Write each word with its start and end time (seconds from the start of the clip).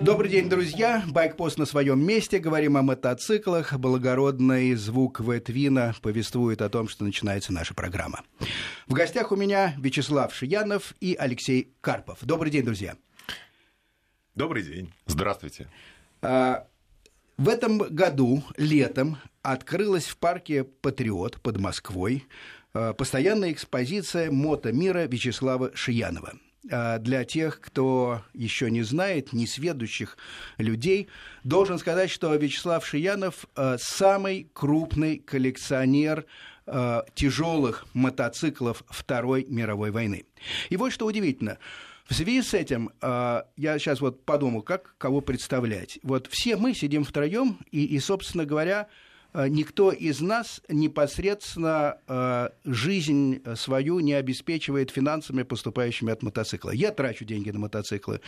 Добрый 0.00 0.30
день, 0.30 0.48
друзья. 0.48 1.04
Байкпост 1.08 1.58
на 1.58 1.66
своем 1.66 2.02
месте. 2.02 2.38
Говорим 2.38 2.78
о 2.78 2.82
мотоциклах. 2.82 3.74
Благородный 3.74 4.74
звук 4.74 5.20
Ветвина 5.20 5.94
повествует 6.00 6.62
о 6.62 6.70
том, 6.70 6.88
что 6.88 7.04
начинается 7.04 7.52
наша 7.52 7.74
программа. 7.74 8.22
В 8.86 8.94
гостях 8.94 9.30
у 9.30 9.36
меня 9.36 9.74
Вячеслав 9.78 10.34
Шиянов 10.34 10.94
и 11.00 11.14
Алексей 11.18 11.74
Карпов. 11.82 12.20
Добрый 12.22 12.50
день, 12.50 12.64
друзья. 12.64 12.96
Добрый 14.34 14.62
день. 14.62 14.90
Здравствуйте. 15.04 15.68
А, 16.22 16.66
в 17.36 17.50
этом 17.50 17.76
году, 17.76 18.42
летом, 18.56 19.18
открылась 19.42 20.06
в 20.06 20.16
парке 20.16 20.64
«Патриот» 20.64 21.42
под 21.42 21.58
Москвой 21.58 22.24
а, 22.72 22.94
постоянная 22.94 23.52
экспозиция 23.52 24.30
«Мото 24.30 24.72
мира» 24.72 25.06
Вячеслава 25.06 25.72
Шиянова– 25.74 26.32
для 26.62 27.24
тех, 27.24 27.60
кто 27.60 28.22
еще 28.34 28.70
не 28.70 28.82
знает, 28.82 29.32
несведущих 29.32 30.18
людей, 30.58 31.08
должен 31.42 31.78
сказать, 31.78 32.10
что 32.10 32.34
Вячеслав 32.34 32.86
Шиянов 32.86 33.46
а, 33.56 33.76
самый 33.78 34.48
крупный 34.52 35.18
коллекционер 35.18 36.26
а, 36.66 37.04
тяжелых 37.14 37.86
мотоциклов 37.94 38.84
Второй 38.88 39.46
мировой 39.48 39.90
войны. 39.90 40.26
И 40.68 40.76
вот 40.76 40.92
что 40.92 41.06
удивительно. 41.06 41.58
В 42.04 42.14
связи 42.14 42.42
с 42.42 42.54
этим 42.54 42.90
я 43.00 43.78
сейчас 43.78 44.00
вот 44.00 44.24
подумал, 44.24 44.62
как 44.62 44.96
кого 44.98 45.20
представлять. 45.20 46.00
Вот 46.02 46.26
все 46.28 46.56
мы 46.56 46.74
сидим 46.74 47.04
втроем, 47.04 47.60
и, 47.70 47.84
и 47.84 48.00
собственно 48.00 48.44
говоря, 48.44 48.88
Э, 48.88 48.88
никто 49.34 49.92
из 49.92 50.20
нас 50.20 50.60
непосредственно 50.68 51.98
э, 52.06 52.48
жизнь 52.64 53.42
свою 53.56 54.00
не 54.00 54.14
обеспечивает 54.14 54.90
финансами, 54.90 55.42
поступающими 55.42 56.12
от 56.12 56.22
мотоцикла. 56.22 56.70
Я 56.70 56.90
трачу 56.90 57.24
деньги 57.24 57.50
на 57.50 57.58
мотоциклы. 57.58 58.20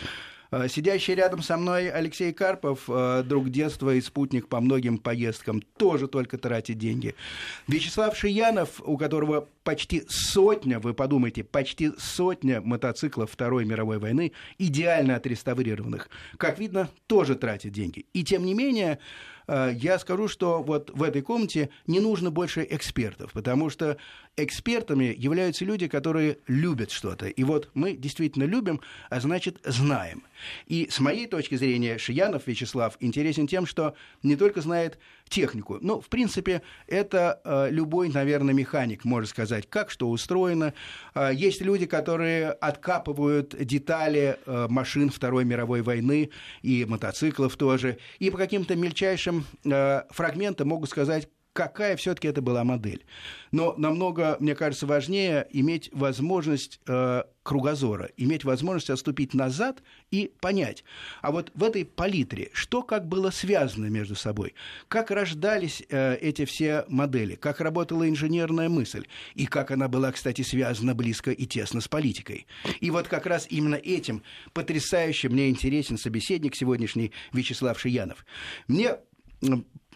Э, 0.50 0.68
сидящий 0.68 1.14
рядом 1.14 1.42
со 1.42 1.56
мной 1.56 1.90
Алексей 1.90 2.32
Карпов, 2.32 2.88
друг 3.26 3.50
детства 3.50 3.94
и 3.94 4.00
спутник 4.00 4.48
по 4.48 4.60
многим 4.60 4.98
поездкам, 4.98 5.62
тоже 5.76 6.08
только 6.08 6.38
тратит 6.38 6.78
деньги. 6.78 7.14
Вячеслав 7.66 8.16
Шиянов, 8.16 8.80
у 8.84 8.96
которого 8.96 9.48
почти 9.64 10.04
сотня, 10.08 10.78
вы 10.78 10.94
подумайте, 10.94 11.42
почти 11.42 11.92
сотня 11.98 12.60
мотоциклов 12.60 13.30
Второй 13.30 13.64
мировой 13.64 13.98
войны, 13.98 14.32
идеально 14.58 15.16
отреставрированных, 15.16 16.08
как 16.36 16.58
видно, 16.58 16.88
тоже 17.06 17.34
тратит 17.34 17.72
деньги. 17.72 18.06
И 18.12 18.24
тем 18.24 18.44
не 18.44 18.54
менее, 18.54 18.98
Э, 18.98 18.98
я 19.48 19.98
скажу, 19.98 20.28
что 20.28 20.62
вот 20.62 20.90
в 20.90 21.02
этой 21.02 21.22
комнате 21.22 21.70
не 21.86 22.00
нужно 22.00 22.30
больше 22.30 22.66
экспертов, 22.68 23.32
потому 23.32 23.70
что 23.70 23.96
экспертами 24.36 25.14
являются 25.16 25.64
люди, 25.64 25.88
которые 25.88 26.38
любят 26.46 26.90
что-то. 26.90 27.26
И 27.26 27.44
вот 27.44 27.70
мы 27.74 27.96
действительно 27.96 28.44
любим, 28.44 28.80
а 29.10 29.20
значит 29.20 29.58
знаем. 29.64 30.22
И 30.66 30.88
с 30.90 31.00
моей 31.00 31.26
точки 31.26 31.54
зрения 31.54 31.98
Шиянов 31.98 32.46
Вячеслав 32.46 32.96
интересен 33.00 33.46
тем, 33.46 33.66
что 33.66 33.94
не 34.22 34.36
только 34.36 34.62
знает 34.62 34.98
технику, 35.28 35.78
но, 35.80 36.00
в 36.00 36.08
принципе, 36.08 36.62
это 36.86 37.40
э, 37.44 37.68
любой, 37.70 38.08
наверное, 38.08 38.54
механик 38.54 39.04
может 39.04 39.30
сказать, 39.30 39.68
как 39.68 39.90
что 39.90 40.08
устроено. 40.08 40.72
Э, 41.14 41.30
есть 41.32 41.60
люди, 41.60 41.86
которые 41.86 42.52
откапывают 42.52 43.54
детали 43.64 44.38
э, 44.46 44.66
машин 44.68 45.10
Второй 45.10 45.44
мировой 45.44 45.82
войны 45.82 46.30
и 46.62 46.84
мотоциклов 46.86 47.56
тоже, 47.56 47.98
и 48.18 48.30
по 48.30 48.38
каким-то 48.38 48.76
мельчайшим 48.76 49.44
э, 49.64 50.02
фрагментам 50.10 50.68
могут 50.68 50.90
сказать, 50.90 51.28
какая 51.52 51.96
все-таки 51.96 52.28
это 52.28 52.42
была 52.42 52.64
модель. 52.64 53.04
Но 53.50 53.74
намного, 53.76 54.36
мне 54.40 54.54
кажется, 54.54 54.86
важнее 54.86 55.46
иметь 55.50 55.90
возможность 55.92 56.80
э, 56.86 57.22
кругозора, 57.42 58.10
иметь 58.16 58.44
возможность 58.44 58.90
отступить 58.90 59.34
назад 59.34 59.82
и 60.10 60.32
понять. 60.40 60.84
А 61.20 61.32
вот 61.32 61.50
в 61.54 61.62
этой 61.62 61.84
палитре, 61.84 62.50
что 62.52 62.82
как 62.82 63.06
было 63.06 63.30
связано 63.30 63.86
между 63.86 64.14
собой, 64.14 64.54
как 64.88 65.10
рождались 65.10 65.82
э, 65.88 66.16
эти 66.16 66.44
все 66.44 66.84
модели, 66.88 67.34
как 67.34 67.60
работала 67.60 68.08
инженерная 68.08 68.68
мысль, 68.68 69.06
и 69.34 69.46
как 69.46 69.70
она 69.70 69.88
была, 69.88 70.12
кстати, 70.12 70.42
связана 70.42 70.94
близко 70.94 71.30
и 71.30 71.46
тесно 71.46 71.80
с 71.80 71.88
политикой. 71.88 72.46
И 72.80 72.90
вот 72.90 73.08
как 73.08 73.26
раз 73.26 73.46
именно 73.50 73.76
этим 73.76 74.22
потрясающе 74.54 75.28
мне 75.28 75.50
интересен 75.50 75.98
собеседник 75.98 76.54
сегодняшний 76.54 77.12
Вячеслав 77.32 77.78
Шиянов. 77.78 78.24
Мне 78.68 78.96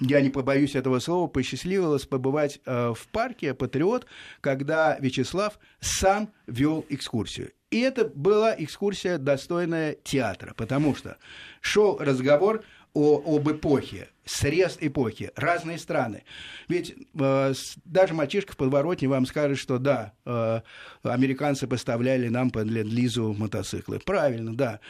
я 0.01 0.21
не 0.21 0.31
побоюсь 0.31 0.75
этого 0.75 0.99
слова, 0.99 1.27
посчастливилось 1.27 2.07
побывать 2.07 2.61
э, 2.67 2.93
в 2.95 3.09
парке 3.09 3.55
«Патриот», 3.55 4.07
когда 4.41 4.99
Вячеслав 4.99 5.59
сам 5.81 6.31
вел 6.47 6.85
экскурсию. 6.89 7.53
И 7.71 7.81
это 7.81 8.05
была 8.05 8.55
экскурсия, 8.57 9.19
достойная 9.19 9.97
театра, 10.05 10.55
потому 10.57 10.95
что 10.95 11.17
шел 11.61 11.99
разговор 11.99 12.63
о, 12.97 13.37
об 13.37 13.51
эпохе, 13.51 14.09
срез 14.25 14.79
эпохи, 14.81 15.31
разные 15.37 15.77
страны. 15.77 16.25
Ведь 16.67 16.95
э, 17.19 17.53
даже 17.85 18.15
мальчишка 18.15 18.55
в 18.55 18.57
подворотне 18.57 19.07
вам 19.07 19.27
скажет, 19.27 19.59
что 19.59 19.79
да, 19.79 20.15
э, 20.25 20.61
американцы 21.03 21.67
поставляли 21.67 22.29
нам 22.29 22.51
по 22.51 22.61
ленд-лизу 22.61 23.35
мотоциклы. 23.35 23.99
Правильно, 23.99 24.57
да. 24.57 24.81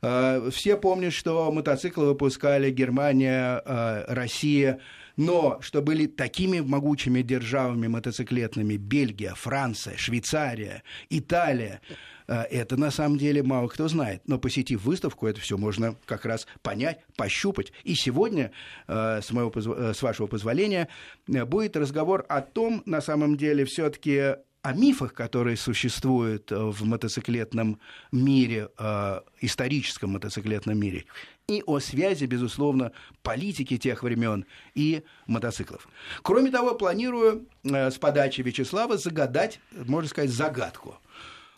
Э, 0.00 0.48
все 0.50 0.78
помнят, 0.78 1.12
что 1.12 1.52
мотоциклы 1.52 2.06
выпускали 2.06 2.70
Германия, 2.70 3.60
э, 3.62 4.04
Россия, 4.08 4.80
но 5.20 5.58
что 5.60 5.82
были 5.82 6.06
такими 6.06 6.60
могучими 6.60 7.20
державами 7.20 7.88
мотоциклетными 7.88 8.76
Бельгия, 8.76 9.34
Франция, 9.34 9.98
Швейцария, 9.98 10.82
Италия, 11.10 11.82
э, 12.26 12.42
это 12.50 12.78
на 12.78 12.90
самом 12.90 13.18
деле 13.18 13.42
мало 13.42 13.68
кто 13.68 13.86
знает. 13.86 14.22
Но 14.26 14.38
посетив 14.38 14.82
выставку, 14.82 15.26
это 15.26 15.40
все 15.40 15.58
можно 15.58 15.94
как 16.06 16.24
раз 16.24 16.46
понять, 16.62 17.00
пощупать. 17.16 17.70
И 17.84 17.94
сегодня, 17.94 18.50
с, 18.88 19.30
моего, 19.30 19.52
с 19.92 20.00
вашего 20.00 20.26
позволения, 20.26 20.88
будет 21.26 21.76
разговор 21.76 22.24
о 22.30 22.40
том, 22.40 22.82
на 22.86 23.02
самом 23.02 23.36
деле, 23.36 23.66
все-таки 23.66 24.36
о 24.62 24.74
мифах, 24.74 25.14
которые 25.14 25.56
существуют 25.56 26.52
э, 26.52 26.56
в 26.56 26.84
мотоциклетном 26.84 27.80
мире, 28.12 28.68
э, 28.78 29.20
историческом 29.40 30.10
мотоциклетном 30.10 30.78
мире, 30.78 31.04
и 31.50 31.62
о 31.66 31.80
связи, 31.80 32.26
безусловно, 32.26 32.92
политики 33.22 33.76
тех 33.76 34.04
времен 34.04 34.46
и 34.74 35.02
мотоциклов. 35.26 35.88
Кроме 36.22 36.50
того, 36.50 36.74
планирую 36.74 37.48
э, 37.64 37.90
с 37.90 37.98
подачи 37.98 38.42
Вячеслава 38.42 38.96
загадать, 38.96 39.60
можно 39.72 40.08
сказать, 40.08 40.30
загадку– 40.30 40.96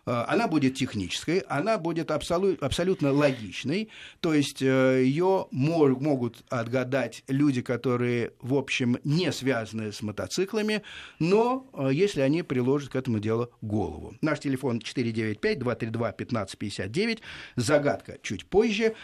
Э, 0.04 0.25
она 0.26 0.48
будет 0.48 0.75
технической, 0.75 1.38
она 1.41 1.78
будет 1.78 2.10
абсолютно 2.10 3.12
логичной, 3.12 3.88
то 4.20 4.34
есть 4.34 4.60
э, 4.62 5.04
ее 5.04 5.47
могут 5.50 6.44
отгадать 6.48 7.22
люди, 7.28 7.62
которые, 7.62 8.32
в 8.41 8.54
общем, 8.54 8.98
не 9.04 9.30
связаны 9.32 9.92
с 9.92 10.03
мотоциклами, 10.03 10.82
но 11.19 11.66
если 11.92 12.20
они 12.20 12.42
приложат 12.42 12.91
к 12.91 12.97
этому 12.97 13.20
делу 13.20 13.50
голову. 13.60 14.16
Наш 14.20 14.41
телефон 14.41 14.78
495-232-1559, 14.78 17.20
загадка 17.56 18.19
чуть 18.22 18.47
позже. 18.47 18.94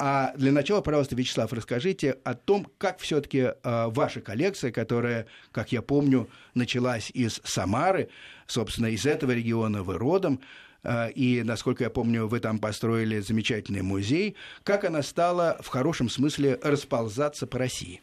А 0.00 0.32
для 0.36 0.52
начала, 0.52 0.80
пожалуйста, 0.80 1.16
Вячеслав, 1.16 1.52
расскажите 1.52 2.18
о 2.22 2.34
том, 2.34 2.68
как 2.78 3.00
все-таки 3.00 3.54
ваша 3.64 4.20
коллекция, 4.20 4.70
которая, 4.70 5.26
как 5.50 5.72
я 5.72 5.82
помню, 5.82 6.28
началась 6.54 7.10
из 7.10 7.40
Самары, 7.44 8.08
собственно, 8.46 8.86
из 8.86 9.06
этого 9.06 9.32
региона 9.32 9.82
вы 9.82 9.98
родом, 9.98 10.40
а, 10.84 11.08
и, 11.08 11.42
насколько 11.42 11.84
я 11.84 11.90
помню, 11.90 12.26
вы 12.26 12.40
там 12.40 12.58
построили 12.58 13.18
замечательный 13.20 13.82
музей. 13.82 14.36
Как 14.62 14.84
она 14.84 15.02
стала 15.02 15.58
в 15.60 15.68
хорошем 15.68 16.08
смысле 16.08 16.58
расползаться 16.62 17.46
по 17.46 17.58
России? 17.58 18.00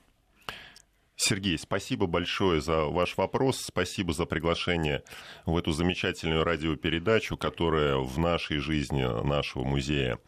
Сергей, 1.15 1.57
спасибо 1.57 2.07
большое 2.07 2.59
за 2.59 2.83
ваш 2.83 3.15
вопрос, 3.15 3.61
спасибо 3.61 4.11
за 4.13 4.25
приглашение 4.25 5.01
в 5.45 5.57
эту 5.57 5.71
замечательную 5.71 6.43
радиопередачу, 6.43 7.37
которая 7.37 7.95
в 7.95 8.19
нашей 8.19 8.57
жизни 8.57 9.03
нашего 9.25 9.63
музея 9.63 10.19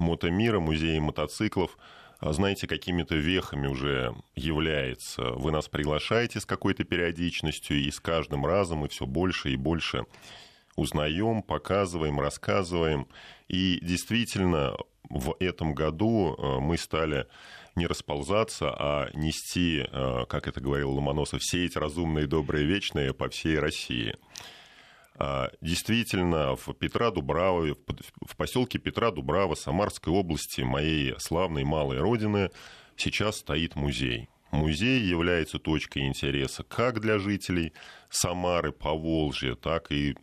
Мотомира, 0.00 0.58
музея 0.58 1.00
мотоциклов, 1.00 1.78
а, 2.18 2.32
знаете, 2.32 2.66
какими-то 2.66 3.14
вехами 3.14 3.66
уже 3.66 4.14
является. 4.34 5.22
Вы 5.32 5.52
нас 5.52 5.68
приглашаете 5.68 6.40
с 6.40 6.46
какой-то 6.46 6.84
периодичностью, 6.84 7.78
и 7.78 7.90
с 7.90 8.00
каждым 8.00 8.44
разом 8.44 8.78
мы 8.78 8.88
все 8.88 9.06
больше 9.06 9.52
и 9.52 9.56
больше 9.56 10.04
узнаем, 10.76 11.42
показываем, 11.42 12.20
рассказываем. 12.20 13.06
И 13.48 13.78
действительно, 13.82 14.76
в 15.08 15.36
этом 15.40 15.74
году 15.74 16.34
э, 16.34 16.58
мы 16.60 16.78
стали 16.78 17.26
не 17.74 17.86
расползаться, 17.86 18.70
а 18.70 19.10
нести, 19.14 19.84
э, 19.86 20.24
как 20.28 20.48
это 20.48 20.60
говорил 20.60 20.92
Ломоносов, 20.92 21.42
сеять 21.42 21.76
разумные, 21.76 22.26
добрые, 22.26 22.64
вечные 22.64 23.12
по 23.12 23.28
всей 23.28 23.58
России. 23.58 24.14
А, 25.22 25.50
действительно, 25.60 26.56
в 26.56 26.72
Петра 26.72 27.10
Дубраве, 27.10 27.76
в 28.26 28.36
поселке 28.36 28.78
Петра 28.78 29.10
Дубрава 29.10 29.54
Самарской 29.54 30.10
области, 30.10 30.62
моей 30.62 31.14
славной 31.18 31.62
малой 31.62 31.98
родины, 31.98 32.50
сейчас 32.96 33.36
стоит 33.36 33.76
музей. 33.76 34.30
Музей 34.50 34.98
является 35.02 35.58
точкой 35.58 36.08
интереса 36.08 36.62
как 36.62 37.00
для 37.00 37.18
жителей 37.18 37.74
Самары, 38.08 38.72
Поволжья, 38.72 39.56
так 39.56 39.92
и 39.92 40.16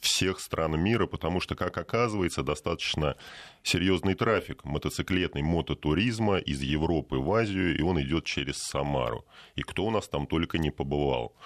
всех 0.00 0.40
стран 0.40 0.80
мира, 0.80 1.06
потому 1.06 1.40
что, 1.40 1.54
как 1.54 1.78
оказывается, 1.78 2.42
достаточно 2.42 3.14
серьезный 3.62 4.14
трафик 4.14 4.64
мотоциклетный 4.64 5.42
мототуризма 5.42 6.38
из 6.38 6.60
Европы 6.60 7.18
в 7.18 7.32
Азию, 7.32 7.78
и 7.78 7.82
он 7.82 8.00
идет 8.00 8.24
через 8.24 8.56
Самару. 8.56 9.24
И 9.54 9.62
кто 9.62 9.84
у 9.84 9.90
нас 9.92 10.08
там 10.08 10.26
только 10.26 10.58
не 10.58 10.72
побывал. 10.72 11.36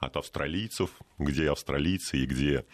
От 0.00 0.16
австралийцев, 0.16 0.90
где 1.18 1.50
австралийцы 1.50 2.18
и 2.18 2.26
где 2.26 2.64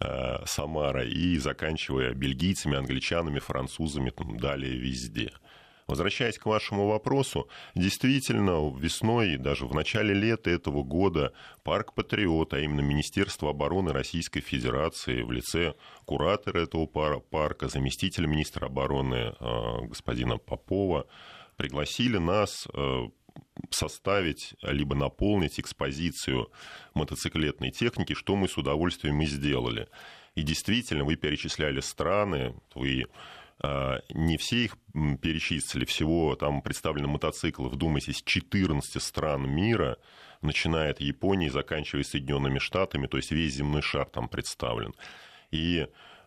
э, 0.00 0.44
Самара, 0.44 1.04
и 1.04 1.38
заканчивая 1.38 2.12
бельгийцами, 2.12 2.76
англичанами, 2.76 3.38
французами, 3.38 4.10
там, 4.10 4.38
далее 4.38 4.76
везде– 4.76 5.32
Возвращаясь 5.86 6.38
к 6.38 6.46
вашему 6.46 6.88
вопросу, 6.88 7.48
действительно, 7.76 8.74
весной 8.76 9.34
и 9.34 9.36
даже 9.36 9.66
в 9.66 9.74
начале 9.74 10.14
лета 10.14 10.50
этого 10.50 10.82
года 10.82 11.32
парк 11.62 11.92
«Патриот», 11.94 12.54
а 12.54 12.58
именно 12.58 12.80
Министерство 12.80 13.50
обороны 13.50 13.92
Российской 13.92 14.40
Федерации 14.40 15.22
в 15.22 15.30
лице 15.30 15.74
куратора 16.04 16.58
этого 16.58 16.86
парка, 16.86 17.68
заместителя 17.68 18.26
министра 18.26 18.66
обороны 18.66 19.14
э, 19.38 19.86
господина 19.86 20.38
Попова, 20.38 21.06
пригласили 21.56 22.18
нас 22.18 22.66
э, 22.74 23.08
составить 23.70 24.54
либо 24.62 24.94
наполнить 24.94 25.60
экспозицию 25.60 26.50
мотоциклетной 26.94 27.70
техники, 27.70 28.14
что 28.14 28.36
мы 28.36 28.48
с 28.48 28.56
удовольствием 28.56 29.20
и 29.20 29.26
сделали. 29.26 29.88
И 30.34 30.42
действительно, 30.42 31.04
вы 31.04 31.16
перечисляли 31.16 31.80
страны, 31.80 32.54
вы 32.74 33.06
а, 33.58 34.00
не 34.10 34.36
все 34.36 34.64
их 34.64 34.76
перечислили, 35.22 35.84
всего 35.84 36.36
там 36.36 36.60
представлено 36.60 37.08
мотоциклов, 37.08 37.72
вдумайтесь, 37.72 38.22
14 38.22 39.02
стран 39.02 39.48
мира, 39.48 39.96
начиная 40.42 40.90
от 40.90 41.00
Японии, 41.00 41.48
заканчивая 41.48 42.04
Соединенными 42.04 42.58
Штатами, 42.58 43.06
то 43.06 43.16
есть 43.16 43.30
весь 43.30 43.54
земной 43.54 43.82
шар 43.82 44.06
там 44.08 44.28
представлен. 44.28 44.94
И, 45.50 45.86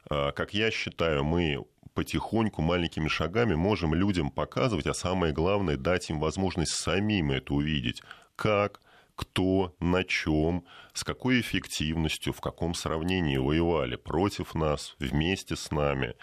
а, 0.09 0.31
как 0.31 0.53
я 0.53 0.71
считаю, 0.71 1.23
мы 1.23 1.63
потихоньку, 1.99 2.61
маленькими 2.61 3.09
шагами 3.09 3.55
можем 3.55 3.93
людям 3.93 4.31
показывать, 4.31 4.87
а 4.87 4.93
самое 4.93 5.33
главное, 5.33 5.75
дать 5.75 6.09
им 6.09 6.21
возможность 6.21 6.71
самим 6.71 7.29
это 7.29 7.53
увидеть, 7.53 8.01
как 8.37 8.79
кто, 9.17 9.75
на 9.81 10.05
чем, 10.05 10.63
с 10.93 11.03
какой 11.03 11.41
эффективностью, 11.41 12.31
в 12.31 12.39
каком 12.39 12.73
сравнении 12.73 13.35
воевали 13.35 13.97
против 13.97 14.55
нас, 14.55 14.95
вместе 14.97 15.57
с 15.57 15.71
нами. 15.71 16.13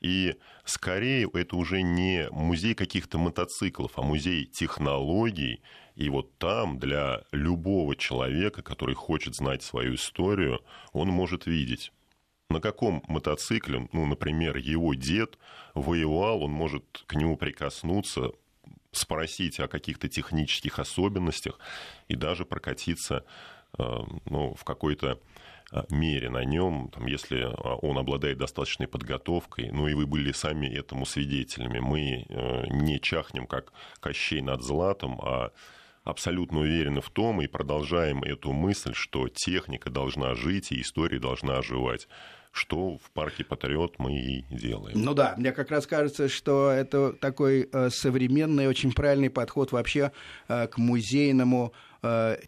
И 0.00 0.36
скорее 0.64 1.28
это 1.34 1.56
уже 1.56 1.82
не 1.82 2.28
музей 2.30 2.74
каких-то 2.74 3.18
мотоциклов, 3.18 3.98
а 3.98 4.02
музей 4.02 4.46
технологий. 4.46 5.60
И 5.94 6.08
вот 6.08 6.38
там 6.38 6.78
для 6.78 7.20
любого 7.32 7.96
человека, 7.96 8.62
который 8.62 8.94
хочет 8.94 9.34
знать 9.34 9.62
свою 9.62 9.96
историю, 9.96 10.60
он 10.94 11.08
может 11.08 11.44
видеть 11.44 11.92
на 12.50 12.60
каком 12.60 13.02
мотоцикле, 13.08 13.88
ну, 13.92 14.06
например, 14.06 14.56
его 14.56 14.94
дед 14.94 15.38
воевал, 15.74 16.42
он 16.42 16.50
может 16.50 17.04
к 17.06 17.14
нему 17.14 17.36
прикоснуться, 17.36 18.30
спросить 18.90 19.60
о 19.60 19.68
каких-то 19.68 20.08
технических 20.08 20.78
особенностях 20.78 21.58
и 22.08 22.16
даже 22.16 22.46
прокатиться 22.46 23.24
э, 23.78 23.82
ну, 24.24 24.54
в 24.54 24.64
какой-то 24.64 25.20
а, 25.70 25.84
мере 25.90 26.30
на 26.30 26.44
нем, 26.44 26.88
там, 26.88 27.06
если 27.06 27.42
а, 27.42 27.76
он 27.76 27.98
обладает 27.98 28.38
достаточной 28.38 28.88
подготовкой, 28.88 29.70
ну 29.70 29.86
и 29.86 29.92
вы 29.92 30.06
были 30.06 30.32
сами 30.32 30.66
этому 30.66 31.04
свидетелями, 31.04 31.78
мы 31.80 32.24
э, 32.26 32.66
не 32.70 32.98
чахнем, 32.98 33.46
как 33.46 33.74
Кощей 34.00 34.40
над 34.40 34.62
Златом, 34.62 35.20
а 35.20 35.52
абсолютно 36.04 36.60
уверены 36.60 37.02
в 37.02 37.10
том 37.10 37.42
и 37.42 37.46
продолжаем 37.46 38.22
эту 38.22 38.52
мысль, 38.52 38.94
что 38.94 39.28
техника 39.28 39.90
должна 39.90 40.34
жить 40.34 40.72
и 40.72 40.80
история 40.80 41.18
должна 41.18 41.58
оживать 41.58 42.08
что 42.52 42.98
в 42.98 43.10
парке 43.12 43.44
Патриот 43.44 43.98
мы 43.98 44.16
и 44.18 44.44
делаем. 44.50 45.00
Ну 45.02 45.14
да, 45.14 45.34
мне 45.36 45.52
как 45.52 45.70
раз 45.70 45.86
кажется, 45.86 46.28
что 46.28 46.70
это 46.70 47.12
такой 47.12 47.68
э, 47.72 47.90
современный, 47.90 48.68
очень 48.68 48.92
правильный 48.92 49.30
подход 49.30 49.72
вообще 49.72 50.12
э, 50.48 50.66
к 50.66 50.78
музейному 50.78 51.72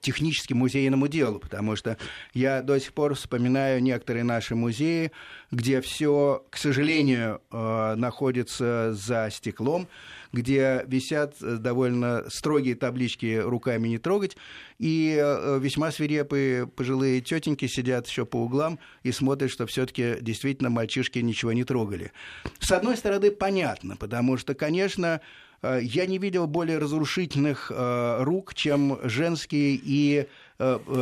технически 0.00 0.52
музейному 0.52 1.08
делу, 1.08 1.40
потому 1.40 1.76
что 1.76 1.96
я 2.34 2.62
до 2.62 2.78
сих 2.78 2.92
пор 2.92 3.14
вспоминаю 3.14 3.82
некоторые 3.82 4.24
наши 4.24 4.54
музеи, 4.54 5.12
где 5.50 5.80
все, 5.80 6.44
к 6.50 6.56
сожалению, 6.56 7.40
э, 7.50 7.94
находится 7.96 8.94
за 8.94 9.28
стеклом, 9.30 9.88
где 10.32 10.84
висят 10.86 11.34
довольно 11.40 12.24
строгие 12.28 12.76
таблички 12.76 13.36
«руками 13.38 13.88
не 13.88 13.98
трогать», 13.98 14.36
и 14.78 15.18
э, 15.20 15.58
весьма 15.60 15.90
свирепые 15.90 16.66
пожилые 16.66 17.20
тетеньки 17.20 17.66
сидят 17.66 18.06
еще 18.06 18.24
по 18.24 18.36
углам 18.36 18.78
и 19.02 19.10
смотрят, 19.10 19.50
что 19.50 19.66
все-таки 19.66 20.16
действительно 20.20 20.70
мальчишки 20.70 21.18
ничего 21.18 21.52
не 21.52 21.64
трогали. 21.64 22.12
С 22.60 22.70
одной 22.70 22.96
стороны, 22.96 23.30
понятно, 23.30 23.96
потому 23.96 24.36
что, 24.36 24.54
конечно, 24.54 25.20
Э, 25.20 25.49
я 25.62 26.06
не 26.06 26.18
видел 26.18 26.46
более 26.46 26.78
разрушительных 26.78 27.70
э, 27.74 28.22
рук, 28.22 28.54
чем 28.54 28.98
женские 29.02 29.74
и 29.82 30.20
э, 30.20 30.26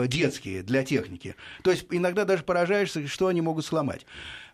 детские 0.06 0.62
для 0.62 0.84
техники. 0.84 1.34
То 1.62 1.70
есть 1.70 1.86
иногда 1.90 2.24
даже 2.24 2.44
поражаешься, 2.44 3.06
что 3.08 3.26
они 3.26 3.40
могут 3.40 3.64
сломать. 3.64 4.06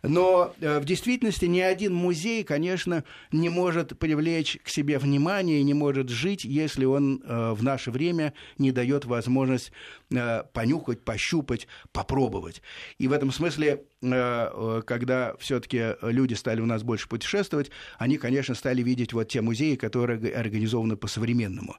Но 0.04 0.54
э, 0.60 0.80
в 0.80 0.84
действительности 0.84 1.46
ни 1.46 1.60
один 1.60 1.94
музей, 1.94 2.44
конечно, 2.44 3.04
не 3.32 3.48
может 3.48 3.98
привлечь 3.98 4.58
к 4.62 4.68
себе 4.68 4.98
внимание, 4.98 5.62
не 5.62 5.72
может 5.72 6.10
жить, 6.10 6.44
если 6.44 6.84
он 6.84 7.22
э, 7.24 7.52
в 7.52 7.62
наше 7.62 7.90
время 7.90 8.34
не 8.58 8.70
дает 8.70 9.06
возможность 9.06 9.72
э, 10.10 10.42
понюхать, 10.52 11.00
пощупать, 11.02 11.66
попробовать. 11.92 12.60
И 12.98 13.08
в 13.08 13.12
этом 13.12 13.32
смысле, 13.32 13.84
когда 14.00 15.34
все-таки 15.38 15.94
люди 16.02 16.34
стали 16.34 16.60
у 16.60 16.66
нас 16.66 16.82
больше 16.82 17.08
путешествовать, 17.08 17.70
они, 17.98 18.18
конечно, 18.18 18.54
стали 18.54 18.82
видеть 18.82 19.14
вот 19.14 19.28
те 19.28 19.40
музеи, 19.40 19.76
которые 19.76 20.34
организованы 20.34 20.96
по-современному. 20.96 21.76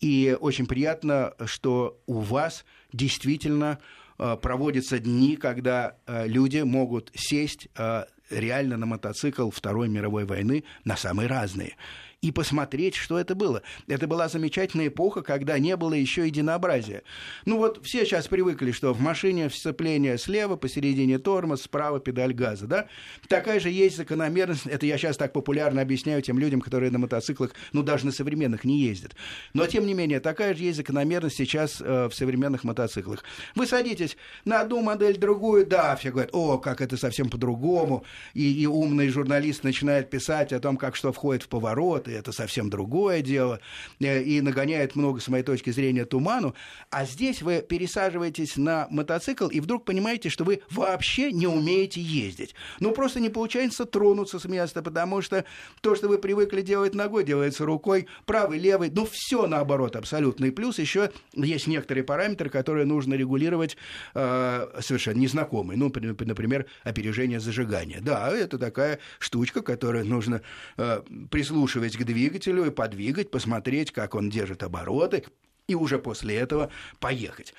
И 0.00 0.36
очень 0.40 0.66
приятно, 0.66 1.34
что 1.46 2.00
у 2.06 2.20
вас 2.20 2.64
действительно 2.92 3.78
Э, 4.18 4.36
проводятся 4.36 4.98
дни, 4.98 5.36
когда 5.36 5.96
э, 6.06 6.26
люди 6.26 6.58
могут 6.58 7.12
сесть 7.14 7.68
э, 7.76 8.04
реально 8.30 8.76
на 8.76 8.86
мотоцикл 8.86 9.50
Второй 9.50 9.88
мировой 9.88 10.24
войны 10.24 10.64
на 10.84 10.96
самые 10.96 11.28
разные 11.28 11.76
и 12.20 12.32
посмотреть, 12.32 12.96
что 12.96 13.18
это 13.18 13.34
было. 13.34 13.62
Это 13.86 14.08
была 14.08 14.28
замечательная 14.28 14.88
эпоха, 14.88 15.22
когда 15.22 15.58
не 15.58 15.76
было 15.76 15.94
еще 15.94 16.26
единообразия. 16.26 17.04
Ну 17.44 17.58
вот 17.58 17.84
все 17.84 18.04
сейчас 18.04 18.26
привыкли, 18.26 18.72
что 18.72 18.92
в 18.92 19.00
машине 19.00 19.48
сцепление 19.50 20.18
слева, 20.18 20.56
посередине 20.56 21.18
тормоз, 21.18 21.62
справа 21.62 22.00
педаль 22.00 22.34
газа, 22.34 22.66
да? 22.66 22.88
Такая 23.28 23.60
же 23.60 23.70
есть 23.70 23.96
закономерность, 23.96 24.66
это 24.66 24.84
я 24.84 24.98
сейчас 24.98 25.16
так 25.16 25.32
популярно 25.32 25.80
объясняю 25.80 26.20
тем 26.20 26.40
людям, 26.40 26.60
которые 26.60 26.90
на 26.90 26.98
мотоциклах, 26.98 27.52
ну 27.72 27.84
даже 27.84 28.04
на 28.06 28.12
современных 28.12 28.64
не 28.64 28.80
ездят. 28.80 29.14
Но 29.54 29.66
тем 29.66 29.86
не 29.86 29.94
менее, 29.94 30.18
такая 30.18 30.54
же 30.54 30.64
есть 30.64 30.78
закономерность 30.78 31.36
сейчас 31.36 31.80
э, 31.80 32.08
в 32.08 32.14
современных 32.14 32.64
мотоциклах. 32.64 33.22
Вы 33.54 33.66
садитесь 33.66 34.16
на 34.44 34.60
одну 34.60 34.82
модель, 34.82 35.18
другую, 35.18 35.66
да, 35.66 35.94
все 35.94 36.10
говорят, 36.10 36.30
о, 36.32 36.58
как 36.58 36.80
это 36.80 36.96
совсем 36.96 37.30
по-другому, 37.30 38.04
и, 38.34 38.60
и 38.60 38.66
умный 38.66 39.08
журналист 39.08 39.62
начинает 39.62 40.10
писать 40.10 40.52
о 40.52 40.58
том, 40.58 40.76
как 40.76 40.96
что 40.96 41.12
входит 41.12 41.44
в 41.44 41.48
поворот, 41.48 42.07
и 42.08 42.12
это 42.12 42.32
совсем 42.32 42.70
другое 42.70 43.22
дело, 43.22 43.60
э, 44.00 44.22
и 44.22 44.40
нагоняет 44.40 44.96
много, 44.96 45.20
с 45.20 45.28
моей 45.28 45.44
точки 45.44 45.70
зрения, 45.70 46.04
туману. 46.04 46.54
А 46.90 47.04
здесь 47.04 47.42
вы 47.42 47.60
пересаживаетесь 47.60 48.56
на 48.56 48.86
мотоцикл 48.90 49.48
и 49.48 49.60
вдруг 49.60 49.84
понимаете, 49.84 50.28
что 50.28 50.44
вы 50.44 50.62
вообще 50.70 51.32
не 51.32 51.46
умеете 51.46 52.00
ездить. 52.00 52.54
Ну, 52.80 52.92
просто 52.92 53.20
не 53.20 53.28
получается 53.28 53.84
тронуться 53.84 54.38
с 54.38 54.44
места, 54.44 54.82
потому 54.82 55.22
что 55.22 55.44
то, 55.80 55.94
что 55.94 56.08
вы 56.08 56.18
привыкли 56.18 56.62
делать 56.62 56.94
ногой, 56.94 57.24
делается 57.24 57.64
рукой, 57.64 58.06
правый, 58.26 58.58
левый, 58.58 58.90
ну, 58.90 59.06
все 59.06 59.46
наоборот 59.46 59.96
абсолютно. 59.96 60.46
И 60.46 60.50
плюс 60.50 60.78
еще 60.78 61.10
есть 61.34 61.66
некоторые 61.66 62.04
параметры, 62.04 62.50
которые 62.50 62.86
нужно 62.86 63.14
регулировать 63.14 63.76
э, 64.14 64.80
совершенно 64.80 65.18
незнакомые. 65.18 65.78
Ну, 65.78 65.92
например, 65.94 66.66
опережение 66.84 67.40
зажигания. 67.40 68.00
Да, 68.00 68.30
это 68.30 68.58
такая 68.58 68.98
штучка, 69.18 69.62
которую 69.62 70.06
нужно 70.06 70.42
э, 70.76 71.02
прислушивать 71.30 71.97
к 71.98 72.04
двигателю 72.04 72.66
и 72.66 72.70
подвигать, 72.70 73.30
посмотреть, 73.30 73.92
как 73.92 74.14
он 74.14 74.30
держит 74.30 74.62
обороты, 74.62 75.24
и 75.68 75.74
уже 75.74 75.98
после 75.98 76.36
этого 76.36 76.70
поехать. 76.98 77.54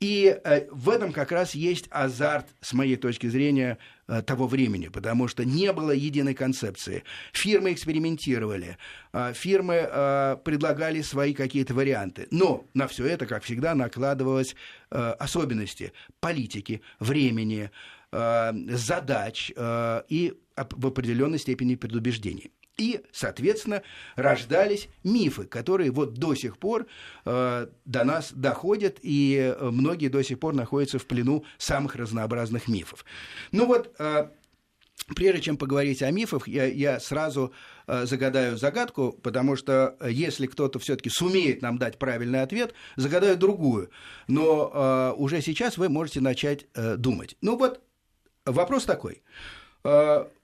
И 0.00 0.36
э, 0.44 0.66
в 0.70 0.90
этом 0.90 1.12
как 1.12 1.30
раз 1.30 1.54
есть 1.54 1.86
азарт, 1.90 2.48
с 2.60 2.72
моей 2.72 2.96
точки 2.96 3.28
зрения, 3.28 3.78
э, 4.08 4.20
того 4.22 4.48
времени, 4.48 4.88
потому 4.88 5.28
что 5.28 5.44
не 5.44 5.72
было 5.72 5.92
единой 5.92 6.34
концепции. 6.34 7.04
Фирмы 7.32 7.72
экспериментировали, 7.72 8.78
э, 9.12 9.32
фирмы 9.34 9.88
э, 9.88 10.36
предлагали 10.44 11.02
свои 11.02 11.34
какие-то 11.34 11.72
варианты, 11.72 12.26
но 12.32 12.66
на 12.74 12.88
все 12.88 13.06
это, 13.06 13.26
как 13.26 13.44
всегда, 13.44 13.76
накладывалось 13.76 14.56
э, 14.90 14.96
особенности 15.20 15.92
политики, 16.18 16.82
времени, 16.98 17.70
э, 18.10 18.52
задач 18.70 19.52
и 19.56 20.34
в 20.56 20.86
определенной 20.86 21.38
степени 21.38 21.76
предубеждений. 21.76 22.50
И, 22.82 23.00
соответственно, 23.12 23.82
рождались 24.16 24.88
мифы, 25.04 25.44
которые 25.44 25.92
вот 25.92 26.14
до 26.14 26.34
сих 26.34 26.58
пор 26.58 26.86
э, 27.24 27.66
до 27.84 28.04
нас 28.04 28.32
доходят, 28.32 28.98
и 29.02 29.54
многие 29.60 30.08
до 30.08 30.22
сих 30.24 30.40
пор 30.40 30.54
находятся 30.54 30.98
в 30.98 31.06
плену 31.06 31.44
самых 31.58 31.94
разнообразных 31.94 32.66
мифов. 32.66 33.04
Ну 33.52 33.66
вот, 33.66 33.94
э, 34.00 34.30
Прежде 35.16 35.42
чем 35.42 35.56
поговорить 35.56 36.02
о 36.02 36.10
мифах, 36.10 36.46
я, 36.46 36.64
я 36.66 37.00
сразу 37.00 37.52
э, 37.86 38.06
загадаю 38.06 38.56
загадку, 38.56 39.12
потому 39.22 39.56
что 39.56 39.96
э, 40.00 40.10
если 40.12 40.46
кто-то 40.46 40.78
все-таки 40.78 41.10
сумеет 41.10 41.60
нам 41.60 41.76
дать 41.76 41.98
правильный 41.98 42.42
ответ, 42.42 42.72
загадаю 42.96 43.36
другую. 43.36 43.90
Но 44.28 44.70
э, 44.72 45.20
уже 45.20 45.42
сейчас 45.42 45.76
вы 45.76 45.88
можете 45.88 46.20
начать 46.20 46.66
э, 46.74 46.96
думать. 46.96 47.36
Ну 47.40 47.56
вот 47.56 47.80
вопрос 48.46 48.84
такой. 48.84 49.22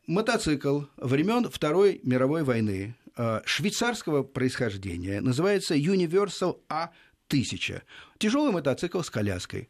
Мотоцикл 0.09 0.83
времен 0.97 1.49
Второй 1.51 2.01
мировой 2.03 2.43
войны 2.43 2.97
э, 3.17 3.41
швейцарского 3.45 4.23
происхождения 4.23 5.21
называется 5.21 5.77
Universal 5.77 6.59
A1000. 6.69 7.83
Тяжелый 8.19 8.53
мотоцикл 8.53 9.03
с 9.03 9.11
коляской. 9.11 9.69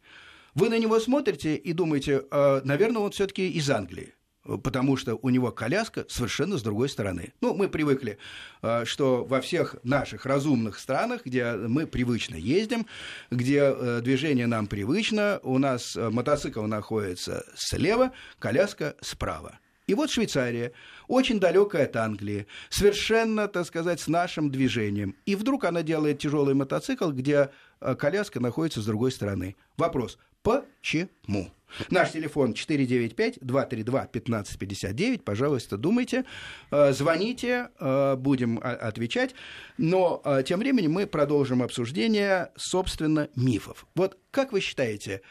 Вы 0.55 0.69
на 0.69 0.79
него 0.79 0.99
смотрите 0.99 1.55
и 1.55 1.73
думаете, 1.73 2.23
э, 2.31 2.61
наверное, 2.63 3.01
он 3.01 3.11
все-таки 3.11 3.49
из 3.49 3.69
Англии 3.69 4.13
потому 4.57 4.97
что 4.97 5.15
у 5.21 5.29
него 5.29 5.51
коляска 5.51 6.05
совершенно 6.09 6.57
с 6.57 6.63
другой 6.63 6.89
стороны. 6.89 7.33
Ну, 7.41 7.53
мы 7.53 7.67
привыкли, 7.67 8.17
э, 8.61 8.85
что 8.85 9.23
во 9.23 9.41
всех 9.41 9.75
наших 9.83 10.25
разумных 10.25 10.79
странах, 10.79 11.25
где 11.25 11.53
мы 11.53 11.85
привычно 11.85 12.35
ездим, 12.35 12.87
где 13.29 13.59
э, 13.61 14.01
движение 14.01 14.47
нам 14.47 14.67
привычно, 14.67 15.39
у 15.43 15.57
нас 15.57 15.95
э, 15.95 16.09
мотоцикл 16.09 16.63
находится 16.63 17.45
слева, 17.55 18.11
коляска 18.39 18.95
справа. 19.01 19.59
И 19.87 19.95
вот 19.95 20.11
Швейцария, 20.11 20.71
очень 21.07 21.39
далекая 21.39 21.85
от 21.85 21.95
Англии, 21.95 22.45
совершенно, 22.69 23.47
так 23.47 23.65
сказать, 23.65 23.99
с 23.99 24.07
нашим 24.07 24.51
движением. 24.51 25.15
И 25.25 25.35
вдруг 25.35 25.63
она 25.63 25.81
делает 25.81 26.19
тяжелый 26.19 26.53
мотоцикл, 26.53 27.09
где 27.09 27.49
коляска 27.79 28.39
находится 28.39 28.81
с 28.81 28.85
другой 28.85 29.11
стороны. 29.11 29.55
Вопрос, 29.77 30.19
почему? 30.43 31.49
Наш 31.89 32.11
телефон 32.11 32.53
495-232-1559. 32.53 35.23
Пожалуйста, 35.23 35.77
думайте, 35.77 36.25
э, 36.71 36.93
звоните, 36.93 37.69
э, 37.79 38.15
будем 38.15 38.59
отвечать. 38.61 39.33
Но 39.77 40.21
э, 40.23 40.43
тем 40.45 40.59
временем 40.59 40.91
мы 40.93 41.07
продолжим 41.07 41.63
обсуждение, 41.63 42.51
собственно, 42.55 43.29
мифов. 43.35 43.87
Вот 43.95 44.19
как 44.31 44.51
вы 44.51 44.59
считаете, 44.61 45.21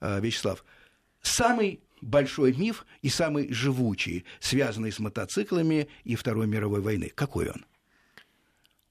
Вячеслав, 0.00 0.64
самый 1.22 1.80
большой 2.00 2.54
миф 2.54 2.86
и 3.02 3.08
самый 3.08 3.52
живучий, 3.52 4.24
связанный 4.40 4.92
с 4.92 4.98
мотоциклами 4.98 5.88
и 6.04 6.14
Второй 6.14 6.46
мировой 6.46 6.80
войны, 6.80 7.10
какой 7.14 7.50
он? 7.50 7.66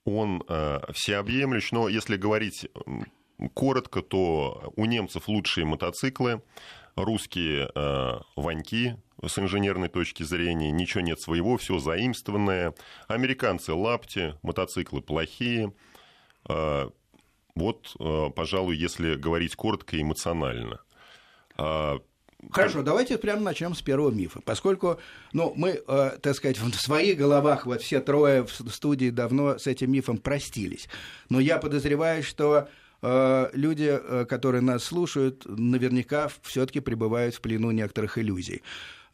Он 0.06 0.44
э, 0.48 0.80
всеобъемлющ, 0.94 1.72
но 1.72 1.90
если 1.90 2.18
говорить 2.18 2.68
коротко, 3.54 4.02
то 4.02 4.74
у 4.76 4.86
немцев 4.86 5.28
лучшие 5.28 5.66
мотоциклы, 5.66 6.42
русские 6.98 7.72
э, 7.74 8.20
ваньки 8.36 8.98
с 9.25 9.39
инженерной 9.39 9.88
точки 9.88 10.24
зрения, 10.24 10.72
ничего 10.72 11.01
нет 11.01 11.22
своего, 11.22 11.58
все 11.58 11.80
заимствованное. 11.80 12.74
Американцы 13.08 13.74
лапти, 13.74 14.34
мотоциклы 14.42 15.01
плохие. 15.01 15.74
Э, 16.50 16.89
вот, 17.56 17.96
э, 18.00 18.30
пожалуй, 18.36 18.75
если 18.75 19.16
говорить 19.16 19.56
коротко 19.56 19.96
и 19.96 20.01
эмоционально. 20.01 20.82
Хорошо, 22.51 22.84
давайте 22.84 23.18
прямо 23.18 23.42
начнем 23.42 23.74
с 23.74 23.82
первого 23.82 24.12
мифа, 24.12 24.42
поскольку, 24.46 25.00
ну, 25.34 25.54
мы, 25.56 25.82
э, 25.86 26.12
так 26.22 26.36
сказать, 26.36 26.60
в 26.60 26.72
своих 26.75 27.18
головах 27.18 27.66
вот 27.66 27.82
все 27.82 28.00
трое 28.00 28.46
в 28.46 28.51
студии 28.51 29.10
давно 29.10 29.58
с 29.58 29.66
этим 29.66 29.92
мифом 29.92 30.20
простились, 30.20 30.88
но 31.30 31.39
я 31.39 31.58
подозреваю, 31.58 32.22
что 32.22 32.70
люди, 33.01 34.00
э, 34.01 34.25
которые 34.25 34.62
нас 34.62 34.84
слушают, 34.84 35.44
наверняка 35.46 36.30
все-таки 36.42 36.80
пребывают 36.80 37.36
в 37.36 37.42
плену 37.42 37.72
некоторых 37.72 38.18
иллюзий. 38.18 38.63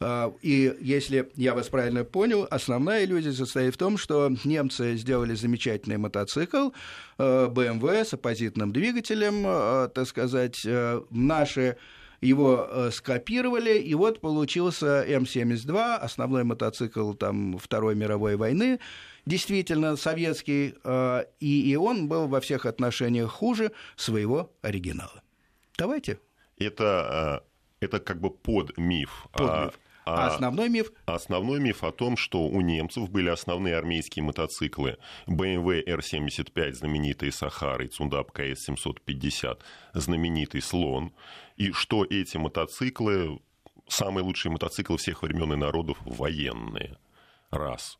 Э, 0.00 0.32
и 0.40 0.74
если 0.80 1.30
я 1.34 1.54
вас 1.54 1.68
правильно 1.68 2.04
понял, 2.04 2.46
основная 2.50 3.04
иллюзия 3.04 3.32
состоит 3.32 3.74
в 3.74 3.78
том, 3.78 3.98
что 3.98 4.34
немцы 4.44 4.96
сделали 4.96 5.34
замечательный 5.34 5.98
мотоцикл 5.98 6.70
BMW 7.18 8.04
с 8.04 8.14
оппозитным 8.14 8.72
двигателем, 8.72 9.90
так 9.90 10.06
сказать, 10.08 10.66
наши 11.10 11.76
его 12.20 12.90
скопировали, 12.90 13.78
и 13.78 13.94
вот 13.94 14.20
получился 14.20 15.04
М-72, 15.06 15.96
основной 15.96 16.42
мотоцикл 16.42 17.12
там, 17.12 17.58
Второй 17.58 17.94
мировой 17.94 18.36
войны, 18.36 18.80
действительно 19.26 19.96
советский, 19.96 20.74
э, 20.84 21.24
и, 21.40 21.70
и 21.70 21.76
он 21.76 22.08
был 22.08 22.28
во 22.28 22.40
всех 22.40 22.66
отношениях 22.66 23.30
хуже 23.30 23.72
своего 23.96 24.52
оригинала. 24.62 25.22
Давайте. 25.76 26.20
Это, 26.58 27.42
э, 27.80 27.84
это 27.84 28.00
как 28.00 28.20
бы 28.20 28.30
под 28.30 28.76
миф. 28.78 29.26
Под 29.32 29.50
а 29.50 29.64
миф. 29.66 29.78
А, 30.06 30.26
а 30.26 30.34
основной 30.34 30.68
миф? 30.68 30.92
Основной 31.06 31.60
миф 31.60 31.82
о 31.82 31.90
том, 31.90 32.16
что 32.16 32.46
у 32.46 32.60
немцев 32.60 33.10
были 33.10 33.30
основные 33.30 33.76
армейские 33.76 34.22
мотоциклы 34.22 34.98
BMW 35.26 35.82
R75, 35.86 36.72
знаменитый 36.72 37.32
Сахара, 37.32 37.84
и 37.84 37.88
Цундап 37.88 38.30
КС-750, 38.32 39.58
знаменитый 39.94 40.60
Слон, 40.60 41.12
и 41.56 41.72
что 41.72 42.04
эти 42.04 42.36
мотоциклы 42.36 43.40
самые 43.88 44.24
лучшие 44.24 44.52
мотоциклы 44.52 44.98
всех 44.98 45.22
времен 45.22 45.52
и 45.54 45.56
народов 45.56 45.98
военные. 46.04 46.98
Раз. 47.50 47.98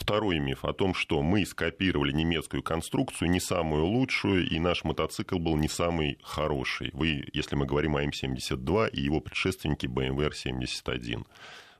Второй 0.00 0.38
миф 0.38 0.64
о 0.64 0.72
том, 0.72 0.94
что 0.94 1.22
мы 1.22 1.44
скопировали 1.44 2.10
немецкую 2.10 2.62
конструкцию, 2.62 3.30
не 3.30 3.38
самую 3.38 3.84
лучшую, 3.84 4.48
и 4.48 4.58
наш 4.58 4.82
мотоцикл 4.82 5.38
был 5.38 5.56
не 5.56 5.68
самый 5.68 6.18
хороший. 6.22 6.90
Вы, 6.94 7.28
если 7.34 7.54
мы 7.54 7.66
говорим 7.66 7.96
о 7.96 8.02
М72 8.02 8.90
и 8.90 9.02
его 9.02 9.20
предшественнике 9.20 9.88
BMW 9.88 10.30
R71. 10.30 11.26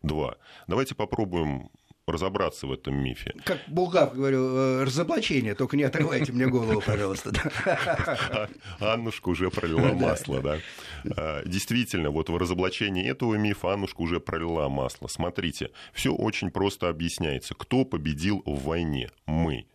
Два. 0.03 0.37
Давайте 0.67 0.95
попробуем 0.95 1.71
разобраться 2.07 2.67
в 2.67 2.73
этом 2.73 2.97
мифе. 2.97 3.35
Как 3.45 3.61
Булгав 3.69 4.15
говорю, 4.15 4.57
э, 4.57 4.85
разоблачение, 4.85 5.55
только 5.55 5.77
не 5.77 5.85
отрывайте 5.85 6.33
мне 6.33 6.47
голову, 6.47 6.83
пожалуйста. 6.85 7.33
Аннушка 8.81 9.29
уже 9.29 9.51
пролила 9.51 9.93
масло, 9.93 10.41
да. 10.41 10.59
А, 11.17 11.43
действительно, 11.45 12.11
вот 12.11 12.29
в 12.29 12.37
разоблачении 12.37 13.09
этого 13.09 13.35
мифа 13.37 13.73
Аннушка 13.73 14.01
уже 14.01 14.21
пролила 14.21 14.69
масло. 14.69 15.07
Смотрите, 15.07 15.71
все 15.93 16.13
очень 16.13 16.51
просто 16.51 16.89
объясняется. 16.89 17.55
Кто 17.55 17.85
победил 17.85 18.43
в 18.45 18.65
войне? 18.65 19.11
Мы. 19.27 19.67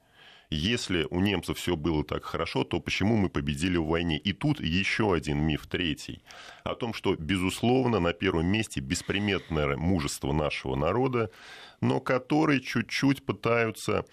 Если 0.52 1.08
у 1.10 1.20
немцев 1.20 1.58
все 1.58 1.76
было 1.76 2.04
так 2.04 2.24
хорошо, 2.24 2.64
то 2.64 2.80
почему 2.80 3.18
мы 3.18 3.30
победили 3.30 3.78
в 3.78 3.88
войне? 3.88 4.18
И 4.18 4.32
тут 4.32 4.60
еще 4.60 5.14
один 5.14 5.40
миф, 5.40 5.66
третий, 5.68 6.24
о 6.64 6.76
том, 6.76 6.94
что, 6.94 7.16
безусловно, 7.16 8.00
на 8.00 8.14
первом 8.14 8.46
месте 8.46 8.80
бесприметное 8.80 9.76
мужество 9.76 10.32
нашего 10.32 10.76
народа, 10.76 11.32
но 11.86 12.00
который 12.00 12.60
чуть-чуть 12.60 13.26
пытаются 13.26 14.06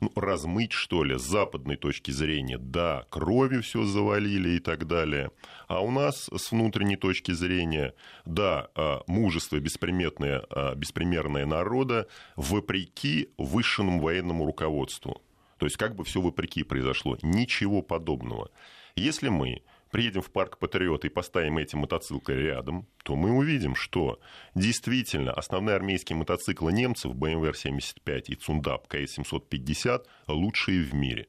ну, 0.00 0.10
размыть, 0.16 0.72
что 0.72 1.04
ли, 1.04 1.16
с 1.16 1.22
западной 1.22 1.76
точки 1.76 2.10
зрения. 2.10 2.58
Да, 2.58 3.06
кровью 3.08 3.62
все 3.62 3.84
завалили 3.84 4.56
и 4.56 4.58
так 4.58 4.86
далее. 4.86 5.30
А 5.68 5.80
у 5.80 5.90
нас 5.92 6.28
с 6.34 6.50
внутренней 6.50 6.96
точки 6.96 7.30
зрения, 7.30 7.94
да, 8.26 8.68
а, 8.74 9.02
мужество 9.06 9.60
бесприметное, 9.60 10.44
а, 10.50 10.74
беспримерное 10.74 11.46
народа 11.46 12.08
вопреки 12.34 13.30
высшему 13.38 14.00
военному 14.00 14.44
руководству. 14.44 15.22
То 15.58 15.66
есть 15.66 15.76
как 15.76 15.94
бы 15.94 16.02
все 16.02 16.20
вопреки 16.20 16.64
произошло. 16.64 17.16
Ничего 17.22 17.82
подобного. 17.82 18.50
Если 18.96 19.28
мы 19.28 19.62
приедем 19.92 20.22
в 20.22 20.30
парк 20.30 20.58
Патриот 20.58 21.04
и 21.04 21.10
поставим 21.10 21.58
эти 21.58 21.76
мотоциклы 21.76 22.34
рядом, 22.34 22.88
то 23.04 23.14
мы 23.14 23.30
увидим, 23.30 23.76
что 23.76 24.18
действительно 24.56 25.32
основные 25.32 25.76
армейские 25.76 26.16
мотоциклы 26.16 26.72
немцев 26.72 27.12
BMW 27.12 27.52
R75 27.52 28.22
и 28.26 28.34
Цундап 28.34 28.88
КС-750 28.88 30.06
лучшие 30.28 30.82
в 30.82 30.94
мире. 30.94 31.28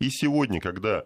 И 0.00 0.10
сегодня, 0.10 0.60
когда 0.60 1.04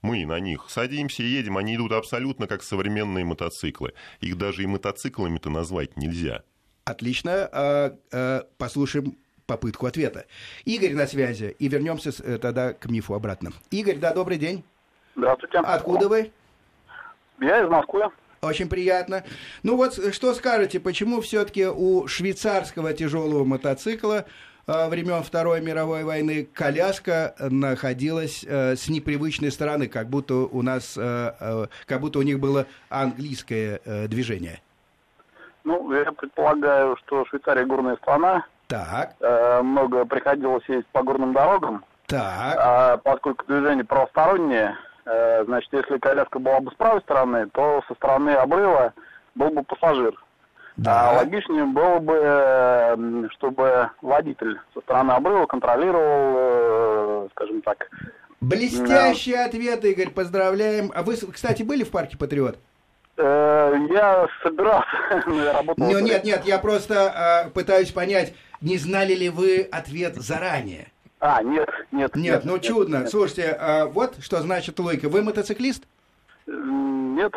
мы 0.00 0.24
на 0.24 0.38
них 0.38 0.66
садимся 0.68 1.24
и 1.24 1.26
едем, 1.26 1.58
они 1.58 1.74
идут 1.74 1.92
абсолютно 1.92 2.46
как 2.46 2.62
современные 2.62 3.24
мотоциклы. 3.24 3.92
Их 4.20 4.38
даже 4.38 4.62
и 4.62 4.66
мотоциклами-то 4.66 5.50
назвать 5.50 5.96
нельзя. 5.96 6.44
Отлично. 6.84 7.48
А, 7.52 7.98
а, 8.12 8.46
послушаем 8.56 9.18
попытку 9.46 9.86
ответа. 9.86 10.26
Игорь 10.64 10.94
на 10.94 11.06
связи, 11.06 11.56
и 11.58 11.68
вернемся 11.68 12.12
э, 12.22 12.38
тогда 12.38 12.74
к 12.74 12.86
мифу 12.88 13.14
обратно. 13.14 13.50
Игорь, 13.70 13.96
да, 13.96 14.12
добрый 14.12 14.38
день. 14.38 14.62
Здравствуйте. 15.22 15.58
Откуда 15.58 16.08
вы? 16.08 16.30
Я 17.40 17.62
из 17.64 17.68
Москвы. 17.68 18.04
Очень 18.40 18.68
приятно. 18.68 19.24
Ну 19.64 19.76
вот 19.76 19.94
что 20.14 20.32
скажете, 20.32 20.78
почему 20.78 21.20
все-таки 21.20 21.66
у 21.66 22.06
швейцарского 22.06 22.92
тяжелого 22.92 23.44
мотоцикла 23.44 24.26
э, 24.68 24.88
времен 24.88 25.24
Второй 25.24 25.60
мировой 25.60 26.04
войны 26.04 26.44
коляска 26.54 27.34
находилась 27.40 28.44
э, 28.46 28.76
с 28.76 28.88
непривычной 28.88 29.50
стороны, 29.50 29.88
как 29.88 30.06
будто 30.08 30.34
у 30.34 30.62
нас, 30.62 30.96
э, 30.96 31.32
э, 31.40 31.66
как 31.86 32.00
будто 32.00 32.20
у 32.20 32.22
них 32.22 32.38
было 32.38 32.66
английское 32.88 33.80
э, 33.84 34.06
движение? 34.06 34.60
Ну, 35.64 35.92
я 35.92 36.12
предполагаю, 36.12 36.96
что 36.98 37.24
Швейцария 37.26 37.66
горная 37.66 37.96
страна, 37.96 38.46
Так, 38.68 39.16
Э, 39.18 39.62
много 39.62 40.04
приходилось 40.04 40.62
ездить 40.68 40.86
по 40.92 41.02
горным 41.02 41.32
дорогам. 41.32 41.84
так. 42.06 42.56
А 42.56 42.96
поскольку 42.98 43.44
движение 43.46 43.84
правостороннее, 43.84 44.76
э, 44.76 44.87
значит, 45.44 45.72
если 45.72 45.98
коляска 45.98 46.38
была 46.38 46.60
бы 46.60 46.70
с 46.70 46.74
правой 46.74 47.00
стороны, 47.00 47.48
то 47.52 47.82
со 47.88 47.94
стороны 47.94 48.30
обрыва 48.30 48.92
был 49.34 49.50
бы 49.50 49.62
пассажир. 49.62 50.14
Да. 50.76 51.10
А 51.10 51.16
логичнее 51.18 51.64
было 51.64 51.98
бы, 51.98 52.20
э, 52.22 53.28
чтобы 53.32 53.90
водитель 54.00 54.60
со 54.74 54.80
стороны 54.80 55.12
обрыва 55.12 55.46
контролировал, 55.46 56.34
э, 56.36 57.28
скажем 57.32 57.62
так, 57.62 57.88
Блестящий 58.40 59.34
ответ, 59.34 59.84
Игорь, 59.84 60.10
поздравляем. 60.10 60.92
А 60.94 61.02
вы, 61.02 61.16
кстати, 61.16 61.64
были 61.64 61.82
в 61.82 61.90
парке 61.90 62.16
Патриот? 62.16 62.56
э, 63.18 63.86
я 63.90 64.28
собирался, 64.42 64.86
но 65.26 65.42
я 65.42 65.52
работал... 65.52 65.86
Ну, 65.86 65.98
нет, 65.98 66.24
нет, 66.24 66.44
я 66.44 66.58
просто 66.58 67.44
э, 67.46 67.50
пытаюсь 67.50 67.90
понять, 67.90 68.34
не 68.60 68.78
знали 68.78 69.14
ли 69.14 69.28
вы 69.28 69.68
ответ 69.70 70.16
заранее? 70.16 70.88
А, 71.20 71.42
нет, 71.42 71.68
нет. 71.90 72.14
Нет, 72.14 72.44
ну 72.44 72.58
чудно. 72.58 73.06
Слушайте, 73.08 73.56
а 73.58 73.86
вот 73.86 74.16
что 74.20 74.40
значит 74.40 74.78
лойка. 74.78 75.08
Вы 75.08 75.22
мотоциклист? 75.22 75.84
Нет. 76.46 77.32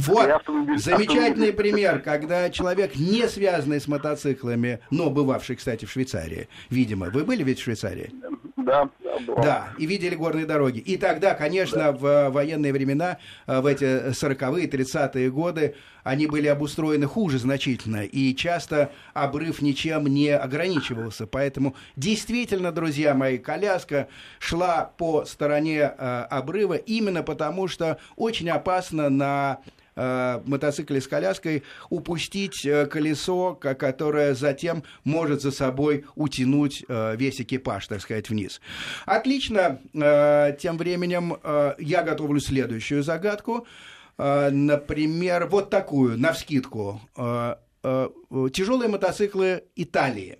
Вот, 0.00 0.28
автомобиль- 0.28 0.78
замечательный 0.78 1.28
автомобиль. 1.28 1.52
пример, 1.52 2.00
когда 2.00 2.50
человек, 2.50 2.96
не 2.96 3.28
связанный 3.28 3.80
с 3.80 3.86
мотоциклами, 3.86 4.80
но 4.90 5.10
бывавший, 5.10 5.56
кстати, 5.56 5.84
в 5.84 5.90
Швейцарии, 5.90 6.48
видимо, 6.70 7.10
вы 7.10 7.22
были 7.24 7.42
ведь 7.44 7.60
в 7.60 7.62
Швейцарии? 7.62 8.12
Да, 8.56 8.88
да. 9.26 9.34
Да, 9.42 9.68
и 9.78 9.84
видели 9.84 10.14
горные 10.14 10.46
дороги. 10.46 10.78
И 10.78 10.96
тогда, 10.96 11.34
конечно, 11.34 11.92
в 11.92 12.06
э, 12.06 12.30
военные 12.30 12.72
времена, 12.72 13.18
э, 13.46 13.60
в 13.60 13.66
эти 13.66 14.10
40-е, 14.10 14.66
30-е 14.66 15.30
годы, 15.30 15.74
они 16.04 16.26
были 16.26 16.46
обустроены 16.46 17.06
хуже 17.06 17.38
значительно, 17.38 18.04
и 18.04 18.34
часто 18.34 18.92
обрыв 19.12 19.60
ничем 19.60 20.06
не 20.06 20.30
ограничивался. 20.30 21.26
Поэтому 21.26 21.76
действительно, 21.96 22.72
друзья 22.72 23.12
мои, 23.12 23.36
коляска 23.36 24.08
шла 24.38 24.90
по 24.96 25.26
стороне 25.26 25.92
э, 25.98 26.26
обрыва 26.30 26.74
именно 26.74 27.22
потому, 27.22 27.68
что 27.68 27.98
очень 28.16 28.48
опасно 28.48 29.10
на 29.10 29.58
э, 29.96 30.40
мотоцикле 30.44 31.00
с 31.00 31.08
коляской 31.08 31.62
упустить 31.90 32.64
э, 32.64 32.86
колесо, 32.86 33.54
ко- 33.54 33.74
которое 33.74 34.34
затем 34.34 34.82
может 35.04 35.42
за 35.42 35.50
собой 35.50 36.04
утянуть 36.14 36.84
э, 36.88 37.16
весь 37.16 37.40
экипаж, 37.40 37.86
так 37.88 38.00
сказать, 38.00 38.28
вниз. 38.30 38.60
Отлично. 39.06 39.80
Э, 39.94 40.56
Тем 40.60 40.76
временем 40.78 41.36
э, 41.42 41.74
я 41.78 42.02
готовлю 42.02 42.40
следующую 42.40 43.02
загадку. 43.02 43.66
Э, 44.18 44.50
Например, 44.50 45.46
вот 45.46 45.70
такую, 45.70 46.18
навскидку. 46.18 47.00
Э, 47.16 47.56
э, 47.82 48.08
Тяжелые 48.52 48.88
мотоциклы 48.88 49.64
Италии. 49.76 50.38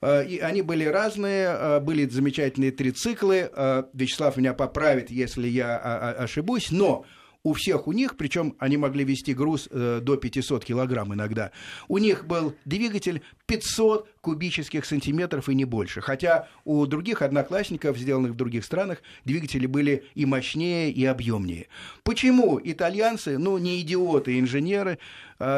Э, 0.00 0.24
И 0.26 0.38
они 0.38 0.62
были 0.62 0.84
разные, 0.84 1.46
э, 1.48 1.80
были 1.80 2.08
замечательные 2.08 2.72
трициклы. 2.72 3.50
Э, 3.54 3.84
Вячеслав 3.92 4.36
меня 4.36 4.52
поправит, 4.54 5.10
если 5.10 5.46
я 5.48 5.76
а, 5.76 6.14
а, 6.18 6.24
ошибусь, 6.24 6.70
но 6.70 7.04
у 7.44 7.54
всех 7.54 7.88
у 7.88 7.92
них, 7.92 8.16
причем 8.16 8.54
они 8.58 8.76
могли 8.76 9.04
вести 9.04 9.34
груз 9.34 9.68
э, 9.70 10.00
до 10.02 10.16
500 10.16 10.64
килограмм 10.64 11.12
иногда, 11.14 11.50
у 11.88 11.98
них 11.98 12.26
был 12.26 12.54
двигатель 12.64 13.22
500 13.46 14.08
кубических 14.20 14.84
сантиметров 14.84 15.48
и 15.48 15.54
не 15.54 15.64
больше. 15.64 16.00
Хотя 16.00 16.48
у 16.64 16.86
других 16.86 17.22
одноклассников, 17.22 17.98
сделанных 17.98 18.32
в 18.32 18.36
других 18.36 18.64
странах, 18.64 19.02
двигатели 19.24 19.66
были 19.66 20.04
и 20.14 20.24
мощнее, 20.26 20.92
и 20.92 21.04
объемнее. 21.04 21.66
Почему 22.04 22.60
итальянцы, 22.62 23.38
ну 23.38 23.58
не 23.58 23.80
идиоты, 23.80 24.38
инженеры, 24.38 24.98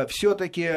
все-таки 0.08 0.70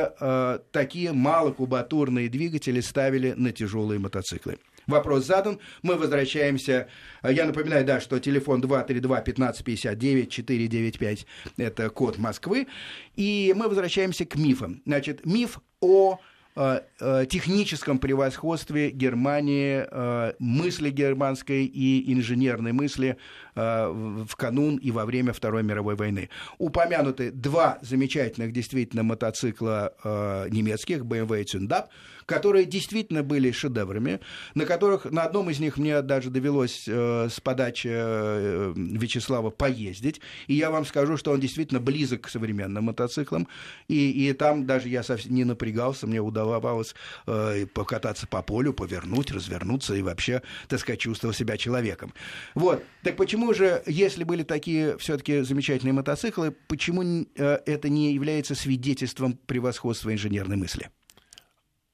такие 0.72 1.14
малокубатурные 1.14 2.28
двигатели 2.28 2.82
ставили 2.82 3.34
на 3.38 3.52
тяжелые 3.52 4.00
мотоциклы? 4.00 4.58
Вопрос 4.88 5.26
задан. 5.26 5.60
Мы 5.84 5.96
возвращаемся. 5.96 6.88
Я 7.22 7.46
напоминаю, 7.46 7.86
да, 7.86 8.00
что 8.00 8.20
телефон 8.20 8.62
232-1559-495– 8.62 11.26
это 11.58 11.90
код 11.90 12.18
Москвы. 12.18 12.68
И 13.16 13.54
мы 13.56 13.68
возвращаемся 13.68 14.26
к 14.26 14.38
мифам. 14.38 14.82
Значит, 14.86 15.26
миф 15.26 15.60
о 15.82 16.20
э, 16.56 16.80
э, 17.02 17.26
техническом 17.30 18.00
превосходстве 18.00 18.92
Германии, 18.92 19.86
э, 19.90 20.34
мысли 20.40 20.90
германской 20.90 21.66
и 21.66 22.14
инженерной 22.14 22.72
мысли 22.72 23.10
э, 23.10 23.16
в 23.58 24.28
в 24.28 24.36
канун 24.36 24.78
и 24.78 24.92
во 24.92 25.06
время 25.06 25.34
Второй 25.34 25.64
мировой 25.64 25.96
войны. 25.96 26.30
Упомянуты 26.58 27.32
два 27.32 27.80
замечательных 27.82 28.52
действительно 28.52 29.04
мотоцикла 29.04 29.94
э, 30.04 30.48
немецких, 30.50 31.02
BMW 31.02 31.42
и 31.42 31.44
Zündap, 31.44 31.88
которые 32.28 32.66
действительно 32.66 33.24
были 33.24 33.52
шедеврами, 33.52 34.20
на 34.54 34.66
которых 34.66 35.06
на 35.06 35.24
одном 35.24 35.50
из 35.50 35.60
них 35.60 35.78
мне 35.78 36.02
даже 36.02 36.30
довелось 36.30 36.84
э, 36.86 37.30
с 37.32 37.40
подачи 37.40 37.90
э, 37.90 38.74
Вячеслава 38.76 39.50
поездить, 39.50 40.22
и 40.48 40.54
я 40.54 40.70
вам 40.70 40.86
скажу, 40.86 41.16
что 41.16 41.32
он 41.32 41.40
действительно 41.40 41.80
близок 41.80 42.22
к 42.22 42.30
современным 42.30 42.86
мотоциклам, 42.86 43.48
и, 43.88 44.12
и 44.12 44.34
там 44.34 44.66
даже 44.66 44.90
я 44.90 45.04
совсем 45.04 45.34
не 45.34 45.46
напрягался, 45.46 46.06
мне 46.06 46.20
удавалось 46.20 46.96
э, 47.28 47.66
покататься 47.74 48.28
по 48.28 48.42
полю, 48.42 48.74
повернуть, 48.74 49.32
развернуться 49.32 49.96
и 49.96 50.02
вообще, 50.02 50.42
так 50.68 50.82
сказать, 50.82 51.00
чувствовал 51.00 51.34
себя 51.34 51.56
человеком. 51.58 52.14
Вот, 52.56 52.84
так 53.04 53.16
почему 53.16 53.47
же, 53.54 53.84
если 53.86 54.24
были 54.24 54.44
такие 54.44 54.98
все-таки 54.98 55.42
замечательные 55.42 55.94
мотоциклы, 55.94 56.52
почему 56.68 57.04
э, 57.04 57.26
это 57.66 57.90
не 57.90 58.14
является 58.14 58.56
свидетельством 58.56 59.38
превосходства 59.38 60.14
инженерной 60.14 60.58
мысли? 60.58 60.90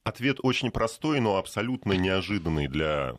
Ответ 0.03 0.39
очень 0.43 0.71
простой, 0.71 1.19
но 1.19 1.37
абсолютно 1.37 1.93
неожиданный 1.93 2.67
для 2.67 3.17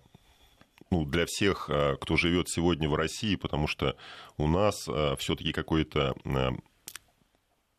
ну, 0.91 1.05
для 1.05 1.27
всех, 1.27 1.69
э, 1.71 1.97
кто 2.01 2.17
живет 2.17 2.49
сегодня 2.49 2.89
в 2.89 2.95
России, 2.95 3.37
потому 3.37 3.67
что 3.67 3.97
у 4.37 4.47
нас 4.47 4.89
все-таки 5.19 5.53
какое-то 5.53 6.15
э, 6.25 6.51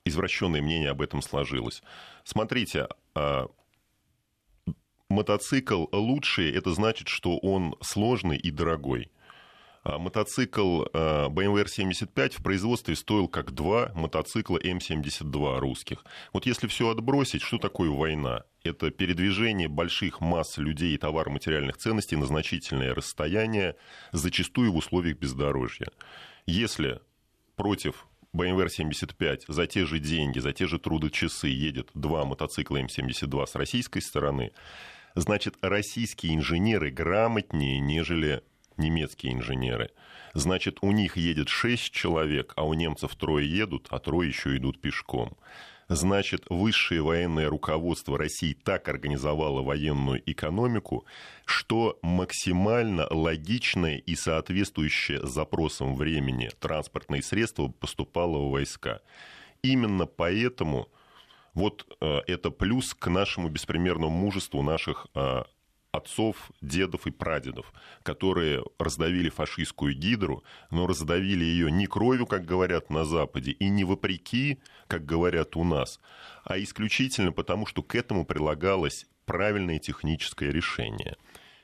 извращенное 0.05 0.61
мнение 0.61 0.91
об 0.91 1.01
этом 1.01 1.21
сложилось. 1.21 1.81
Смотрите, 2.23 2.87
э, 3.15 3.47
мотоцикл 5.09 5.87
лучший, 5.91 6.51
это 6.51 6.71
значит, 6.73 7.07
что 7.07 7.37
он 7.37 7.75
сложный 7.81 8.37
и 8.37 8.51
дорогой. 8.51 9.11
А 9.85 9.99
мотоцикл 9.99 10.83
BMW 10.85 11.63
R75 11.63 12.39
в 12.39 12.43
производстве 12.43 12.95
стоил 12.95 13.27
как 13.27 13.51
два 13.51 13.91
мотоцикла 13.93 14.57
М72 14.57 15.59
русских. 15.59 16.03
Вот 16.33 16.47
если 16.47 16.65
все 16.65 16.89
отбросить, 16.89 17.43
что 17.43 17.59
такое 17.59 17.91
война? 17.91 18.45
Это 18.63 18.89
передвижение 18.89 19.67
больших 19.67 20.21
масс 20.21 20.57
людей 20.57 20.95
и 20.95 20.97
товар 20.97 21.29
материальных 21.29 21.77
ценностей 21.77 22.15
на 22.15 22.25
значительное 22.25 22.95
расстояние, 22.95 23.75
зачастую 24.11 24.71
в 24.71 24.77
условиях 24.77 25.19
бездорожья. 25.19 25.87
Если 26.47 26.99
против 27.55 28.07
BMW 28.35 28.65
R75 28.65 29.43
за 29.47 29.67
те 29.67 29.85
же 29.85 29.99
деньги, 29.99 30.39
за 30.39 30.51
те 30.51 30.65
же 30.65 30.79
трудочасы 30.79 31.47
едет 31.47 31.91
два 31.93 32.25
мотоцикла 32.25 32.81
М72 32.81 33.45
с 33.45 33.53
российской 33.53 33.99
стороны, 33.99 34.51
значит, 35.13 35.57
российские 35.61 36.33
инженеры 36.33 36.89
грамотнее, 36.89 37.79
нежели 37.79 38.41
немецкие 38.77 39.33
инженеры. 39.33 39.91
Значит, 40.33 40.79
у 40.81 40.91
них 40.91 41.17
едет 41.17 41.49
6 41.49 41.91
человек, 41.91 42.53
а 42.55 42.65
у 42.65 42.73
немцев 42.73 43.15
трое 43.15 43.49
едут, 43.49 43.87
а 43.89 43.99
трое 43.99 44.29
еще 44.29 44.55
идут 44.57 44.81
пешком. 44.81 45.37
Значит, 45.87 46.45
высшее 46.49 47.03
военное 47.03 47.47
руководство 47.47 48.17
России 48.17 48.53
так 48.53 48.87
организовало 48.89 49.61
военную 49.61 50.21
экономику, 50.25 51.05
что 51.45 51.99
максимально 52.01 53.07
логичное 53.11 53.97
и 53.97 54.15
соответствующее 54.15 55.25
запросам 55.25 55.95
времени 55.95 56.49
транспортные 56.59 57.21
средства 57.21 57.67
поступало 57.67 58.39
в 58.39 58.51
войска. 58.51 59.01
Именно 59.61 60.07
поэтому 60.07 60.89
вот 61.53 61.85
э, 62.01 62.19
это 62.27 62.49
плюс 62.49 62.95
к 62.95 63.07
нашему 63.07 63.49
беспримерному 63.49 64.09
мужеству 64.09 64.63
наших 64.63 65.05
э, 65.13 65.43
отцов, 65.95 66.51
дедов 66.61 67.07
и 67.07 67.11
прадедов, 67.11 67.73
которые 68.03 68.63
раздавили 68.77 69.29
фашистскую 69.29 69.95
гидру, 69.95 70.43
но 70.71 70.87
раздавили 70.87 71.43
ее 71.43 71.71
не 71.71 71.87
кровью, 71.87 72.25
как 72.25 72.45
говорят 72.45 72.89
на 72.89 73.05
Западе, 73.05 73.51
и 73.51 73.69
не 73.69 73.83
вопреки, 73.83 74.59
как 74.87 75.05
говорят 75.05 75.55
у 75.55 75.63
нас, 75.63 75.99
а 76.43 76.59
исключительно 76.59 77.31
потому, 77.31 77.65
что 77.65 77.83
к 77.83 77.95
этому 77.95 78.25
прилагалось 78.25 79.07
правильное 79.25 79.79
техническое 79.79 80.51
решение. 80.51 81.17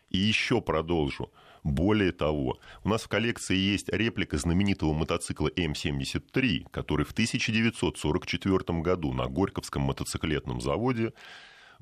И 0.09 0.17
еще 0.17 0.61
продолжу. 0.61 1.31
Более 1.63 2.11
того, 2.11 2.59
у 2.83 2.89
нас 2.89 3.03
в 3.03 3.07
коллекции 3.07 3.55
есть 3.55 3.87
реплика 3.89 4.37
знаменитого 4.37 4.93
мотоцикла 4.93 5.51
М-73, 5.55 6.65
который 6.71 7.05
в 7.05 7.11
1944 7.11 8.81
году 8.81 9.13
на 9.13 9.27
Горьковском 9.27 9.83
мотоциклетном 9.83 10.59
заводе 10.59 11.13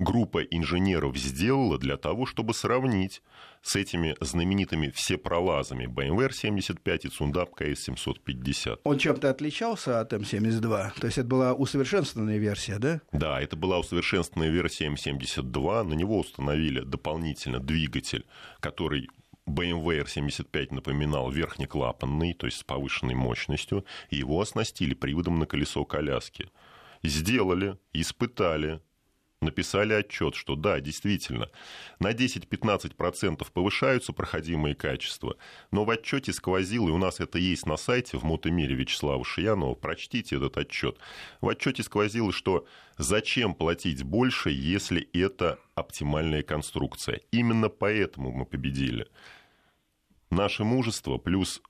группа 0.00 0.42
инженеров 0.42 1.16
сделала 1.16 1.78
для 1.78 1.96
того, 1.96 2.26
чтобы 2.26 2.54
сравнить 2.54 3.22
с 3.62 3.76
этими 3.76 4.16
знаменитыми 4.20 4.88
всепролазами 4.88 5.84
BMW 5.84 6.30
R75 6.30 7.00
и 7.04 7.08
Цундап 7.08 7.54
КС-750. 7.54 8.80
Он 8.84 8.98
чем-то 8.98 9.28
отличался 9.28 10.00
от 10.00 10.12
М72? 10.14 10.92
То 10.98 11.06
есть 11.06 11.18
это 11.18 11.28
была 11.28 11.52
усовершенствованная 11.52 12.38
версия, 12.38 12.78
да? 12.78 13.02
Да, 13.12 13.40
это 13.40 13.56
была 13.56 13.78
усовершенствованная 13.78 14.50
версия 14.50 14.86
М72. 14.86 15.82
На 15.84 15.94
него 15.94 16.18
установили 16.18 16.80
дополнительно 16.80 17.60
двигатель, 17.60 18.24
который 18.60 19.08
BMW 19.46 20.04
R75 20.04 20.74
напоминал 20.74 21.30
верхнеклапанный, 21.30 22.32
то 22.32 22.46
есть 22.46 22.58
с 22.58 22.64
повышенной 22.64 23.14
мощностью, 23.14 23.84
и 24.08 24.16
его 24.16 24.40
оснастили 24.40 24.94
приводом 24.94 25.38
на 25.38 25.46
колесо 25.46 25.84
коляски. 25.84 26.50
Сделали, 27.02 27.76
испытали, 27.92 28.80
написали 29.40 29.94
отчет, 29.94 30.34
что 30.34 30.54
да, 30.54 30.80
действительно, 30.80 31.50
на 31.98 32.12
10-15% 32.12 33.46
повышаются 33.52 34.12
проходимые 34.12 34.74
качества, 34.74 35.36
но 35.70 35.84
в 35.84 35.90
отчете 35.90 36.32
сквозило, 36.32 36.88
и 36.88 36.92
у 36.92 36.98
нас 36.98 37.20
это 37.20 37.38
есть 37.38 37.66
на 37.66 37.76
сайте 37.76 38.18
в 38.18 38.22
Мотомире 38.22 38.74
Вячеслава 38.74 39.24
Шиянова, 39.24 39.74
прочтите 39.74 40.36
этот 40.36 40.58
отчет. 40.58 40.98
В 41.40 41.48
отчете 41.48 41.82
сквозило, 41.82 42.32
что 42.32 42.66
зачем 42.98 43.54
платить 43.54 44.02
больше, 44.02 44.50
если 44.50 45.08
это 45.14 45.58
оптимальная 45.74 46.42
конструкция. 46.42 47.20
Именно 47.30 47.68
поэтому 47.68 48.32
мы 48.32 48.44
победили. 48.44 49.06
Наше 50.30 50.64
мужество 50.64 51.16
плюс 51.18 51.60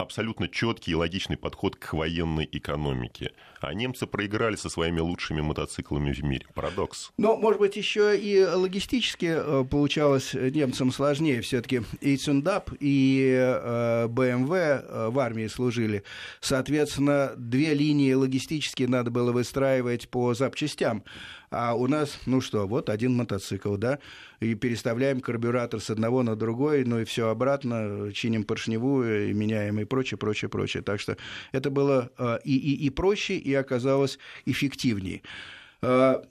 абсолютно 0.00 0.48
четкий 0.48 0.92
и 0.92 0.94
логичный 0.94 1.36
подход 1.36 1.76
к 1.76 1.92
военной 1.92 2.48
экономике. 2.50 3.32
А 3.60 3.74
немцы 3.74 4.06
проиграли 4.06 4.56
со 4.56 4.70
своими 4.70 5.00
лучшими 5.00 5.40
мотоциклами 5.42 6.12
в 6.12 6.24
мире. 6.24 6.46
Парадокс. 6.54 7.12
Но, 7.18 7.36
может 7.36 7.60
быть, 7.60 7.76
еще 7.76 8.18
и 8.18 8.42
логистически 8.42 9.34
э, 9.36 9.64
получалось 9.70 10.32
немцам 10.34 10.90
сложнее. 10.92 11.42
Все-таки 11.42 11.82
и 12.00 12.16
Цундап, 12.16 12.70
и 12.80 14.06
БМВ 14.08 14.52
э, 14.52 14.84
э, 14.88 15.08
в 15.10 15.18
армии 15.18 15.46
служили. 15.46 16.04
Соответственно, 16.40 17.32
две 17.36 17.74
линии 17.74 18.12
логистически 18.14 18.84
надо 18.84 19.10
было 19.10 19.32
выстраивать 19.32 20.08
по 20.08 20.32
запчастям. 20.32 21.04
А 21.50 21.74
у 21.74 21.88
нас, 21.88 22.20
ну 22.26 22.40
что, 22.40 22.68
вот 22.68 22.88
один 22.88 23.14
мотоцикл, 23.14 23.74
да, 23.74 23.98
и 24.38 24.54
переставляем 24.54 25.20
карбюратор 25.20 25.80
с 25.80 25.90
одного 25.90 26.22
на 26.22 26.36
другой, 26.36 26.84
ну 26.84 27.00
и 27.00 27.04
все 27.04 27.28
обратно, 27.28 28.12
чиним 28.12 28.44
поршневую, 28.44 29.34
меняем 29.34 29.80
и 29.80 29.84
прочее, 29.84 30.16
прочее, 30.16 30.48
прочее. 30.48 30.84
Так 30.84 31.00
что 31.00 31.16
это 31.50 31.70
было 31.70 32.10
а, 32.16 32.36
и, 32.44 32.56
и, 32.56 32.86
и 32.86 32.90
проще, 32.90 33.36
и 33.36 33.52
оказалось 33.52 34.20
эффективнее. 34.46 35.22
А, 35.82 36.22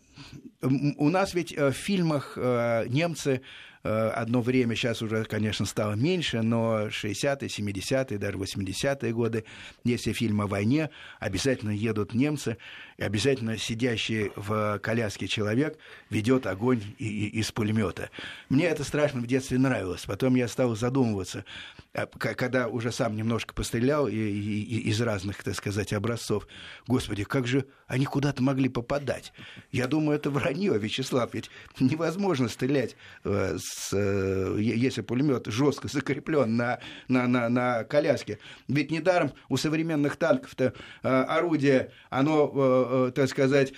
у 0.61 1.09
нас 1.09 1.33
ведь 1.33 1.51
в 1.51 1.73
фильмах 1.73 2.37
а, 2.37 2.85
немцы 2.85 3.41
Э, 3.81 4.09
одно 4.09 4.41
время, 4.41 4.75
сейчас 4.75 5.01
уже, 5.01 5.23
конечно, 5.23 5.65
стало 5.65 5.93
меньше, 5.93 6.41
но 6.41 6.87
60-е, 6.87 7.47
70-е, 7.47 8.17
даже 8.17 8.37
80-е 8.37 9.13
годы, 9.13 9.45
если 9.85 10.11
фильм 10.11 10.41
о 10.41 10.47
войне, 10.47 10.89
обязательно 11.19 11.71
едут 11.71 12.13
немцы, 12.13 12.57
и 12.99 13.03
обязательно 13.03 13.57
сидящий 13.57 14.31
в 14.35 14.77
коляске 14.79 15.27
человек 15.27 15.77
ведет 16.09 16.45
огонь 16.45 16.81
из 16.97 17.49
пулемета. 17.51 18.09
Мне 18.49 18.65
это 18.65 18.83
страшно 18.83 19.21
в 19.21 19.27
детстве 19.27 19.57
нравилось. 19.57 20.05
Потом 20.05 20.35
я 20.35 20.49
стал 20.49 20.75
задумываться, 20.75 21.45
а, 21.93 22.07
когда 22.07 22.67
уже 22.67 22.91
сам 22.91 23.15
немножко 23.15 23.53
пострелял 23.53 24.07
из 24.07 24.99
разных, 25.01 25.41
так 25.43 25.55
сказать, 25.55 25.93
образцов. 25.93 26.45
Господи, 26.87 27.23
как 27.23 27.47
же 27.47 27.65
они 27.87 28.05
куда-то 28.05 28.43
могли 28.43 28.67
попадать? 28.67 29.31
Я 29.71 29.87
думаю, 29.87 30.17
это 30.17 30.29
вранье, 30.29 30.77
Вячеслав, 30.77 31.33
ведь 31.33 31.49
невозможно 31.79 32.49
стрелять 32.49 32.97
э, 33.23 33.57
с, 33.59 33.91
э, 33.93 34.57
если 34.59 35.01
пулемет 35.01 35.47
жестко 35.47 35.87
закреплен 35.87 36.57
на, 36.57 36.79
на, 37.07 37.27
на, 37.27 37.47
на 37.47 37.83
коляске. 37.85 38.39
Ведь 38.67 38.91
недаром 38.91 39.31
у 39.47 39.55
современных 39.55 40.17
танков-то 40.17 40.73
э, 41.01 41.07
орудие, 41.07 41.91
оно, 42.09 42.88
э, 42.89 43.11
так 43.13 43.29
сказать, 43.29 43.73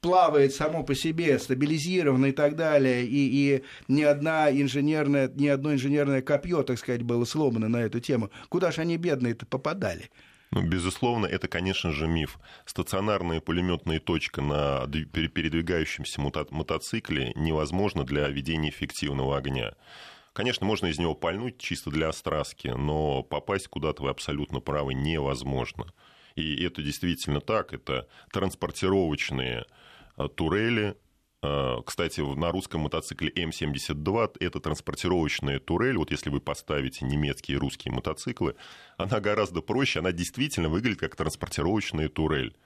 плавает 0.00 0.54
само 0.54 0.84
по 0.84 0.94
себе, 0.94 1.38
стабилизировано 1.38 2.26
и 2.26 2.32
так 2.32 2.56
далее, 2.56 3.04
и, 3.04 3.56
и 3.56 3.64
ни, 3.88 4.02
одна 4.02 4.50
инженерная, 4.50 5.28
ни 5.34 5.48
одно 5.48 5.74
инженерное 5.74 6.22
копье, 6.22 6.62
так 6.62 6.78
сказать, 6.78 7.02
было 7.02 7.24
сломано 7.24 7.68
на 7.68 7.78
эту 7.78 8.00
тему. 8.00 8.30
Куда 8.48 8.70
же 8.70 8.82
они 8.82 8.96
бедные-то 8.96 9.46
попадали? 9.46 10.10
Ну, 10.50 10.62
безусловно, 10.62 11.26
это, 11.26 11.46
конечно 11.46 11.92
же, 11.92 12.06
миф. 12.06 12.38
Стационарная 12.64 13.40
пулеметная 13.40 14.00
точка 14.00 14.40
на 14.40 14.86
передвигающемся 14.86 16.20
мотоцикле 16.20 17.32
невозможно 17.34 18.04
для 18.04 18.26
ведения 18.28 18.70
эффективного 18.70 19.36
огня. 19.36 19.72
Конечно, 20.32 20.64
можно 20.64 20.86
из 20.86 20.98
него 20.98 21.14
пальнуть 21.14 21.58
чисто 21.58 21.90
для 21.90 22.08
остраски, 22.08 22.68
но 22.68 23.22
попасть 23.22 23.68
куда-то 23.68 24.04
вы 24.04 24.10
абсолютно 24.10 24.60
правы 24.60 24.94
невозможно. 24.94 25.92
И 26.40 26.64
это 26.64 26.82
действительно 26.82 27.40
так. 27.40 27.72
Это 27.72 28.08
транспортировочные 28.32 29.66
а, 30.16 30.28
турели, 30.28 30.96
а, 31.40 31.82
кстати, 31.82 32.20
на 32.20 32.50
русском 32.50 32.82
мотоцикле 32.82 33.30
М72 33.30 34.36
это 34.40 34.60
транспортировочная 34.60 35.60
турель. 35.60 35.96
Вот 35.96 36.10
если 36.10 36.30
вы 36.30 36.40
поставите 36.40 37.04
немецкие 37.04 37.56
и 37.56 37.60
русские 37.60 37.94
мотоциклы, 37.94 38.56
она 38.96 39.20
гораздо 39.20 39.60
проще, 39.60 40.00
она 40.00 40.12
действительно 40.12 40.68
выглядит 40.68 40.98
как 40.98 41.14
транспортировочная 41.16 42.08
турель. 42.08 42.56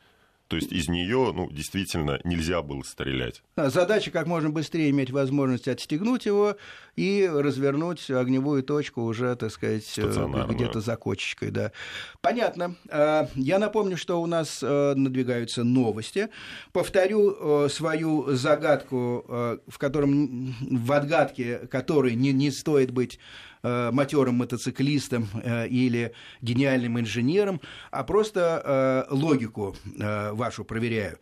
То 0.52 0.56
есть 0.56 0.70
из 0.70 0.86
нее 0.86 1.32
ну, 1.34 1.50
действительно 1.50 2.20
нельзя 2.24 2.60
было 2.60 2.82
стрелять. 2.82 3.42
Задача 3.56 4.10
как 4.10 4.26
можно 4.26 4.50
быстрее 4.50 4.90
иметь 4.90 5.10
возможность 5.10 5.66
отстегнуть 5.66 6.26
его 6.26 6.58
и 6.94 7.26
развернуть 7.26 8.10
огневую 8.10 8.62
точку 8.62 9.00
уже, 9.00 9.34
так 9.34 9.50
сказать, 9.50 9.90
э, 9.96 10.46
где-то 10.50 10.82
за 10.82 10.96
кочечкой. 10.96 11.52
Да. 11.52 11.72
Понятно. 12.20 12.74
А, 12.90 13.30
я 13.34 13.58
напомню, 13.58 13.96
что 13.96 14.20
у 14.20 14.26
нас 14.26 14.58
э, 14.62 14.92
надвигаются 14.94 15.64
новости. 15.64 16.28
Повторю 16.72 17.64
э, 17.64 17.68
свою 17.70 18.34
загадку, 18.34 19.24
в 19.66 19.78
котором 19.78 20.54
в 20.60 20.92
отгадке 20.92 21.60
которой 21.70 22.14
не, 22.14 22.34
не 22.34 22.50
стоит 22.50 22.90
быть 22.90 23.18
э, 23.62 23.90
матерым 23.92 24.36
мотоциклистом 24.36 25.28
э, 25.42 25.68
или 25.68 26.12
гениальным 26.40 26.98
инженером, 26.98 27.60
а 27.90 28.04
просто 28.04 29.06
э, 29.10 29.14
логику 29.14 29.76
э, 29.98 30.32
вашу 30.32 30.64
проверяю. 30.64 31.18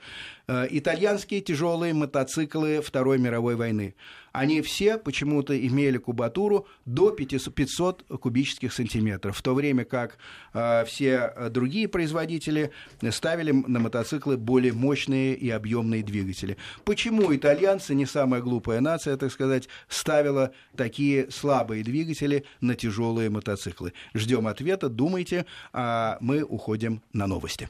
Итальянские 0.49 1.43
тяжелые 1.43 1.95
мотоциклы 1.95 2.81
Второй 2.83 3.19
мировой 3.19 3.55
войны. 3.55 3.95
Они 4.33 4.63
все 4.63 4.99
почему-то 4.99 5.59
имели 5.59 5.99
кубатуру 5.99 6.67
до 6.85 7.11
500 7.11 8.05
кубических 8.21 8.73
сантиметров, 8.73 9.37
в 9.37 9.43
то 9.43 9.55
время 9.55 9.85
как 9.85 10.19
э, 10.53 10.85
все 10.85 11.33
другие 11.51 11.89
производители 11.89 12.71
ставили 13.11 13.53
на 13.53 13.81
мотоциклы 13.81 14.37
более 14.37 14.73
мощные 14.73 15.35
и 15.35 15.51
объемные 15.51 16.03
двигатели. 16.03 16.57
Почему 16.85 17.35
итальянцы, 17.35 17.95
не 17.95 18.07
самая 18.07 18.41
глупая 18.41 18.81
нация, 18.81 19.17
так 19.17 19.33
сказать, 19.33 19.69
ставила 19.89 20.53
такие 20.77 21.31
слабые 21.31 21.83
двигатели 21.83 22.45
на 22.61 22.75
тяжелые 22.75 23.31
мотоциклы? 23.31 23.93
Ждем 24.15 24.47
ответа, 24.47 24.89
думайте, 24.89 25.47
а 25.73 26.19
мы 26.21 26.43
уходим 26.43 27.03
на 27.13 27.27
новости. 27.27 27.69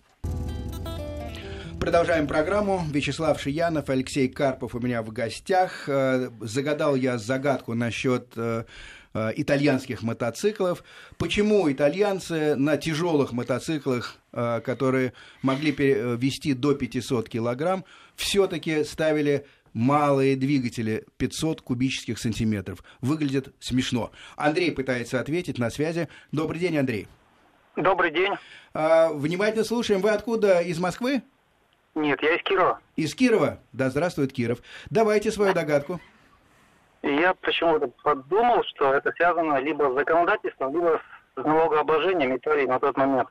Продолжаем 1.81 2.27
программу. 2.27 2.85
Вячеслав 2.93 3.41
Шиянов, 3.41 3.89
Алексей 3.89 4.29
Карпов 4.29 4.75
у 4.75 4.81
меня 4.81 5.03
в 5.03 5.11
гостях. 5.13 5.89
Э, 5.89 6.29
загадал 6.43 6.95
я 6.95 7.17
загадку 7.17 7.73
насчет 7.73 8.35
э, 8.37 8.65
э, 9.15 9.33
итальянских 9.37 10.03
мотоциклов. 10.03 10.85
Почему 11.17 11.73
итальянцы 11.73 12.55
на 12.55 12.77
тяжелых 12.77 13.33
мотоциклах, 13.33 14.19
которые 14.31 15.15
могли 15.41 15.73
вести 15.73 16.53
до 16.53 16.75
500 16.75 17.31
килограмм, 17.31 17.87
все-таки 18.15 18.85
ставили 18.85 19.47
малые 19.73 20.37
двигатели 20.37 21.07
500 21.17 21.63
кубических 21.63 22.19
сантиметров. 22.19 22.85
Выглядит 23.01 23.55
смешно. 23.59 24.13
Андрей 24.37 24.71
пытается 24.71 25.19
ответить 25.19 25.59
на 25.59 25.71
связи. 25.71 26.09
Добрый 26.31 26.61
день, 26.61 26.77
Андрей. 26.77 27.09
Добрый 27.75 28.13
день. 28.13 28.33
Внимательно 28.75 29.65
слушаем. 29.65 30.03
Вы 30.03 30.11
откуда? 30.11 30.61
Из 30.61 30.79
Москвы? 30.79 31.23
Нет, 31.95 32.23
я 32.23 32.37
из 32.37 32.43
Кирова. 32.43 32.81
Из 32.97 33.15
Кирова? 33.15 33.59
Да, 33.73 33.91
здравствует 33.91 34.33
Киров. 34.33 34.59
Давайте 34.91 35.33
свою 35.33 35.53
догадку. 35.53 36.01
Я 37.03 37.35
почему-то 37.35 37.89
подумал, 38.03 38.63
что 38.65 38.93
это 38.93 39.11
связано 39.13 39.59
либо 39.59 39.91
с 39.91 39.95
законодательством, 39.95 40.75
либо 40.75 41.01
с 41.35 41.43
налогообложением 41.43 42.37
Италии 42.37 42.67
на 42.67 42.79
тот 42.79 42.97
момент. 42.97 43.29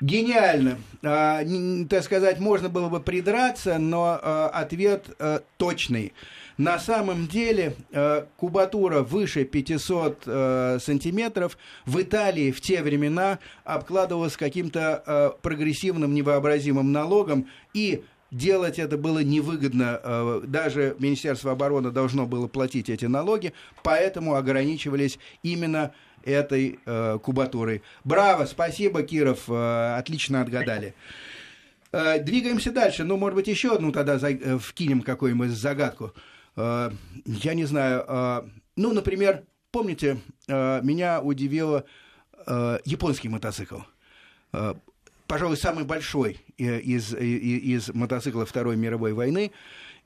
Гениально. 0.00 0.76
А, 1.02 1.40
так 1.88 2.02
сказать, 2.02 2.38
можно 2.38 2.68
было 2.68 2.88
бы 2.88 3.00
придраться, 3.00 3.78
но 3.78 4.18
а, 4.20 4.48
ответ 4.48 5.06
а, 5.18 5.42
точный. 5.56 6.12
На 6.56 6.78
самом 6.78 7.26
деле 7.26 7.74
э, 7.90 8.24
кубатура 8.36 9.00
выше 9.00 9.44
500 9.44 10.22
э, 10.26 10.78
сантиметров 10.80 11.58
в 11.84 12.00
Италии 12.00 12.52
в 12.52 12.60
те 12.60 12.82
времена 12.82 13.40
обкладывалась 13.64 14.36
каким-то 14.36 15.02
э, 15.04 15.30
прогрессивным 15.42 16.14
невообразимым 16.14 16.92
налогом 16.92 17.48
и 17.72 18.04
делать 18.34 18.78
это 18.78 18.98
было 18.98 19.20
невыгодно, 19.20 20.00
э, 20.02 20.40
даже 20.46 20.96
Министерство 20.98 21.52
обороны 21.52 21.90
должно 21.90 22.26
было 22.26 22.46
платить 22.46 22.90
эти 22.90 23.06
налоги, 23.06 23.52
поэтому 23.82 24.34
ограничивались 24.34 25.18
именно 25.42 25.92
этой 26.24 26.78
э, 26.84 27.18
кубатурой. 27.22 27.82
Браво, 28.02 28.46
спасибо, 28.46 29.02
Киров, 29.02 29.44
э, 29.48 29.96
отлично 29.96 30.40
отгадали. 30.40 30.94
Двигаемся 31.92 32.72
дальше. 32.72 33.04
Ну, 33.04 33.16
может 33.16 33.36
быть, 33.36 33.46
еще 33.46 33.76
одну 33.76 33.92
тогда 33.92 34.18
вкинем 34.58 35.00
какую-нибудь 35.00 35.50
загадку. 35.50 36.12
Э, 36.56 36.90
я 37.26 37.54
не 37.54 37.64
знаю. 37.64 38.04
Э, 38.06 38.42
ну, 38.76 38.92
например, 38.92 39.44
помните, 39.70 40.18
э, 40.48 40.80
меня 40.82 41.20
удивило 41.20 41.84
японский 42.84 43.30
мотоцикл. 43.30 43.78
Пожалуй, 45.26 45.56
самый 45.56 45.84
большой 45.84 46.38
из, 46.58 47.14
из, 47.14 47.14
из 47.14 47.94
мотоциклов 47.94 48.50
Второй 48.50 48.76
мировой 48.76 49.14
войны 49.14 49.50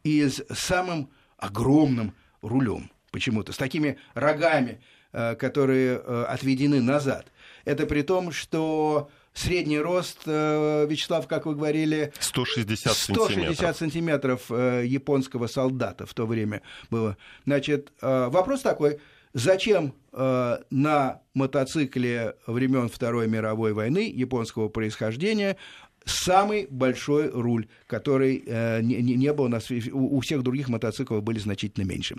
и 0.04 0.24
с 0.28 0.44
самым 0.54 1.10
огромным 1.36 2.14
рулем 2.40 2.92
почему-то, 3.10 3.50
с 3.52 3.56
такими 3.56 3.98
рогами, 4.14 4.80
которые 5.10 5.98
отведены 5.98 6.80
назад. 6.80 7.32
Это 7.64 7.86
при 7.86 8.02
том, 8.02 8.30
что 8.30 9.10
Средний 9.38 9.78
рост, 9.78 10.22
э, 10.26 10.86
Вячеслав, 10.90 11.28
как 11.28 11.46
вы 11.46 11.54
говорили... 11.54 12.12
160 12.18 12.92
160 12.92 13.76
сантиметров 13.76 14.50
э, 14.50 14.82
японского 14.84 15.46
солдата 15.46 16.06
в 16.06 16.14
то 16.14 16.26
время 16.26 16.62
было. 16.90 17.16
Значит, 17.46 17.92
э, 18.02 18.28
вопрос 18.30 18.62
такой, 18.62 18.98
зачем 19.34 19.94
на 20.10 21.20
мотоцикле 21.34 22.34
времен 22.48 22.88
Второй 22.88 23.28
мировой 23.28 23.72
войны 23.72 24.10
японского 24.12 24.68
происхождения 24.68 25.56
самый 26.04 26.66
большой 26.68 27.28
руль, 27.30 27.68
который 27.86 28.42
не, 28.82 29.00
не 29.00 29.32
был 29.32 29.44
у 29.44 29.48
нас, 29.48 29.70
у 29.70 30.18
всех 30.20 30.42
других 30.42 30.68
мотоциклов 30.68 31.22
были 31.22 31.38
значительно 31.38 31.84
меньше. 31.84 32.16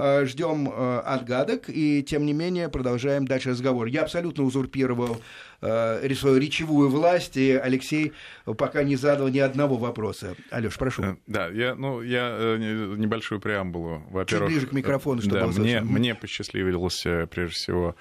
Э, 0.00 0.24
ждем 0.24 0.70
э, 0.70 0.98
отгадок, 1.00 1.64
и 1.68 2.02
тем 2.02 2.24
не 2.24 2.32
менее 2.32 2.70
продолжаем 2.70 3.26
дальше 3.26 3.50
разговор. 3.50 3.86
Я 3.86 4.02
абсолютно 4.02 4.44
узурпировал 4.44 5.20
э, 5.60 6.14
свою 6.14 6.38
речевую 6.38 6.88
власть, 6.88 7.36
и 7.36 7.52
Алексей 7.52 8.12
пока 8.56 8.82
не 8.82 8.96
задал 8.96 9.28
ни 9.28 9.38
одного 9.38 9.76
вопроса. 9.76 10.36
Алеш, 10.50 10.78
прошу. 10.78 11.18
Да, 11.26 11.48
я, 11.48 11.74
ну, 11.74 12.00
я 12.00 12.56
небольшую 12.58 13.40
преамбулу. 13.42 14.02
Во-первых, 14.10 14.48
Чуть 14.48 14.56
ближе 14.56 14.66
к 14.68 14.72
микрофону, 14.72 15.20
чтобы 15.20 15.40
да, 15.40 15.46
мне, 15.46 15.80
мне 15.82 16.14
посчастливилось, 16.14 17.02
прежде 17.30 17.54
всего, 17.54 17.94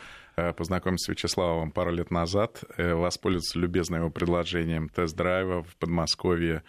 познакомиться 0.58 1.06
с 1.06 1.16
Вячеславом 1.16 1.72
пару 1.72 1.92
лет 1.92 2.12
назад, 2.12 2.64
воспользоваться 2.78 3.60
любезным 3.60 4.02
его 4.02 4.10
предложением 4.10 4.90
тест-драйва 4.90 5.64
в 5.64 5.76
Подмосковье 5.78 6.64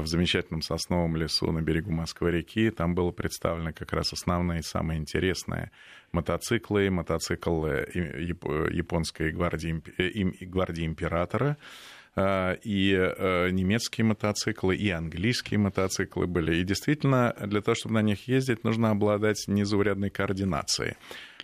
в 0.00 0.06
замечательном 0.06 0.62
сосновом 0.62 1.16
лесу 1.16 1.50
на 1.50 1.60
берегу 1.60 1.90
Москвы-реки. 1.90 2.70
Там 2.70 2.94
было 2.94 3.10
представлено 3.10 3.72
как 3.72 3.92
раз 3.92 4.12
основные 4.12 4.60
и 4.60 4.62
самые 4.62 4.98
интересные 4.98 5.70
мотоциклы, 6.12 6.90
мотоцикл 6.90 7.66
э, 7.66 7.86
японской 8.70 9.32
гвардии, 9.32 9.82
э, 9.98 10.46
гвардии 10.46 10.84
императора, 10.84 11.56
э, 12.16 12.56
и 12.62 12.92
немецкие 13.52 14.04
мотоциклы, 14.04 14.76
и 14.76 14.90
английские 14.90 15.58
мотоциклы 15.58 16.26
были. 16.26 16.56
И 16.56 16.64
действительно, 16.64 17.34
для 17.40 17.60
того, 17.62 17.74
чтобы 17.74 17.94
на 17.94 18.02
них 18.02 18.28
ездить, 18.28 18.64
нужно 18.64 18.90
обладать 18.90 19.44
незаурядной 19.46 20.10
координацией 20.10 20.96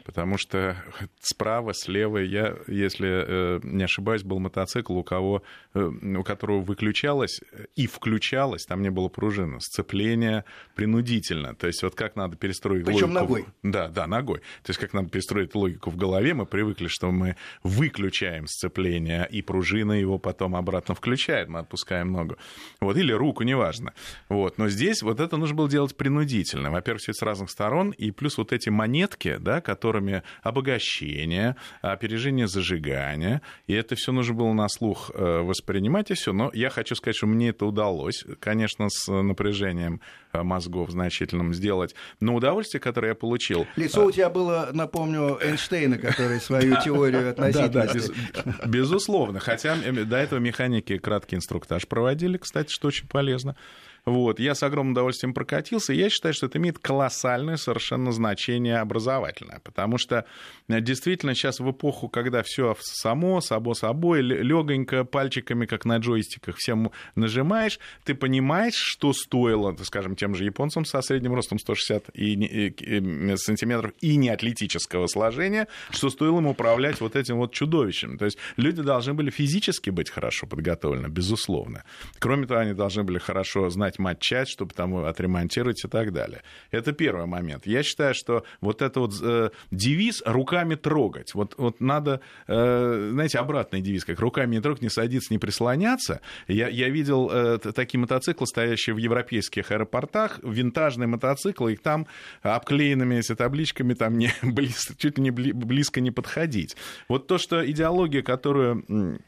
потому 0.04 0.38
что 0.38 0.76
справа, 1.20 1.72
слева, 1.74 2.18
я, 2.18 2.56
если 2.66 3.08
э, 3.08 3.60
не 3.62 3.84
ошибаюсь, 3.84 4.22
был 4.22 4.38
мотоцикл, 4.38 4.96
у, 4.96 5.02
кого, 5.02 5.42
э, 5.74 5.80
у 5.80 6.22
которого 6.22 6.60
выключалось 6.60 7.40
и 7.76 7.86
включалось, 7.86 8.64
там 8.64 8.82
не 8.82 8.90
было 8.90 9.08
пружины, 9.08 9.60
сцепление 9.60 10.44
принудительно. 10.74 11.54
То 11.54 11.66
есть 11.66 11.82
вот 11.82 11.94
как 11.94 12.16
надо 12.16 12.36
перестроить 12.36 12.84
Причем 12.84 13.08
логику... 13.08 13.14
ногой. 13.14 13.44
Да, 13.62 13.88
да, 13.88 14.06
ногой. 14.06 14.38
То 14.62 14.70
есть 14.70 14.80
как 14.80 14.92
надо 14.92 15.08
перестроить 15.08 15.54
логику 15.54 15.90
в 15.90 15.96
голове, 15.96 16.34
мы 16.34 16.46
привыкли, 16.46 16.88
что 16.88 17.10
мы 17.10 17.36
выключаем 17.62 18.46
сцепление, 18.46 19.28
и 19.30 19.42
пружина 19.42 19.92
его 19.92 20.18
потом 20.18 20.56
обратно 20.56 20.94
включает, 20.94 21.48
мы 21.48 21.60
отпускаем 21.60 22.12
ногу. 22.12 22.36
Вот, 22.80 22.96
или 22.96 23.12
руку, 23.12 23.42
неважно. 23.42 23.94
Вот. 24.28 24.58
Но 24.58 24.68
здесь 24.68 25.02
вот 25.02 25.20
это 25.20 25.36
нужно 25.36 25.56
было 25.56 25.68
делать 25.68 25.96
принудительно. 25.96 26.70
Во-первых, 26.70 27.02
все 27.02 27.12
с 27.12 27.22
разных 27.22 27.50
сторон, 27.50 27.90
и 27.90 28.10
плюс 28.10 28.38
вот 28.38 28.52
эти 28.52 28.68
монетки, 28.68 29.36
да, 29.38 29.60
которые 29.60 29.87
форме 29.88 30.22
обогащения, 30.42 31.56
опережения 31.80 32.46
зажигания. 32.46 33.40
И 33.66 33.72
это 33.72 33.94
все 33.96 34.12
нужно 34.12 34.34
было 34.34 34.52
на 34.52 34.68
слух 34.68 35.10
э, 35.14 35.40
воспринимать 35.40 36.10
и 36.10 36.14
все. 36.14 36.34
Но 36.34 36.50
я 36.52 36.68
хочу 36.68 36.94
сказать, 36.94 37.16
что 37.16 37.26
мне 37.26 37.48
это 37.48 37.64
удалось, 37.64 38.24
конечно, 38.38 38.88
с 38.90 39.10
напряжением 39.10 40.02
э, 40.34 40.42
мозгов 40.42 40.90
значительным 40.90 41.54
сделать. 41.54 41.94
Но 42.20 42.34
удовольствие, 42.34 42.82
которое 42.82 43.08
я 43.08 43.14
получил... 43.14 43.66
Лицо 43.76 44.04
у 44.04 44.10
тебя 44.10 44.28
было, 44.28 44.68
напомню, 44.74 45.38
Эйнштейна, 45.40 45.96
который 45.96 46.38
свою 46.40 46.76
теорию 46.84 47.30
относительности... 47.30 48.12
Да, 48.34 48.42
да, 48.44 48.68
безусловно. 48.68 49.40
Хотя 49.40 49.74
до 49.76 50.16
этого 50.16 50.38
механики 50.38 50.98
краткий 50.98 51.36
инструктаж 51.36 51.88
проводили, 51.88 52.36
кстати, 52.36 52.70
что 52.70 52.88
очень 52.88 53.08
полезно. 53.08 53.56
Вот. 54.04 54.40
Я 54.40 54.54
с 54.54 54.62
огромным 54.62 54.92
удовольствием 54.92 55.34
прокатился, 55.34 55.92
я 55.92 56.08
считаю, 56.10 56.34
что 56.34 56.46
это 56.46 56.58
имеет 56.58 56.78
колоссальное 56.78 57.56
совершенно 57.56 58.12
значение 58.12 58.78
образовательное, 58.78 59.60
потому 59.62 59.98
что 59.98 60.24
э, 60.68 60.80
действительно 60.80 61.34
сейчас 61.34 61.60
в 61.60 61.70
эпоху, 61.70 62.08
когда 62.08 62.42
все 62.42 62.76
само, 62.80 63.40
само 63.40 63.74
собой, 63.74 64.22
легонько, 64.22 65.04
пальчиками, 65.04 65.66
как 65.66 65.84
на 65.84 65.98
джойстиках, 65.98 66.56
всем 66.56 66.90
нажимаешь, 67.14 67.78
ты 68.04 68.14
понимаешь, 68.14 68.74
что 68.74 69.12
стоило, 69.12 69.76
скажем, 69.82 70.16
тем 70.16 70.34
же 70.34 70.44
японцам 70.44 70.84
со 70.84 71.02
средним 71.02 71.34
ростом 71.34 71.58
160 71.58 72.10
и, 72.14 73.36
сантиметров 73.36 73.92
и 74.00 74.16
неатлетического 74.16 75.06
сложения, 75.06 75.68
что 75.90 76.10
стоило 76.10 76.38
им 76.38 76.46
управлять 76.46 77.00
вот 77.00 77.16
этим 77.16 77.36
вот 77.36 77.52
чудовищем. 77.52 78.18
То 78.18 78.24
есть 78.24 78.38
люди 78.56 78.82
должны 78.82 79.14
были 79.14 79.30
физически 79.30 79.90
быть 79.90 80.10
хорошо 80.10 80.46
подготовлены, 80.46 81.08
безусловно. 81.08 81.84
Кроме 82.18 82.46
того, 82.46 82.60
они 82.60 82.74
должны 82.74 83.04
были 83.04 83.18
хорошо 83.18 83.68
знать 83.70 83.87
знать 83.88 83.98
матчасть, 83.98 84.52
чтобы 84.52 84.74
там 84.74 84.96
отремонтировать 84.96 85.84
и 85.84 85.88
так 85.88 86.12
далее. 86.12 86.42
Это 86.70 86.92
первый 86.92 87.26
момент. 87.26 87.66
Я 87.66 87.82
считаю, 87.82 88.14
что 88.14 88.44
вот 88.60 88.82
это 88.82 89.00
вот 89.00 89.14
э, 89.22 89.50
девиз 89.70 90.22
«руками 90.26 90.74
трогать», 90.74 91.34
вот, 91.34 91.54
вот 91.56 91.80
надо, 91.80 92.20
э, 92.46 93.10
знаете, 93.12 93.38
обратный 93.38 93.80
девиз, 93.80 94.04
как 94.04 94.20
«руками 94.20 94.56
не 94.56 94.60
трогать, 94.60 94.82
не 94.82 94.90
садиться, 94.90 95.32
не 95.32 95.38
прислоняться». 95.38 96.20
Я, 96.46 96.68
я 96.68 96.88
видел 96.90 97.30
э, 97.32 97.58
такие 97.58 98.00
мотоциклы, 98.00 98.46
стоящие 98.46 98.94
в 98.94 98.98
европейских 98.98 99.70
аэропортах, 99.70 100.40
винтажные 100.42 101.06
мотоциклы, 101.06 101.72
их 101.72 101.82
там 101.82 102.06
обклеенными 102.42 103.16
эти 103.16 103.34
табличками 103.34 103.94
там 103.94 104.18
не, 104.18 104.30
близко, 104.42 104.94
чуть 104.96 105.18
ли 105.18 105.24
не 105.24 105.30
близко 105.30 106.00
не 106.00 106.10
подходить. 106.10 106.76
Вот 107.08 107.26
то, 107.26 107.38
что 107.38 107.64
идеология, 107.64 108.22
которую 108.22 109.20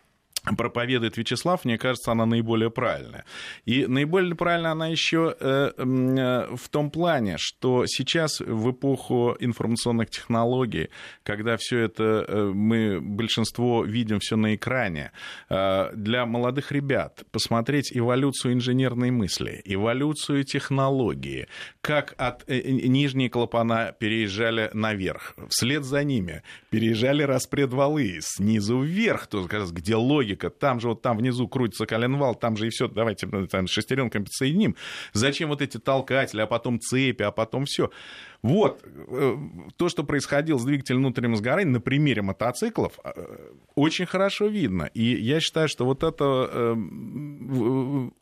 проповедует 0.57 1.17
Вячеслав, 1.17 1.65
мне 1.65 1.79
кажется, 1.79 2.13
она 2.13 2.27
наиболее 2.27 2.71
правильная. 2.71 3.25
И 3.67 3.87
наиболее 3.87 4.35
правильная 4.35 4.73
она 4.73 4.89
еще 4.89 5.37
э, 5.39 5.73
э, 5.77 6.57
в 6.57 6.69
том 6.69 6.91
плане, 6.91 7.37
что 7.39 7.85
сейчас 7.87 8.41
в 8.41 8.71
эпоху 8.71 9.37
информационных 9.39 10.11
технологий, 10.11 10.89
когда 11.23 11.57
все 11.59 11.81
это 11.81 12.25
э, 12.27 12.51
мы 12.55 13.01
большинство 13.01 13.85
видим 13.85 14.19
все 14.21 14.37
на 14.37 14.55
экране, 14.55 15.13
для 15.49 16.27
молодых 16.27 16.73
ребят 16.73 17.25
посмотреть 17.33 17.91
эволюцию 17.95 18.55
инженерной 18.55 19.11
мысли, 19.11 19.61
эволюцию 19.65 20.45
технологии, 20.45 21.49
как 21.81 22.15
от 22.17 22.49
нижней 22.49 23.29
клапана 23.29 23.95
переезжали 23.99 24.71
наверх, 24.73 25.35
вслед 25.49 25.85
за 25.85 26.05
ними 26.05 26.43
переезжали 26.71 27.23
распредвалы 27.23 28.19
снизу 28.21 28.81
вверх, 28.81 29.27
то, 29.27 29.47
где 29.47 29.97
логика 29.97 30.30
логика. 30.31 30.51
Там 30.51 30.81
же 30.81 30.89
вот 30.89 31.03
там 31.03 31.17
внизу 31.19 31.49
крутится 31.49 31.87
коленвал, 31.87 32.35
там 32.35 32.57
же 32.57 32.67
и 32.67 32.71
все, 32.71 32.89
давайте 32.89 33.27
там, 33.51 33.67
шестеренками 33.67 34.25
подсоединим. 34.25 34.77
Зачем 35.13 35.49
вот 35.49 35.63
эти 35.63 35.79
толкатели, 35.79 36.41
а 36.41 36.47
потом 36.47 36.81
цепи, 36.81 37.23
а 37.23 37.31
потом 37.31 37.65
все. 37.65 37.91
Вот, 38.43 38.83
э, 38.85 39.37
то, 39.77 39.89
что 39.91 40.03
происходило 40.03 40.59
с 40.59 40.65
двигателем 40.65 41.01
внутреннего 41.01 41.37
сгорания 41.37 41.73
на 41.73 41.81
примере 41.81 42.23
мотоциклов, 42.23 42.99
э, 43.05 43.13
очень 43.75 44.07
хорошо 44.07 44.47
видно. 44.47 44.85
И 44.95 45.03
я 45.03 45.41
считаю, 45.41 45.69
что 45.69 45.85
вот 45.85 46.03
это 46.03 46.49
э, 46.51 46.75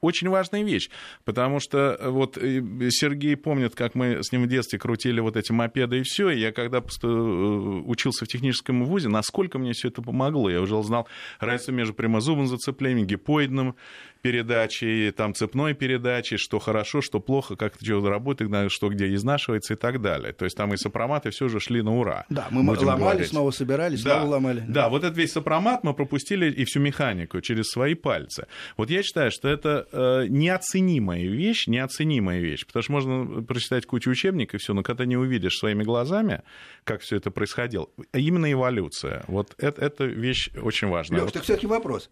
очень 0.01 0.29
важная 0.29 0.65
вещь, 0.65 0.91
потому 1.25 1.61
что 1.61 1.99
вот 2.03 2.37
Сергей 2.37 3.37
помнит, 3.37 3.77
как 3.77 3.95
мы 3.95 4.25
с 4.25 4.33
ним 4.33 4.45
в 4.45 4.49
детстве 4.49 4.79
крутили 4.79 5.21
вот 5.21 5.37
эти 5.37 5.53
мопеды 5.53 6.01
и 6.01 6.03
все. 6.03 6.31
Я 6.31 6.53
когда 6.53 6.79
учился 6.81 8.25
в 8.25 8.29
техническом 8.29 8.85
вузе, 8.85 9.09
насколько 9.09 9.59
мне 9.59 9.73
все 9.73 9.89
это 9.89 10.03
помогло. 10.03 10.51
Я 10.51 10.61
уже 10.61 10.77
узнал 10.77 11.07
разницу 11.39 11.73
между 11.73 11.95
прямозубным 11.95 12.49
зацеплением, 12.49 13.07
гипоидным 13.07 13.77
передачей, 14.23 15.11
там 15.13 15.35
цепной 15.35 15.75
передачей, 15.75 16.37
что 16.37 16.59
хорошо, 16.59 17.01
что 17.01 17.21
плохо, 17.21 17.57
как 17.57 17.75
что 17.81 18.09
работает, 18.09 18.73
что 18.73 18.89
где 18.89 19.13
изнашивается 19.15 19.75
и 19.75 19.77
так 19.77 20.01
далее. 20.01 20.33
То 20.33 20.45
есть 20.45 20.57
там 20.57 20.75
и 20.75 20.77
сопроматы 20.77 21.31
все 21.31 21.49
же 21.49 21.61
шли 21.61 21.83
на 21.83 21.97
ура. 21.97 22.25
Да, 22.29 22.49
мы 22.51 22.61
ломали, 22.61 22.99
говорить. 22.99 23.29
снова 23.29 23.51
собирали, 23.51 23.97
снова 23.97 24.21
да, 24.21 24.25
ломали. 24.25 24.65
Да, 24.69 24.89
вот 24.89 25.05
этот 25.05 25.17
весь 25.17 25.33
сопромат 25.33 25.85
мы 25.85 25.95
пропустили 25.95 26.51
и 26.51 26.65
всю 26.65 26.81
механику 26.81 27.41
через 27.41 27.69
свои 27.69 27.95
пальцы. 27.95 28.47
Вот 28.77 28.91
я 28.91 29.03
считаю, 29.03 29.31
что 29.31 29.49
это 29.49 29.87
э, 29.93 30.27
неоценимая 30.29 31.25
вещь, 31.25 31.67
неоценимая 31.67 32.41
вещь, 32.41 32.67
потому 32.67 32.83
что 32.83 32.93
можно 32.93 33.43
прочитать 33.43 33.87
кучу 33.87 34.11
учебников 34.11 34.55
и 34.55 34.59
все, 34.59 34.75
но 34.75 34.83
когда 34.83 35.05
не 35.05 35.17
увидишь 35.17 35.59
своими 35.59 35.85
глазами, 35.85 36.43
как 36.85 37.01
все 37.01 37.17
это 37.17 37.31
происходило, 37.31 37.89
именно 38.13 38.51
эволюция, 38.51 39.25
вот 39.29 39.55
это, 39.59 39.85
это 39.85 40.05
вещь 40.05 40.51
очень 40.61 40.89
важная. 40.89 41.19
Лёш, 41.19 41.27
вот... 41.27 41.35
так 41.35 41.43
все-таки 41.45 41.67
вопрос. 41.67 42.11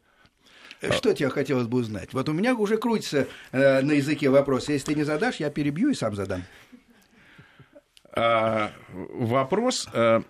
Что 0.81 1.15
тебе 1.15 1.31
хотелось 1.31 1.67
бы 1.67 1.79
узнать? 1.79 2.13
Вот 2.13 2.29
у 2.29 2.33
меня 2.33 2.55
уже 2.55 2.77
крутится 2.77 3.27
э, 3.53 3.81
на 3.83 3.93
языке 3.93 4.29
вопрос. 4.29 4.69
Если 4.69 4.93
ты 4.93 4.95
не 4.95 5.05
задашь, 5.05 5.37
я 5.37 5.51
перебью 5.51 5.91
и 5.91 5.95
сам 5.95 6.15
задам. 6.15 6.43
А, 8.13 8.73
вопрос... 8.93 9.89
А... 9.93 10.23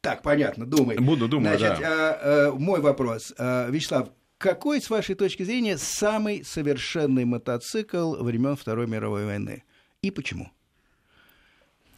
Так, 0.00 0.22
понятно, 0.22 0.64
думай. 0.64 0.96
Буду 0.96 1.28
думать, 1.28 1.58
Значит, 1.58 1.80
да. 1.80 1.88
а, 1.88 2.48
а, 2.48 2.52
мой 2.52 2.80
вопрос. 2.80 3.34
А, 3.36 3.68
Вячеслав, 3.68 4.08
какой, 4.38 4.80
с 4.80 4.88
вашей 4.88 5.14
точки 5.14 5.42
зрения, 5.42 5.76
самый 5.76 6.44
совершенный 6.44 7.26
мотоцикл 7.26 8.14
времен 8.22 8.56
Второй 8.56 8.86
мировой 8.86 9.26
войны? 9.26 9.64
И 10.00 10.10
почему? 10.10 10.50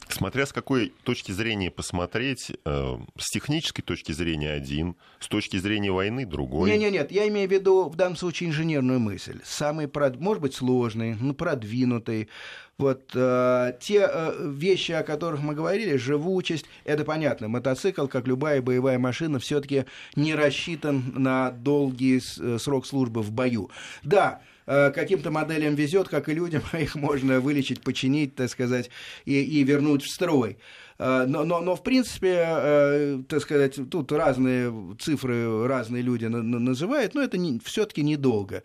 Смотря 0.09 0.45
с 0.45 0.53
какой 0.53 0.93
точки 1.03 1.31
зрения 1.31 1.71
посмотреть, 1.71 2.51
э, 2.65 2.97
с 3.17 3.31
технической 3.31 3.83
точки 3.83 4.11
зрения 4.11 4.51
один, 4.51 4.95
с 5.19 5.27
точки 5.27 5.57
зрения 5.57 5.91
войны 5.91 6.25
другой. 6.25 6.69
Нет, 6.71 6.79
нет, 6.79 6.93
нет, 6.93 7.11
я 7.11 7.27
имею 7.27 7.47
в 7.47 7.51
виду 7.51 7.89
в 7.89 7.95
данном 7.95 8.15
случае 8.15 8.49
инженерную 8.49 8.99
мысль. 8.99 9.39
Самый, 9.43 9.89
может 10.19 10.41
быть, 10.41 10.53
сложный, 10.53 11.15
но 11.15 11.33
продвинутый. 11.33 12.29
Вот 12.77 13.11
э, 13.13 13.73
те 13.79 14.07
э, 14.11 14.49
вещи, 14.49 14.91
о 14.91 15.03
которых 15.03 15.41
мы 15.41 15.55
говорили, 15.55 15.95
живучесть, 15.95 16.65
это 16.85 17.05
понятно. 17.05 17.47
Мотоцикл, 17.47 18.07
как 18.07 18.27
любая 18.27 18.61
боевая 18.61 18.99
машина, 18.99 19.39
все-таки 19.39 19.85
не 20.15 20.35
рассчитан 20.35 21.13
на 21.15 21.51
долгий 21.51 22.19
срок 22.19 22.85
службы 22.85 23.21
в 23.21 23.31
бою. 23.31 23.69
Да, 24.03 24.41
каким-то 24.65 25.31
моделям 25.31 25.75
везет, 25.75 26.09
как 26.09 26.29
и 26.29 26.33
людям, 26.33 26.63
их 26.73 26.95
можно 26.95 27.39
вылечить, 27.39 27.81
починить, 27.81 28.35
так 28.35 28.49
сказать, 28.49 28.89
и, 29.25 29.41
и 29.41 29.63
вернуть 29.63 30.03
в 30.03 30.09
строй. 30.09 30.57
Э, 30.99 31.25
но, 31.27 31.43
но, 31.43 31.61
но 31.61 31.75
в 31.75 31.83
принципе, 31.83 32.45
э, 32.45 33.23
так 33.27 33.41
сказать, 33.41 33.79
тут 33.89 34.11
разные 34.11 34.73
цифры 34.99 35.67
разные 35.67 36.01
люди 36.01 36.25
называют, 36.25 37.15
но 37.15 37.21
это 37.21 37.37
все-таки 37.63 38.03
недолго. 38.03 38.63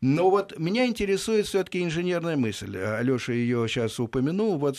Но 0.00 0.30
вот 0.30 0.58
меня 0.58 0.86
интересует 0.86 1.46
все-таки 1.46 1.82
инженерная 1.82 2.36
мысль. 2.36 2.76
Алеша 2.76 3.32
ее 3.32 3.66
сейчас 3.68 4.00
упомянул. 4.00 4.58
Вот 4.58 4.78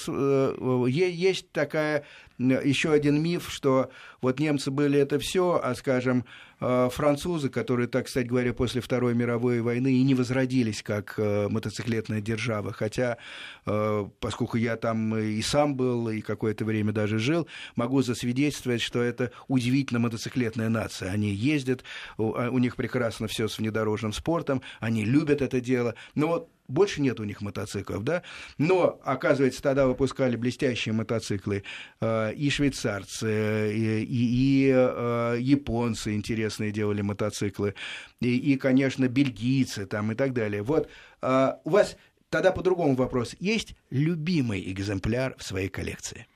есть 0.88 1.52
такая 1.52 2.06
еще 2.40 2.92
один 2.92 3.22
миф, 3.22 3.52
что 3.52 3.92
вот 4.22 4.40
немцы 4.40 4.72
были 4.72 5.00
это 5.00 5.20
все, 5.20 5.62
а, 5.64 5.76
скажем, 5.76 6.26
Э, 6.64 6.90
французы, 6.92 7.50
которые, 7.50 7.88
так 7.88 8.06
кстати 8.06 8.28
говоря, 8.28 8.54
после 8.54 8.82
Второй 8.82 9.16
мировой 9.16 9.62
войны 9.62 9.94
и 9.94 10.04
не 10.04 10.14
возродились 10.14 10.84
как 10.84 11.16
э, 11.18 11.48
мотоциклетная 11.50 12.22
держава. 12.22 12.72
Хотя, 12.72 13.18
э, 13.66 14.08
поскольку 14.20 14.58
я 14.58 14.78
там 14.78 15.16
и 15.18 15.42
сам 15.42 15.76
был, 15.76 16.10
и 16.10 16.22
какое-то 16.22 16.64
время 16.64 16.91
даже 16.92 17.20
жил, 17.20 17.48
могу 17.76 18.02
засвидетельствовать, 18.02 18.82
что 18.82 19.02
это 19.02 19.32
удивительно 19.48 20.00
мотоциклетная 20.00 20.70
нация. 20.70 21.12
Они 21.12 21.32
ездят, 21.32 21.84
у 22.18 22.58
них 22.58 22.76
прекрасно 22.76 23.28
все 23.28 23.48
с 23.48 23.58
внедорожным 23.58 24.14
спортом, 24.14 24.62
они 24.80 25.06
любят 25.06 25.42
это 25.42 25.62
дело. 25.62 25.96
Но 26.16 26.28
вот 26.28 26.50
больше 26.72 27.02
нет 27.02 27.20
у 27.20 27.24
них 27.24 27.42
мотоциклов, 27.42 28.04
да, 28.04 28.24
но, 28.58 29.00
оказывается, 29.04 29.62
тогда 29.62 29.88
выпускали 29.88 30.36
блестящие 30.36 30.94
мотоциклы 30.94 31.64
э, 32.00 32.34
и 32.34 32.50
швейцарцы, 32.50 33.74
и, 33.76 34.04
и, 34.04 34.06
и 34.06 34.72
э, 34.74 35.38
японцы 35.40 36.16
интересные 36.16 36.72
делали 36.72 37.02
мотоциклы, 37.02 37.76
и, 38.22 38.38
и, 38.38 38.58
конечно, 38.58 39.08
бельгийцы 39.08 39.86
там 39.86 40.12
и 40.12 40.16
так 40.16 40.34
далее. 40.34 40.64
Вот 40.64 40.90
э, 41.22 41.54
у 41.64 41.70
вас 41.70 41.98
тогда 42.30 42.52
по-другому 42.52 42.96
вопрос. 42.96 43.36
Есть 43.40 43.76
любимый 43.90 44.72
экземпляр 44.72 45.36
в 45.38 45.44
своей 45.44 45.68
коллекции? 45.68 46.28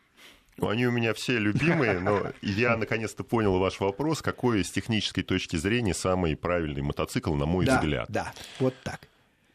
Ну, 0.57 0.69
они 0.69 0.87
у 0.87 0.91
меня 0.91 1.13
все 1.13 1.37
любимые, 1.37 1.99
но 1.99 2.31
я 2.41 2.77
наконец-то 2.77 3.23
понял 3.23 3.57
ваш 3.59 3.79
вопрос, 3.79 4.21
какой 4.21 4.63
с 4.63 4.71
технической 4.71 5.23
точки 5.23 5.57
зрения 5.57 5.93
самый 5.93 6.35
правильный 6.37 6.81
мотоцикл, 6.81 7.33
на 7.33 7.45
мой 7.45 7.65
да, 7.65 7.75
взгляд. 7.75 8.05
Да, 8.09 8.33
вот 8.59 8.73
так. 8.83 9.07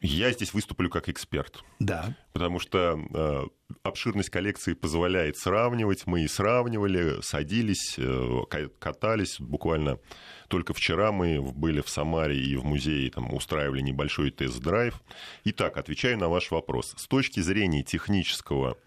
Я 0.03 0.31
здесь 0.31 0.53
выступлю 0.55 0.89
как 0.89 1.09
эксперт. 1.09 1.63
Да. 1.77 2.15
Потому 2.33 2.57
что 2.57 2.99
э, 3.13 3.43
обширность 3.83 4.31
коллекции 4.31 4.73
позволяет 4.73 5.37
сравнивать. 5.37 6.07
Мы 6.07 6.23
и 6.23 6.27
сравнивали, 6.27 7.21
садились, 7.21 7.95
э, 7.99 8.41
катались. 8.79 9.39
Буквально 9.39 9.99
только 10.47 10.73
вчера 10.73 11.11
мы 11.11 11.39
были 11.39 11.81
в 11.81 11.89
Самаре 11.89 12.35
и 12.35 12.55
в 12.55 12.65
музее 12.65 13.11
там, 13.11 13.31
устраивали 13.31 13.81
небольшой 13.81 14.31
тест-драйв. 14.31 14.99
Итак, 15.43 15.77
отвечаю 15.77 16.17
на 16.17 16.29
ваш 16.29 16.49
вопрос. 16.49 16.95
С 16.97 17.05
точки 17.05 17.39
зрения 17.39 17.83
технического 17.83 18.79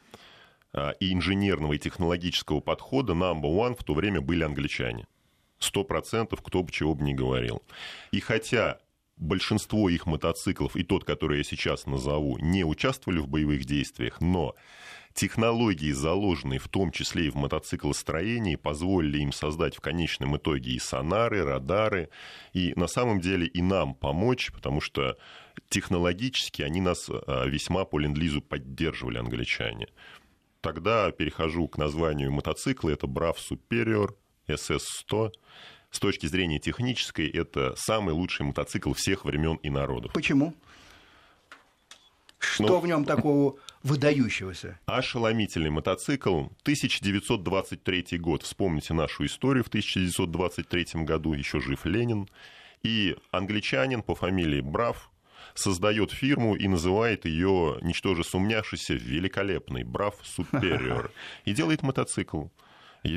и 1.01 1.13
инженерного 1.13 1.75
и 1.75 1.79
технологического 1.79 2.61
подхода 2.61 3.13
number 3.13 3.43
one 3.43 3.77
в 3.79 3.85
то 3.85 3.95
время 3.95 4.21
были 4.21 4.43
англичане. 4.43 5.07
Сто 5.59 5.85
процентов, 5.85 6.43
кто 6.43 6.63
бы 6.63 6.73
чего 6.73 6.95
бы 6.95 7.05
ни 7.05 7.15
говорил. 7.15 7.63
И 8.11 8.21
хотя 8.21 8.79
большинство 9.17 9.89
их 9.89 10.07
мотоциклов, 10.07 10.77
и 10.77 10.83
тот, 10.83 11.05
который 11.05 11.39
я 11.39 11.45
сейчас 11.45 11.87
назову, 11.87 12.39
не 12.39 12.65
участвовали 12.65 13.21
в 13.21 13.29
боевых 13.29 13.65
действиях, 13.65 14.21
но 14.21 14.55
технологии, 15.15 15.93
заложенные 15.93 16.59
в 16.59 16.69
том 16.69 16.91
числе 16.91 17.27
и 17.27 17.31
в 17.31 17.37
мотоциклостроении, 17.37 18.57
позволили 18.57 19.19
им 19.19 19.33
создать 19.33 19.77
в 19.77 19.81
конечном 19.81 20.37
итоге 20.37 20.73
и 20.73 20.79
сонары, 20.79 21.45
радары, 21.45 22.11
и 22.53 22.73
на 22.77 22.89
самом 22.89 23.21
деле 23.21 23.47
и 23.47 23.63
нам 23.63 23.95
помочь, 23.95 24.51
потому 24.53 24.81
что 24.81 25.17
технологически 25.69 26.63
они 26.63 26.81
нас 26.81 27.09
а, 27.09 27.47
весьма 27.47 27.85
по 27.85 28.01
ленд-лизу 28.01 28.43
поддерживали, 28.43 29.19
англичане. 29.19 29.89
Тогда 30.65 31.13
перехожу 31.13 31.69
к 31.69 31.77
названию 31.77 32.33
мотоцикла, 32.33 32.89
это 32.89 33.07
Brav 33.07 33.37
Superior 33.37 34.15
SS100, 34.49 35.33
с 35.91 35.99
точки 35.99 36.25
зрения 36.25 36.59
технической, 36.59 37.29
это 37.29 37.75
самый 37.77 38.15
лучший 38.15 38.47
мотоцикл 38.47 38.95
всех 38.95 39.27
времен 39.27 39.57
и 39.57 39.69
народов. 39.69 40.15
Почему? 40.15 40.55
Что 42.39 42.67
ну, 42.67 42.79
в 42.81 42.87
нем 42.87 43.05
такого 43.05 43.57
выдающегося? 43.83 44.81
Ошеломительный 44.87 45.69
мотоцикл. 45.69 46.47
1923 46.63 48.19
год. 48.19 48.43
Вспомните 48.43 48.95
нашу 48.95 49.27
историю. 49.27 49.65
В 49.65 49.69
1923 49.69 51.05
году 51.05 51.35
еще 51.35 51.61
жив 51.61 51.85
Ленин. 51.85 52.27
И 52.83 53.17
англичанин 53.31 54.03
по 54.03 54.15
фамилии 54.15 54.63
Брав 54.63 55.11
создает 55.55 56.11
фирму 56.13 56.57
и 56.57 56.69
называет 56.69 57.25
ее, 57.25 57.79
ничтоже 57.83 58.25
сумняшися, 58.25 58.95
великолепной 58.95 59.85
Брав 59.85 60.15
Superior. 60.23 61.11
И 61.45 61.53
делает 61.53 61.83
мотоцикл 61.83 62.47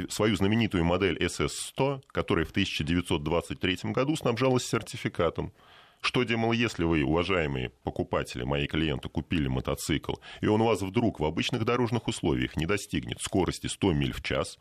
свою 0.10 0.36
знаменитую 0.36 0.84
модель 0.84 1.18
SS-100, 1.18 2.04
которая 2.12 2.46
в 2.46 2.52
1923 2.52 3.92
году 3.92 4.16
снабжалась 4.16 4.66
сертификатом. 4.66 5.54
Что, 6.02 6.24
демал, 6.24 6.52
если 6.52 6.84
вы, 6.84 7.04
уважаемые 7.04 7.70
покупатели, 7.84 8.44
мои 8.44 8.68
клиенты, 8.68 9.10
купили 9.10 9.48
мотоцикл, 9.48 10.16
и 10.42 10.48
он 10.48 10.62
у 10.62 10.66
вас 10.66 10.82
вдруг 10.82 11.20
в 11.20 11.26
обычных 11.26 11.66
дорожных 11.66 12.08
условиях 12.08 12.56
не 12.56 12.66
достигнет 12.66 13.20
скорости 13.22 13.68
100 13.68 13.94
миль 13.94 14.14
в 14.14 14.22
час, 14.22 14.60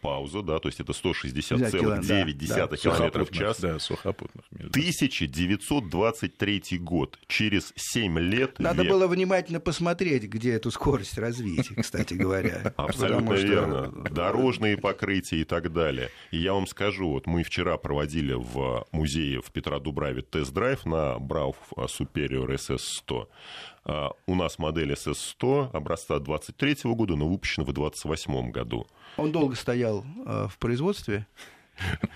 пауза, 0.00 0.42
да, 0.42 0.58
то 0.58 0.68
есть 0.68 0.80
это 0.80 0.92
160,9 0.92 2.48
да, 2.48 2.66
да. 2.66 2.76
км 2.76 3.24
в 3.24 3.32
час. 3.32 3.60
Да, 3.60 3.78
сухопутных. 3.78 4.44
1923 4.52 6.78
год, 6.78 7.18
через 7.26 7.72
7 7.76 8.18
лет... 8.18 8.58
Надо 8.58 8.82
век. 8.82 8.92
было 8.92 9.06
внимательно 9.06 9.60
посмотреть, 9.60 10.24
где 10.24 10.54
эту 10.54 10.70
скорость 10.70 11.18
развить, 11.18 11.68
кстати 11.76 12.14
говоря. 12.14 12.72
Абсолютно 12.76 13.34
верно. 13.34 13.90
Дорожные 14.10 14.76
покрытия 14.76 15.36
и 15.36 15.44
так 15.44 15.72
далее. 15.72 16.10
И 16.30 16.38
я 16.38 16.54
вам 16.54 16.66
скажу, 16.66 17.10
вот 17.10 17.26
мы 17.26 17.42
вчера 17.42 17.76
проводили 17.76 18.34
в 18.34 18.86
музее 18.92 19.40
в 19.40 19.50
Петродубраве 19.52 20.22
тест-драйв 20.22 20.84
на 20.86 21.18
Брауф 21.18 21.56
Superior 21.76 22.48
SS100. 22.48 23.26
А, 23.84 24.10
у 24.26 24.34
нас 24.34 24.58
модель 24.58 24.92
SS100 24.92 25.70
образца 25.72 26.18
23 26.18 26.76
года, 26.84 27.16
но 27.16 27.28
выпущена 27.28 27.64
в 27.64 27.72
28 27.72 28.50
году. 28.50 28.86
Он 29.20 29.32
долго 29.32 29.54
стоял 29.54 30.04
э, 30.26 30.48
в 30.50 30.58
производстве? 30.58 31.26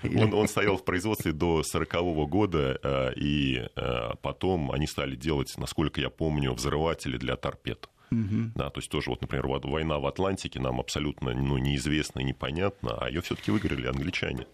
Он, 0.03 0.33
он 0.33 0.47
стоял 0.47 0.77
в 0.77 0.83
производстве 0.83 1.31
до 1.31 1.63
40 1.63 1.93
года, 2.29 2.79
э, 2.81 3.13
и 3.15 3.67
э, 3.75 4.11
потом 4.21 4.71
они 4.71 4.87
стали 4.87 5.15
делать, 5.15 5.53
насколько 5.57 6.01
я 6.01 6.09
помню, 6.09 6.53
взрыватели 6.53 7.17
для 7.17 7.35
торпед. 7.35 7.89
Угу. 8.11 8.51
Да, 8.55 8.69
то 8.69 8.79
есть 8.79 8.89
тоже, 8.89 9.09
вот, 9.09 9.21
например, 9.21 9.47
война 9.47 9.99
в 9.99 10.05
Атлантике 10.05 10.59
нам 10.59 10.79
абсолютно 10.79 11.33
ну, 11.33 11.57
неизвестна 11.57 12.19
и 12.19 12.23
непонятна, 12.23 12.97
а 12.99 13.07
ее 13.09 13.21
все-таки 13.21 13.51
выиграли 13.51 13.87
англичане. 13.87 14.45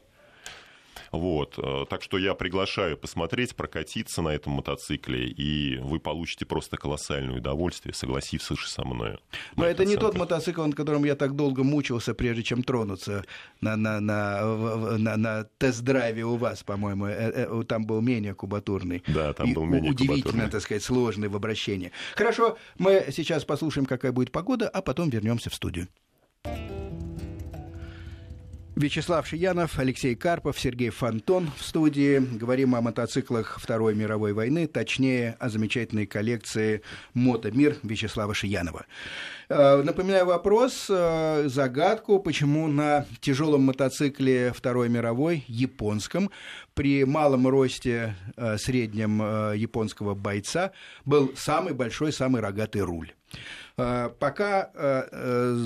Вот. 1.11 1.55
Э, 1.57 1.85
так 1.89 2.01
что 2.01 2.17
я 2.17 2.33
приглашаю 2.33 2.97
посмотреть, 2.97 3.55
прокатиться 3.55 4.21
на 4.21 4.29
этом 4.29 4.53
мотоцикле, 4.53 5.27
и 5.27 5.77
вы 5.77 5.99
получите 5.99 6.45
просто 6.45 6.77
колоссальное 6.77 7.37
удовольствие, 7.37 7.93
согласившись 7.93 8.71
со 8.71 8.85
мной. 8.85 9.17
Но 9.55 9.65
это 9.65 9.85
не 9.85 9.97
тот 9.97 10.17
мотоцикл, 10.17 10.63
на 10.63 10.73
котором 10.73 11.03
я 11.03 11.15
так 11.15 11.35
долго 11.35 11.63
мучился, 11.63 12.13
прежде 12.13 12.43
чем 12.43 12.63
тронуться 12.63 13.25
на, 13.59 13.75
на, 13.75 13.99
на, 13.99 14.97
на, 14.97 15.17
на 15.17 15.43
тест-драйве 15.57 16.23
у 16.23 16.37
вас, 16.37 16.63
по-моему. 16.63 17.07
Э, 17.07 17.47
э, 17.47 17.63
там 17.67 17.85
был 17.85 18.01
менее 18.01 18.33
кубатурный. 18.33 19.03
Да, 19.07 19.33
там 19.33 19.53
был 19.53 19.65
менее 19.65 19.91
Удивительно, 19.91 20.21
кубатурный. 20.21 20.49
так 20.49 20.61
сказать, 20.61 20.83
сложный 20.83 21.27
в 21.27 21.35
обращении. 21.35 21.91
Хорошо, 22.15 22.57
мы 22.77 23.05
сейчас 23.11 23.43
послушаем, 23.43 23.85
какая 23.85 24.11
будет 24.11 24.31
погода, 24.31 24.69
а 24.69 24.81
потом 24.81 25.09
вернемся 25.09 25.49
в 25.49 25.55
студию. 25.55 25.87
Вячеслав 28.81 29.27
Шиянов, 29.27 29.77
Алексей 29.77 30.15
Карпов, 30.15 30.59
Сергей 30.59 30.89
Фонтон 30.89 31.51
в 31.55 31.63
студии. 31.63 32.17
Говорим 32.17 32.73
о 32.73 32.81
мотоциклах 32.81 33.59
Второй 33.61 33.93
мировой 33.93 34.33
войны, 34.33 34.65
точнее, 34.65 35.37
о 35.39 35.49
замечательной 35.49 36.07
коллекции 36.07 36.81
«Мотомир» 37.13 37.77
Вячеслава 37.83 38.33
Шиянова. 38.33 38.87
Э, 39.49 39.83
напоминаю 39.83 40.25
вопрос, 40.25 40.87
э, 40.89 41.43
загадку, 41.47 42.19
почему 42.19 42.67
на 42.67 43.05
тяжелом 43.19 43.61
мотоцикле 43.61 44.51
Второй 44.51 44.89
мировой, 44.89 45.43
японском, 45.47 46.31
при 46.73 47.05
малом 47.05 47.47
росте 47.47 48.15
э, 48.35 48.57
среднем 48.57 49.19
японского 49.53 50.15
бойца 50.15 50.71
был 51.05 51.33
самый 51.35 51.73
большой, 51.73 52.11
самый 52.11 52.41
рогатый 52.41 52.81
руль. 52.81 53.13
Пока 54.19 55.07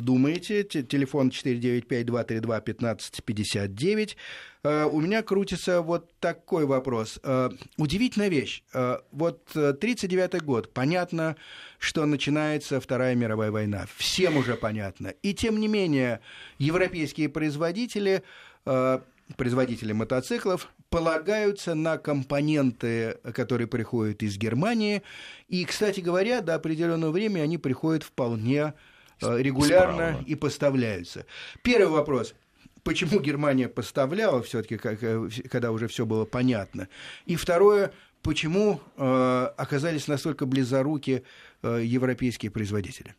думаете, 0.01 0.63
телефон 0.63 1.29
495-232-1559, 1.29 4.15
у 4.63 4.99
меня 4.99 5.21
крутится 5.21 5.81
вот 5.81 6.11
такой 6.19 6.65
вопрос. 6.65 7.19
Удивительная 7.77 8.29
вещь. 8.29 8.63
Вот 9.11 9.41
1939 9.49 10.43
год, 10.43 10.73
понятно, 10.73 11.35
что 11.77 12.05
начинается 12.05 12.79
Вторая 12.79 13.15
мировая 13.15 13.51
война. 13.51 13.85
Всем 13.95 14.37
уже 14.37 14.55
понятно. 14.55 15.13
И 15.21 15.33
тем 15.33 15.59
не 15.59 15.67
менее, 15.67 16.21
европейские 16.57 17.29
производители, 17.29 18.23
э, 18.65 18.99
производители 19.37 19.91
мотоциклов 19.91 20.71
полагаются 20.89 21.75
на 21.75 21.97
компоненты, 21.97 23.17
которые 23.33 23.67
приходят 23.67 24.23
из 24.23 24.37
Германии. 24.37 25.01
И, 25.47 25.65
кстати 25.65 25.99
говоря, 25.99 26.41
до 26.41 26.55
определенного 26.55 27.11
времени 27.11 27.41
они 27.41 27.57
приходят 27.57 28.03
вполне 28.03 28.73
э, 29.21 29.41
регулярно 29.41 30.09
Справа. 30.09 30.23
и 30.25 30.35
поставляются. 30.35 31.25
Первый 31.63 31.89
вопрос 31.91 32.35
почему 32.85 33.19
Германия 33.19 33.67
поставляла 33.67 34.41
все-таки, 34.41 34.79
э, 34.81 35.29
когда 35.51 35.71
уже 35.71 35.87
все 35.89 36.05
было 36.05 36.23
понятно. 36.23 36.87
И 37.25 37.35
второе, 37.35 37.91
почему 38.21 38.79
э, 38.95 39.49
оказались 39.57 40.07
настолько 40.07 40.45
близоруки 40.45 41.23
э, 41.61 41.81
европейские 41.83 42.51
производители? 42.51 43.15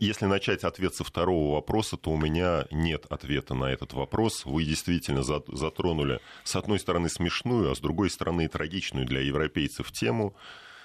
Если 0.00 0.26
начать 0.26 0.64
ответ 0.64 0.94
со 0.94 1.02
второго 1.02 1.54
вопроса, 1.54 1.96
то 1.96 2.10
у 2.10 2.18
меня 2.18 2.66
нет 2.70 3.06
ответа 3.08 3.54
на 3.54 3.72
этот 3.72 3.94
вопрос. 3.94 4.44
Вы 4.44 4.64
действительно 4.64 5.22
затронули, 5.22 6.20
с 6.44 6.56
одной 6.56 6.78
стороны, 6.78 7.08
смешную, 7.08 7.70
а 7.70 7.74
с 7.74 7.80
другой 7.80 8.10
стороны, 8.10 8.48
трагичную 8.48 9.06
для 9.06 9.20
европейцев 9.20 9.90
тему 9.90 10.36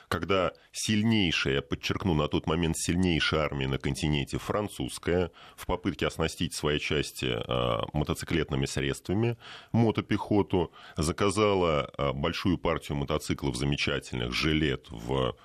когда 0.10 0.52
сильнейшая, 0.72 1.56
я 1.56 1.62
подчеркну, 1.64 2.14
на 2.14 2.28
тот 2.28 2.46
момент 2.46 2.78
сильнейшая 2.78 3.42
армия 3.42 3.68
на 3.68 3.80
континенте, 3.80 4.38
французская, 4.38 5.32
в 5.56 5.66
попытке 5.66 6.06
оснастить 6.06 6.54
свои 6.54 6.78
части 6.78 7.26
а, 7.32 7.82
мотоциклетными 7.94 8.68
средствами, 8.68 9.38
мотопехоту, 9.72 10.72
заказала 10.98 11.90
а, 11.98 12.14
большую 12.14 12.60
партию 12.60 12.98
мотоциклов 12.98 13.56
замечательных, 13.56 14.34
жилет 14.34 14.86
в 14.92 15.36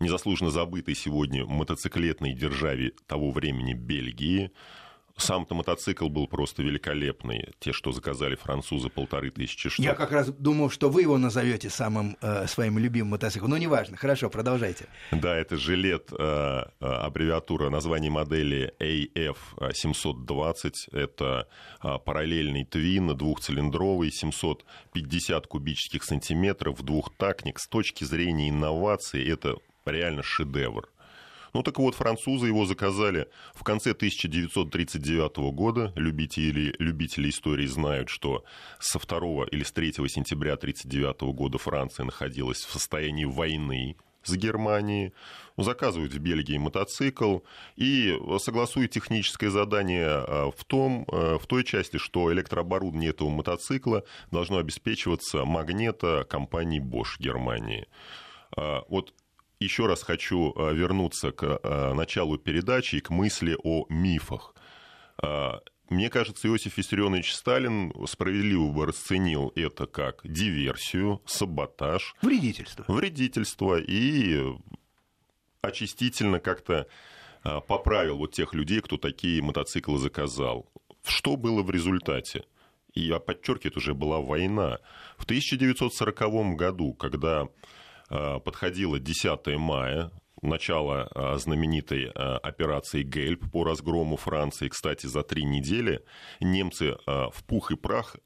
незаслуженно 0.00 0.50
забытой 0.50 0.94
сегодня 0.94 1.44
мотоциклетной 1.44 2.34
державе 2.34 2.92
того 3.06 3.30
времени 3.30 3.74
Бельгии, 3.74 4.50
сам-то 5.16 5.54
мотоцикл 5.54 6.08
был 6.08 6.26
просто 6.26 6.62
великолепный. 6.62 7.52
Те, 7.58 7.72
что 7.72 7.92
заказали 7.92 8.34
французы, 8.34 8.90
полторы 8.90 9.30
тысячи 9.30 9.68
штук. 9.70 9.84
Я 9.84 9.94
как 9.94 10.12
раз 10.12 10.28
думал, 10.28 10.70
что 10.70 10.90
вы 10.90 11.02
его 11.02 11.16
назовете 11.16 11.70
самым 11.70 12.16
э, 12.20 12.46
своим 12.46 12.78
любимым 12.78 13.12
мотоциклом. 13.12 13.50
Но 13.50 13.58
неважно. 13.58 13.96
Хорошо, 13.96 14.28
продолжайте. 14.28 14.86
Да, 15.12 15.34
это 15.34 15.56
жилет, 15.56 16.12
э, 16.12 16.16
э 16.18 16.86
аббревиатура 16.86 17.70
названия 17.70 18.10
модели 18.10 18.74
AF720. 18.78 20.72
Это 20.92 21.48
э, 21.82 21.98
параллельный 22.04 22.64
твин, 22.64 23.16
двухцилиндровый, 23.16 24.10
750 24.10 25.46
кубических 25.46 26.04
сантиметров, 26.04 26.82
двухтактник. 26.82 27.58
С 27.58 27.68
точки 27.68 28.04
зрения 28.04 28.50
инноваций 28.50 29.26
это 29.26 29.56
реально 29.92 30.22
шедевр. 30.22 30.88
Ну 31.56 31.62
так 31.62 31.78
вот, 31.78 31.94
французы 31.94 32.48
его 32.48 32.66
заказали 32.66 33.28
в 33.54 33.64
конце 33.64 33.92
1939 33.92 35.36
года. 35.54 35.90
Любители, 35.96 36.74
любители 36.78 37.30
истории 37.30 37.66
знают, 37.66 38.10
что 38.10 38.44
со 38.78 38.98
2 38.98 39.46
или 39.46 39.62
с 39.62 39.72
3 39.72 39.92
сентября 40.08 40.52
1939 40.52 41.34
года 41.34 41.56
Франция 41.56 42.04
находилась 42.04 42.58
в 42.58 42.70
состоянии 42.70 43.24
войны 43.24 43.96
с 44.22 44.36
Германией, 44.36 45.14
заказывают 45.56 46.12
в 46.12 46.18
Бельгии 46.18 46.58
мотоцикл 46.58 47.38
и 47.76 48.18
согласуют 48.38 48.90
техническое 48.90 49.48
задание 49.48 50.08
а, 50.08 50.50
в, 50.50 50.64
том, 50.64 51.06
а, 51.10 51.38
в 51.38 51.46
той 51.46 51.64
части, 51.64 51.96
что 51.96 52.30
электрооборудование 52.32 53.10
этого 53.10 53.30
мотоцикла 53.30 54.04
должно 54.30 54.58
обеспечиваться 54.58 55.44
магнето 55.44 56.26
компании 56.28 56.82
Bosch 56.82 57.18
Германии. 57.18 57.86
А, 58.56 58.82
вот 58.88 59.14
еще 59.60 59.86
раз 59.86 60.02
хочу 60.02 60.52
э, 60.54 60.74
вернуться 60.74 61.32
к 61.32 61.44
э, 61.44 61.94
началу 61.94 62.38
передачи 62.38 62.96
и 62.96 63.00
к 63.00 63.10
мысли 63.10 63.56
о 63.62 63.86
мифах. 63.88 64.54
Э, 65.22 65.54
мне 65.88 66.10
кажется, 66.10 66.48
Иосиф 66.48 66.76
Виссарионович 66.76 67.32
Сталин 67.34 67.92
справедливо 68.06 68.70
бы 68.72 68.86
расценил 68.86 69.52
это 69.54 69.86
как 69.86 70.20
диверсию, 70.24 71.22
саботаж. 71.26 72.14
Вредительство. 72.22 72.84
Вредительство. 72.88 73.78
И 73.78 74.42
очистительно 75.60 76.40
как-то 76.40 76.88
поправил 77.68 78.18
вот 78.18 78.32
тех 78.32 78.52
людей, 78.52 78.80
кто 78.80 78.96
такие 78.96 79.40
мотоциклы 79.40 79.98
заказал. 79.98 80.66
Что 81.04 81.36
было 81.36 81.62
в 81.62 81.70
результате? 81.70 82.44
И 82.92 83.02
я 83.02 83.20
подчеркиваю, 83.20 83.70
это 83.70 83.78
уже 83.78 83.94
была 83.94 84.20
война. 84.20 84.78
В 85.18 85.24
1940 85.24 86.56
году, 86.56 86.94
когда 86.94 87.46
подходило 88.08 88.98
10 88.98 89.46
мая, 89.58 90.10
начало 90.42 91.08
э, 91.14 91.38
знаменитой 91.38 92.04
э, 92.04 92.10
операции 92.10 93.02
«Гельп» 93.02 93.50
по 93.50 93.64
разгрому 93.64 94.16
Франции. 94.16 94.68
Кстати, 94.68 95.06
за 95.06 95.22
три 95.22 95.44
недели 95.44 96.04
немцы 96.40 96.96
в 97.06 97.44
пух 97.46 97.70
и 97.70 97.76
прах 97.76 98.16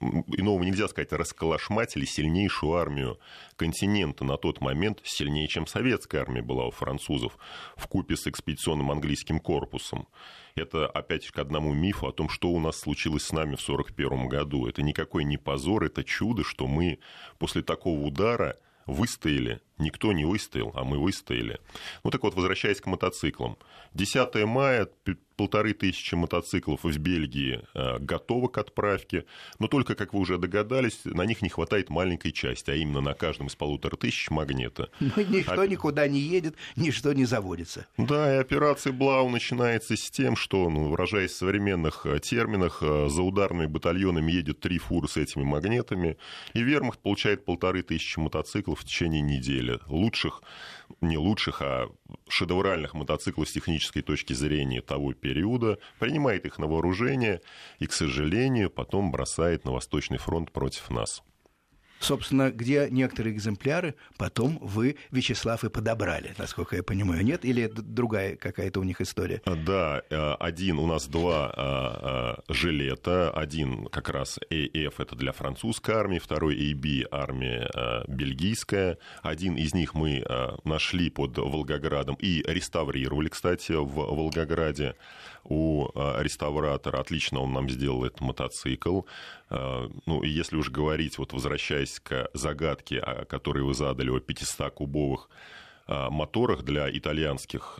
иного 0.00 0.62
нельзя 0.62 0.88
сказать, 0.88 1.12
расколошматили 1.12 2.04
сильнейшую 2.04 2.74
армию 2.74 3.18
континента 3.56 4.24
на 4.24 4.36
тот 4.36 4.60
момент, 4.60 5.00
сильнее, 5.04 5.48
чем 5.48 5.66
советская 5.66 6.20
армия 6.20 6.42
была 6.42 6.66
у 6.66 6.70
французов, 6.70 7.38
в 7.76 7.86
купе 7.86 8.16
с 8.16 8.26
экспедиционным 8.26 8.90
английским 8.90 9.40
корпусом. 9.40 10.08
Это 10.54 10.86
опять 10.86 11.26
к 11.26 11.38
одному 11.38 11.72
мифу 11.72 12.06
о 12.06 12.12
том, 12.12 12.28
что 12.28 12.50
у 12.50 12.60
нас 12.60 12.78
случилось 12.78 13.24
с 13.24 13.32
нами 13.32 13.56
в 13.56 13.68
1941 13.68 14.28
году. 14.28 14.66
Это 14.66 14.82
никакой 14.82 15.24
не 15.24 15.38
позор, 15.38 15.84
это 15.84 16.04
чудо, 16.04 16.44
что 16.44 16.66
мы 16.66 16.98
после 17.38 17.62
такого 17.62 18.00
удара 18.00 18.58
выстояли. 18.86 19.60
Никто 19.78 20.12
не 20.12 20.24
выстоял, 20.24 20.72
а 20.74 20.84
мы 20.84 20.98
выстояли. 20.98 21.60
Ну 22.02 22.10
так 22.10 22.22
вот, 22.22 22.34
возвращаясь 22.34 22.80
к 22.80 22.86
мотоциклам. 22.86 23.58
10 23.94 24.44
мая 24.46 24.88
полторы 25.36 25.74
тысячи 25.74 26.14
мотоциклов 26.14 26.84
в 26.84 26.98
Бельгии 26.98 27.62
э, 27.74 27.98
готовы 27.98 28.48
к 28.48 28.58
отправке, 28.58 29.26
но 29.58 29.68
только, 29.68 29.94
как 29.94 30.14
вы 30.14 30.20
уже 30.20 30.38
догадались, 30.38 31.00
на 31.04 31.22
них 31.22 31.42
не 31.42 31.48
хватает 31.48 31.90
маленькой 31.90 32.32
части, 32.32 32.70
а 32.70 32.74
именно 32.74 33.00
на 33.00 33.14
каждом 33.14 33.46
из 33.48 33.54
полутора 33.54 33.96
тысяч 33.96 34.30
магнита. 34.30 34.90
Ну, 35.16 35.22
ничто 35.22 35.60
а... 35.60 35.66
никуда 35.66 36.08
не 36.08 36.18
едет, 36.18 36.56
ничто 36.74 37.12
не 37.12 37.24
заводится. 37.24 37.86
Да, 37.96 38.34
и 38.34 38.38
операция 38.38 38.92
Блау 38.92 39.28
начинается 39.28 39.96
с 39.96 40.10
тем, 40.10 40.36
что, 40.36 40.68
ну, 40.68 40.88
выражаясь 40.88 41.30
в 41.30 41.36
современных 41.36 42.06
э, 42.06 42.18
терминах, 42.18 42.78
э, 42.82 43.08
за 43.08 43.22
ударными 43.22 43.66
батальонами 43.66 44.32
едет 44.32 44.60
три 44.60 44.78
фуры 44.78 45.08
с 45.08 45.16
этими 45.16 45.44
магнитами, 45.44 46.16
и 46.54 46.62
вермахт 46.62 47.00
получает 47.00 47.44
полторы 47.44 47.82
тысячи 47.82 48.18
мотоциклов 48.18 48.80
в 48.80 48.84
течение 48.84 49.20
недели. 49.20 49.65
Лучших, 49.86 50.42
не 51.00 51.18
лучших, 51.18 51.62
а 51.62 51.88
шедевральных 52.28 52.94
мотоциклов 52.94 53.48
с 53.48 53.52
технической 53.52 54.02
точки 54.02 54.32
зрения 54.32 54.80
того 54.80 55.12
периода, 55.12 55.78
принимает 55.98 56.46
их 56.46 56.58
на 56.58 56.66
вооружение 56.66 57.40
и, 57.78 57.86
к 57.86 57.92
сожалению, 57.92 58.70
потом 58.70 59.10
бросает 59.10 59.64
на 59.64 59.72
Восточный 59.72 60.18
фронт 60.18 60.52
против 60.52 60.90
нас. 60.90 61.22
Собственно, 61.98 62.50
где 62.50 62.88
некоторые 62.90 63.34
экземпляры 63.34 63.94
потом 64.18 64.58
вы, 64.60 64.96
Вячеслав, 65.10 65.64
и 65.64 65.70
подобрали, 65.70 66.34
насколько 66.38 66.76
я 66.76 66.82
понимаю, 66.82 67.24
нет? 67.24 67.44
Или 67.44 67.70
другая 67.74 68.36
какая-то 68.36 68.80
у 68.80 68.82
них 68.82 69.00
история? 69.00 69.40
Да, 69.44 70.02
э, 70.10 70.32
один, 70.38 70.78
у 70.78 70.86
нас 70.86 71.06
два 71.06 71.46
а, 71.46 71.54
а, 71.56 72.52
жилета. 72.52 73.30
Один 73.30 73.86
как 73.86 74.10
раз 74.10 74.38
AF, 74.50 74.94
это 74.98 75.16
для 75.16 75.32
французской 75.32 75.94
армии, 75.94 76.18
второй 76.18 76.56
AB, 76.56 77.06
армия 77.10 77.68
а, 77.74 78.04
бельгийская. 78.08 78.98
Один 79.22 79.56
из 79.56 79.74
них 79.74 79.94
мы 79.94 80.24
нашли 80.64 81.10
под 81.10 81.38
Волгоградом 81.38 82.16
и 82.16 82.42
реставрировали, 82.46 83.28
кстати, 83.28 83.72
в 83.72 83.94
Волгограде 83.94 84.94
у 85.44 85.88
реставратора. 86.18 87.00
Отлично 87.00 87.40
он 87.40 87.52
нам 87.52 87.70
сделал 87.70 88.04
этот 88.04 88.20
мотоцикл. 88.20 89.02
Ну, 89.50 90.22
и 90.22 90.28
если 90.28 90.56
уж 90.56 90.70
говорить, 90.70 91.18
вот 91.18 91.32
возвращаясь 91.32 91.85
к 92.00 92.28
загадке, 92.34 93.00
которую 93.28 93.66
вы 93.66 93.74
задали 93.74 94.10
о 94.10 94.18
500-кубовых 94.18 95.28
моторах 95.88 96.62
для 96.62 96.90
итальянских 96.90 97.78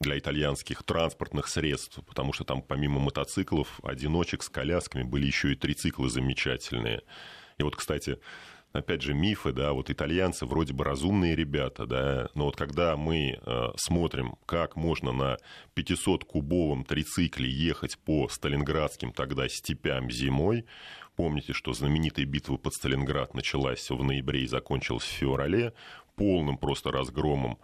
для 0.00 0.16
итальянских 0.16 0.84
транспортных 0.84 1.48
средств, 1.48 1.98
потому 2.06 2.32
что 2.32 2.44
там 2.44 2.62
помимо 2.62 3.00
мотоциклов, 3.00 3.80
одиночек 3.82 4.44
с 4.44 4.48
колясками 4.48 5.02
были 5.02 5.26
еще 5.26 5.52
и 5.52 5.56
трициклы 5.56 6.08
замечательные. 6.08 7.02
И 7.58 7.64
вот, 7.64 7.74
кстати, 7.74 8.20
опять 8.72 9.02
же, 9.02 9.12
мифы, 9.12 9.52
да, 9.52 9.72
вот 9.72 9.90
итальянцы 9.90 10.46
вроде 10.46 10.72
бы 10.72 10.84
разумные 10.84 11.34
ребята, 11.34 11.84
да, 11.84 12.28
но 12.34 12.44
вот 12.44 12.54
когда 12.54 12.96
мы 12.96 13.40
смотрим, 13.76 14.36
как 14.46 14.76
можно 14.76 15.10
на 15.10 15.36
500-кубовом 15.74 16.84
трицикле 16.84 17.50
ехать 17.50 17.98
по 17.98 18.28
сталинградским 18.28 19.12
тогда 19.12 19.48
степям 19.48 20.12
зимой, 20.12 20.64
помните, 21.18 21.52
что 21.52 21.72
знаменитая 21.72 22.24
битва 22.26 22.58
под 22.58 22.74
Сталинград 22.74 23.34
началась 23.34 23.90
в 23.90 24.04
ноябре 24.04 24.42
и 24.42 24.46
закончилась 24.46 25.02
в 25.02 25.08
феврале, 25.08 25.72
полным 26.14 26.56
просто 26.56 26.92
разгромом 26.92 27.58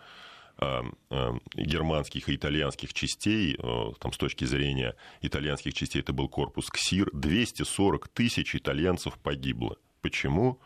а, 0.59 0.83
а, 1.11 1.39
германских 1.55 2.29
и 2.29 2.35
итальянских 2.35 2.93
частей, 2.93 3.57
а, 3.61 3.93
там, 4.01 4.13
с 4.13 4.17
точки 4.17 4.45
зрения 4.45 4.97
итальянских 5.23 5.73
частей, 5.73 6.01
это 6.01 6.13
был 6.13 6.29
корпус 6.29 6.69
КСИР, 6.69 7.11
240 7.13 8.09
тысяч 8.09 8.57
итальянцев 8.57 9.17
погибло. 9.23 9.77
Почему? 10.03 10.59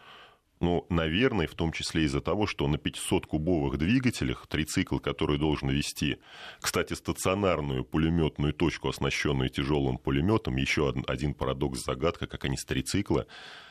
Ну, 0.60 0.86
наверное, 0.88 1.46
в 1.46 1.54
том 1.54 1.72
числе 1.72 2.04
из-за 2.04 2.20
того, 2.20 2.46
что 2.46 2.66
на 2.66 2.76
500-кубовых 2.76 3.76
двигателях 3.76 4.46
трицикл, 4.46 4.98
который 4.98 5.38
должен 5.38 5.68
вести, 5.68 6.18
кстати, 6.60 6.94
стационарную 6.94 7.84
пулеметную 7.84 8.52
точку, 8.52 8.88
оснащенную 8.88 9.50
тяжелым 9.50 9.98
пулеметом, 9.98 10.56
еще 10.56 10.92
один 11.06 11.34
парадокс, 11.34 11.84
загадка, 11.84 12.26
как 12.26 12.44
они 12.44 12.56
с 12.56 12.64
трицикла 12.64 13.26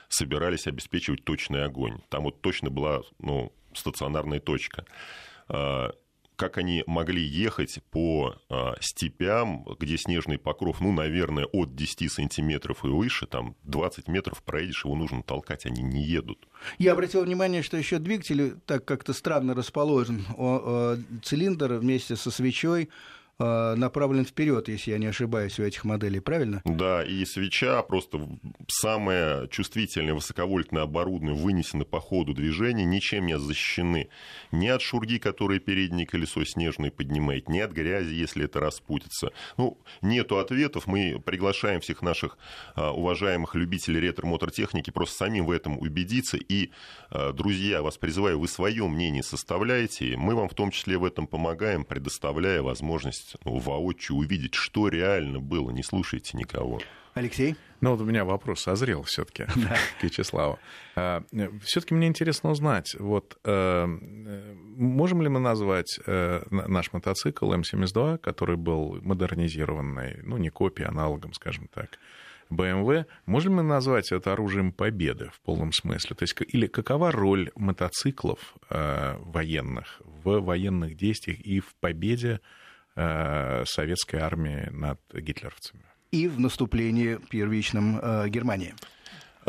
собирались 0.08 0.68
обеспечивать 0.68 1.26
точный 1.26 1.66
огонь. 1.66 2.00
Там 2.10 2.24
вот 2.24 2.42
точно 2.42 2.70
была 2.70 3.02
ну, 3.20 3.52
стационарная 3.74 4.40
точка 4.40 4.86
как 6.38 6.58
они 6.58 6.84
могли 6.88 7.22
ехать 7.22 7.80
по 7.92 8.36
э, 8.50 8.74
степям, 8.80 9.66
где 9.80 9.98
снежный 9.98 10.38
покров, 10.38 10.80
ну, 10.80 10.94
наверное, 10.94 11.46
от 11.46 11.76
10 11.76 12.12
сантиметров 12.12 12.86
и 12.86 12.88
выше, 12.88 13.26
там 13.26 13.56
20 13.64 14.08
метров 14.08 14.42
проедешь, 14.44 14.86
его 14.86 14.96
нужно 14.96 15.24
толкать, 15.24 15.66
они 15.66 15.82
не 15.82 16.04
едут. 16.04 16.48
Я 16.78 16.94
обратил 16.94 17.24
внимание, 17.24 17.64
что 17.64 17.76
еще 17.76 18.00
двигатель 18.00 18.56
так 18.66 18.86
как-то 18.86 19.14
странно 19.14 19.54
расположен. 19.54 20.26
О, 20.38 20.96
цилиндр 21.24 21.74
вместе 21.74 22.16
со 22.16 22.32
свечой 22.32 22.88
Э, 22.88 22.90
направлен 23.40 24.26
вперед, 24.26 24.68
если 24.68 24.92
я 24.92 24.98
не 24.98 25.08
ошибаюсь, 25.08 25.60
у 25.60 25.64
этих 25.64 25.86
моделей, 25.86 26.20
правильно? 26.20 26.62
Да, 26.66 27.04
и 27.04 27.24
свеча 27.26 27.82
просто 27.84 28.28
самое 28.68 29.48
чувствительное 29.50 30.14
высоковольтное 30.14 30.84
оборудование 30.84 31.36
вынесено 31.36 31.86
по 31.86 32.00
ходу 32.00 32.34
движения, 32.34 32.86
ничем 32.86 33.26
не 33.28 33.38
защищены 33.38 34.10
ни 34.52 34.68
от 34.68 34.82
шурги, 34.82 35.20
которые 35.20 35.60
переднее 35.60 36.06
колесо 36.06 36.44
снежное 36.46 36.92
поднимает, 36.92 37.50
ни 37.50 37.60
от 37.60 37.72
грязи, 37.72 38.14
если 38.14 38.46
это 38.46 38.60
распутится. 38.60 39.32
Ну, 39.58 39.78
нету 40.02 40.38
ответов, 40.38 40.88
мы 40.88 41.22
приглашаем 41.24 41.82
всех 41.82 42.02
наших 42.02 42.38
а, 42.76 42.92
уважаемых 42.92 43.56
любителей 43.56 44.00
ретро-мотортехники 44.00 44.92
просто 44.92 45.18
самим 45.18 45.46
в 45.46 45.52
этом 45.52 45.78
убедиться. 45.78 46.38
И, 46.38 46.72
а, 47.10 47.34
друзья, 47.34 47.82
вас 47.82 47.98
призываю, 47.98 48.40
вы 48.40 48.48
свое 48.48 48.88
мнение 48.88 49.24
составляете, 49.24 50.16
мы 50.18 50.36
вам 50.36 50.50
в 50.50 50.54
том 50.54 50.72
числе 50.72 50.98
в 50.98 51.06
этом 51.06 51.28
помогаем, 51.28 51.84
предоставляя 51.84 52.62
возможность 52.62 53.27
возможность 53.28 53.46
ну, 53.46 53.58
воочию 53.58 54.18
увидеть, 54.18 54.56
что 54.56 54.88
реально 54.88 55.40
было. 55.40 55.72
Не 55.72 55.84
слушайте 55.84 56.38
никого. 56.38 56.80
Алексей? 57.14 57.56
Ну 57.82 57.92
вот 57.92 58.02
у 58.02 58.06
меня 58.06 58.26
вопрос 58.26 58.62
созрел 58.62 59.04
все-таки 59.04 59.46
к 60.00 60.04
Вячеславу. 60.04 60.60
А, 60.96 61.24
все-таки 61.64 61.94
мне 61.94 62.08
интересно 62.08 62.52
узнать, 62.52 62.96
вот 63.00 63.38
э, 63.44 63.86
можем 63.86 65.22
ли 65.22 65.30
мы 65.30 65.40
назвать 65.40 66.00
э, 66.06 66.44
наш 66.50 66.94
мотоцикл 66.94 67.52
М72, 67.54 68.18
который 68.20 68.58
был 68.58 69.00
модернизированный, 69.02 70.22
ну 70.24 70.38
не 70.38 70.50
копией, 70.50 70.88
аналогом, 70.88 71.34
скажем 71.34 71.68
так, 71.68 72.00
BMW, 72.50 73.06
можем 73.26 73.56
мы 73.56 73.64
назвать 73.64 74.12
это 74.12 74.34
оружием 74.34 74.72
победы 74.72 75.30
в 75.34 75.42
полном 75.42 75.72
смысле? 75.72 76.16
То 76.16 76.24
есть, 76.24 76.36
или 76.48 76.68
какова 76.68 77.12
роль 77.12 77.52
мотоциклов 77.56 78.56
э, 78.70 79.18
военных 79.20 80.02
в 80.24 80.40
военных 80.40 80.96
действиях 80.96 81.40
и 81.40 81.60
в 81.60 81.76
победе 81.76 82.40
советской 83.66 84.18
армии 84.18 84.70
над 84.72 85.00
гитлеровцами. 85.14 85.84
И 86.12 86.28
в 86.28 86.40
наступлении 86.40 87.20
первичном 87.30 88.00
э, 88.02 88.30
Германии. 88.30 88.74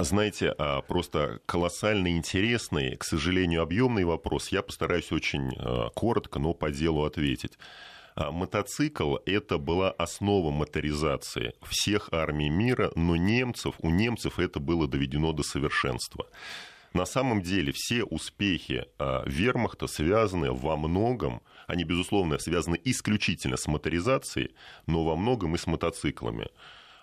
Знаете, 0.01 0.55
а, 0.59 0.81
просто 0.83 1.41
колоссально 1.45 2.17
интересный, 2.17 2.97
к 2.97 3.05
сожалению, 3.05 3.63
объемный 3.63 4.05
вопрос. 4.05 4.49
Я 4.49 4.63
постараюсь 4.63 5.11
очень 5.11 5.53
э, 5.53 5.91
коротко, 5.93 6.39
но 6.39 6.55
по 6.55 6.71
делу 6.71 7.05
ответить. 7.05 7.59
А, 8.15 8.31
мотоцикл– 8.31 9.17
это 9.27 9.59
была 9.59 9.91
основа 9.91 10.53
моторизации 10.53 11.55
всех 11.63 12.11
армий 12.13 12.49
мира, 12.49 12.93
но 12.95 13.17
немцев, 13.17 13.75
у 13.81 13.91
немцев 13.91 14.39
это 14.39 14.61
было 14.61 14.87
доведено 14.87 15.33
до 15.33 15.43
совершенства. 15.43 16.29
На 16.93 17.05
самом 17.05 17.43
деле 17.43 17.73
все 17.75 18.05
успехи 18.05 18.87
а, 18.99 19.25
вермахта 19.27 19.89
связаны 19.89 20.53
во 20.53 20.77
многом, 20.77 21.43
они, 21.69 21.85
безусловно, 21.85 22.39
связаны 22.39 22.81
исключительно 22.83 23.59
с 23.59 23.69
моторизацией, 23.69 24.51
но 24.87 25.05
во 25.05 25.16
многом 25.16 25.55
и 25.55 25.59
с 25.59 25.66
мотоциклами. 25.66 26.49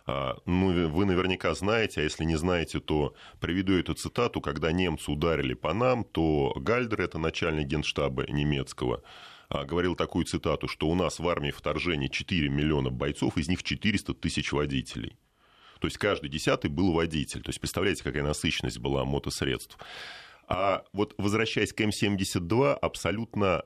А, 0.08 0.38
ну, 0.46 0.90
вы 0.90 1.06
наверняка 1.06 1.54
знаете, 1.54 2.02
а 2.02 2.04
если 2.04 2.26
не 2.26 2.36
знаете, 2.36 2.80
то 2.80 3.14
приведу 3.40 3.74
эту 3.74 3.94
цитату. 3.94 4.42
Когда 4.42 4.72
немцы 4.72 5.12
ударили 5.12 5.54
по 5.54 5.74
нам, 5.74 6.04
то 6.04 6.52
Гальдер, 6.56 7.02
это 7.02 7.20
начальник 7.20 7.68
генштаба 7.68 8.26
немецкого, 8.28 9.04
а, 9.50 9.66
говорил 9.66 9.96
такую 9.96 10.26
цитату, 10.26 10.68
что 10.68 10.88
у 10.88 10.96
нас 10.96 11.20
в 11.20 11.30
армии 11.30 11.52
вторжения 11.52 12.10
4 12.10 12.50
миллиона 12.50 12.90
бойцов, 12.90 13.38
из 13.38 13.48
них 13.48 13.62
400 13.62 14.16
тысяч 14.16 14.52
водителей. 14.52 15.16
То 15.80 15.86
есть 15.86 16.00
каждый 16.00 16.32
десятый 16.32 16.72
был 16.72 16.92
водитель. 16.92 17.44
То 17.44 17.50
есть 17.50 17.60
представляете, 17.60 18.04
какая 18.04 18.24
насыщенность 18.24 18.80
была 18.80 19.06
мотосредств. 19.06 19.78
А 20.48 20.84
вот 20.92 21.14
возвращаясь 21.20 21.72
к 21.72 21.82
М-72, 21.82 22.74
абсолютно 22.74 23.64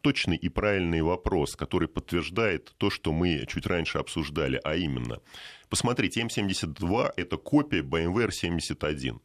точный 0.00 0.36
и 0.36 0.48
правильный 0.48 1.02
вопрос, 1.02 1.56
который 1.56 1.88
подтверждает 1.88 2.74
то, 2.78 2.90
что 2.90 3.12
мы 3.12 3.44
чуть 3.46 3.66
раньше 3.66 3.98
обсуждали, 3.98 4.60
а 4.64 4.74
именно, 4.74 5.20
посмотрите, 5.68 6.20
М-72– 6.20 7.12
это 7.16 7.36
копия 7.36 7.82
BMW 7.82 8.24
R-71. 8.24 9.20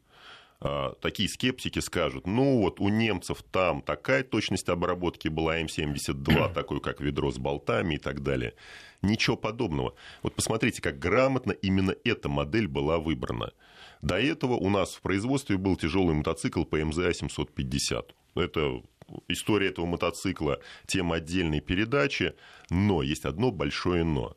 А, 0.60 0.94
такие 1.00 1.28
скептики 1.28 1.78
скажут, 1.78 2.26
ну 2.26 2.60
вот 2.60 2.80
у 2.80 2.88
немцев 2.88 3.44
там 3.52 3.80
такая 3.80 4.24
точность 4.24 4.68
обработки 4.68 5.28
была 5.28 5.60
М72, 5.60 6.52
такой 6.54 6.80
как 6.80 7.00
ведро 7.00 7.30
с 7.30 7.38
болтами 7.38 7.94
и 7.94 7.98
так 7.98 8.22
далее. 8.22 8.54
Ничего 9.00 9.36
подобного. 9.36 9.94
Вот 10.22 10.34
посмотрите, 10.34 10.82
как 10.82 10.98
грамотно 10.98 11.52
именно 11.52 11.94
эта 12.04 12.28
модель 12.28 12.66
была 12.66 12.98
выбрана. 12.98 13.52
До 14.02 14.18
этого 14.18 14.54
у 14.54 14.68
нас 14.68 14.94
в 14.94 15.00
производстве 15.00 15.56
был 15.56 15.76
тяжелый 15.76 16.14
мотоцикл 16.14 16.64
ПМЗА 16.64 17.14
750. 17.14 18.14
Это 18.34 18.82
история 19.28 19.68
этого 19.68 19.86
мотоцикла, 19.86 20.60
тема 20.86 21.16
отдельной 21.16 21.60
передачи, 21.60 22.34
но 22.70 23.02
есть 23.02 23.24
одно 23.24 23.50
большое 23.50 24.04
но. 24.04 24.36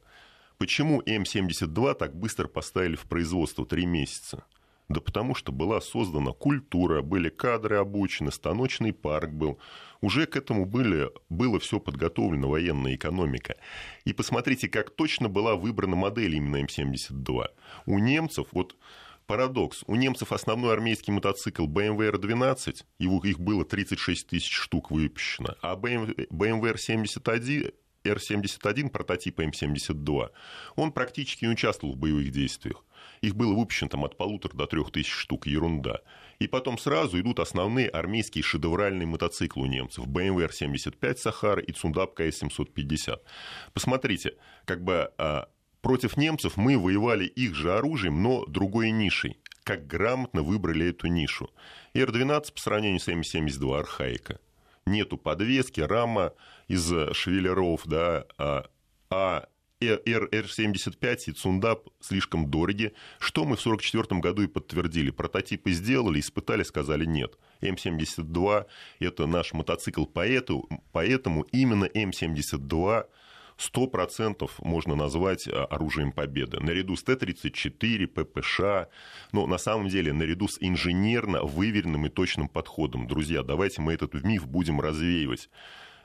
Почему 0.57 1.01
М72 1.01 1.95
так 1.95 2.15
быстро 2.15 2.47
поставили 2.47 2.95
в 2.95 3.03
производство 3.03 3.65
три 3.65 3.85
месяца? 3.85 4.45
Да 4.91 4.99
потому 4.99 5.35
что 5.35 5.51
была 5.51 5.79
создана 5.79 6.33
культура, 6.33 7.01
были 7.01 7.29
кадры 7.29 7.77
обучены, 7.77 8.31
станочный 8.31 8.91
парк 8.91 9.29
был. 9.29 9.57
Уже 10.01 10.25
к 10.25 10.35
этому 10.35 10.65
были, 10.65 11.09
было 11.29 11.59
все 11.59 11.79
подготовлено, 11.79 12.49
военная 12.49 12.95
экономика. 12.95 13.55
И 14.03 14.11
посмотрите, 14.11 14.67
как 14.67 14.89
точно 14.89 15.29
была 15.29 15.55
выбрана 15.55 15.95
модель 15.95 16.35
именно 16.35 16.57
М-72. 16.57 17.45
У 17.85 17.99
немцев, 17.99 18.47
вот 18.51 18.75
парадокс, 19.31 19.85
у 19.87 19.95
немцев 19.95 20.33
основной 20.33 20.73
армейский 20.73 21.13
мотоцикл 21.13 21.65
BMW 21.65 22.11
R12, 22.11 22.83
его, 22.99 23.21
их 23.23 23.39
было 23.39 23.63
36 23.63 24.27
тысяч 24.27 24.51
штук 24.51 24.91
выпущено, 24.91 25.55
а 25.61 25.77
BMW 25.77 26.73
R71 26.73 27.73
Р-71, 28.03 28.89
прототипа 28.89 29.43
М-72, 29.43 30.31
он 30.75 30.91
практически 30.91 31.45
не 31.45 31.51
участвовал 31.51 31.93
в 31.93 31.97
боевых 31.97 32.29
действиях. 32.29 32.83
Их 33.21 33.37
было 33.37 33.53
выпущено 33.53 33.87
там 33.87 34.03
от 34.03 34.17
полутора 34.17 34.53
до 34.53 34.65
трех 34.65 34.91
тысяч 34.91 35.13
штук, 35.13 35.47
ерунда. 35.47 36.01
И 36.39 36.47
потом 36.47 36.77
сразу 36.77 37.17
идут 37.17 37.39
основные 37.39 37.87
армейские 37.87 38.43
шедевральные 38.43 39.07
мотоциклы 39.07 39.63
у 39.63 39.65
немцев. 39.67 40.07
BMW 40.07 40.49
R75 40.49 41.15
Сахара 41.15 41.61
и 41.61 41.71
Цундап 41.71 42.19
КС-750. 42.19 43.19
Посмотрите, 43.73 44.33
как 44.65 44.83
бы 44.83 45.13
а, 45.17 45.47
против 45.81 46.17
немцев 46.17 46.57
мы 46.57 46.77
воевали 46.77 47.25
их 47.25 47.55
же 47.55 47.73
оружием, 47.73 48.21
но 48.23 48.45
другой 48.45 48.91
нишей. 48.91 49.37
Как 49.63 49.85
грамотно 49.85 50.41
выбрали 50.41 50.89
эту 50.89 51.07
нишу. 51.07 51.49
Р-12 51.93 52.53
по 52.53 52.59
сравнению 52.59 52.99
с 52.99 53.07
М-72 53.07 53.79
архаика. 53.79 54.39
Нету 54.85 55.17
подвески, 55.17 55.81
рама 55.81 56.33
из 56.67 56.91
швеллеров, 57.13 57.81
да, 57.85 58.25
а, 58.39 58.65
а 59.11 59.47
R75 59.81 61.17
и 61.27 61.31
Цундап 61.31 61.89
слишком 61.99 62.49
дороги, 62.49 62.93
что 63.19 63.45
мы 63.45 63.55
в 63.55 63.61
1944 63.61 64.21
году 64.21 64.43
и 64.43 64.47
подтвердили. 64.47 65.09
Прототипы 65.09 65.71
сделали, 65.71 66.19
испытали, 66.19 66.63
сказали 66.63 67.05
нет. 67.05 67.37
М72– 67.61 68.65
это 68.99 69.25
наш 69.25 69.53
мотоцикл, 69.53 70.05
поэтому, 70.05 70.67
поэтому 70.91 71.43
именно 71.51 71.85
М72 71.85 73.05
100% 73.61 74.49
можно 74.59 74.95
назвать 74.95 75.47
а, 75.47 75.65
оружием 75.65 76.11
победы. 76.11 76.59
Наряду 76.59 76.95
с 76.95 77.03
Т-34, 77.03 78.07
ППШ, 78.07 78.89
но 79.31 79.47
на 79.47 79.57
самом 79.57 79.87
деле 79.87 80.13
наряду 80.13 80.47
с 80.47 80.57
инженерно 80.59 81.43
выверенным 81.43 82.05
и 82.07 82.09
точным 82.09 82.47
подходом. 82.47 83.07
Друзья, 83.07 83.43
давайте 83.43 83.81
мы 83.81 83.93
этот 83.93 84.13
миф 84.23 84.47
будем 84.47 84.81
развеивать 84.81 85.49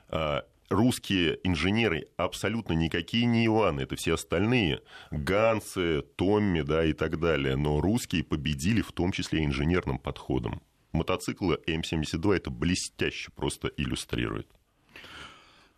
а, 0.09 0.43
русские 0.69 1.39
инженеры 1.43 2.07
абсолютно 2.17 2.73
никакие 2.73 3.25
не 3.25 3.45
Иваны, 3.45 3.81
это 3.81 3.95
все 3.95 4.13
остальные, 4.15 4.81
Гансы, 5.11 6.01
Томми, 6.15 6.61
да, 6.61 6.85
и 6.85 6.93
так 6.93 7.19
далее, 7.19 7.55
но 7.55 7.81
русские 7.81 8.23
победили 8.23 8.81
в 8.81 8.91
том 8.91 9.11
числе 9.11 9.45
инженерным 9.45 9.99
подходом. 9.99 10.61
Мотоциклы 10.91 11.59
М72 11.67 12.35
это 12.35 12.49
блестяще 12.49 13.31
просто 13.31 13.69
иллюстрирует. 13.77 14.47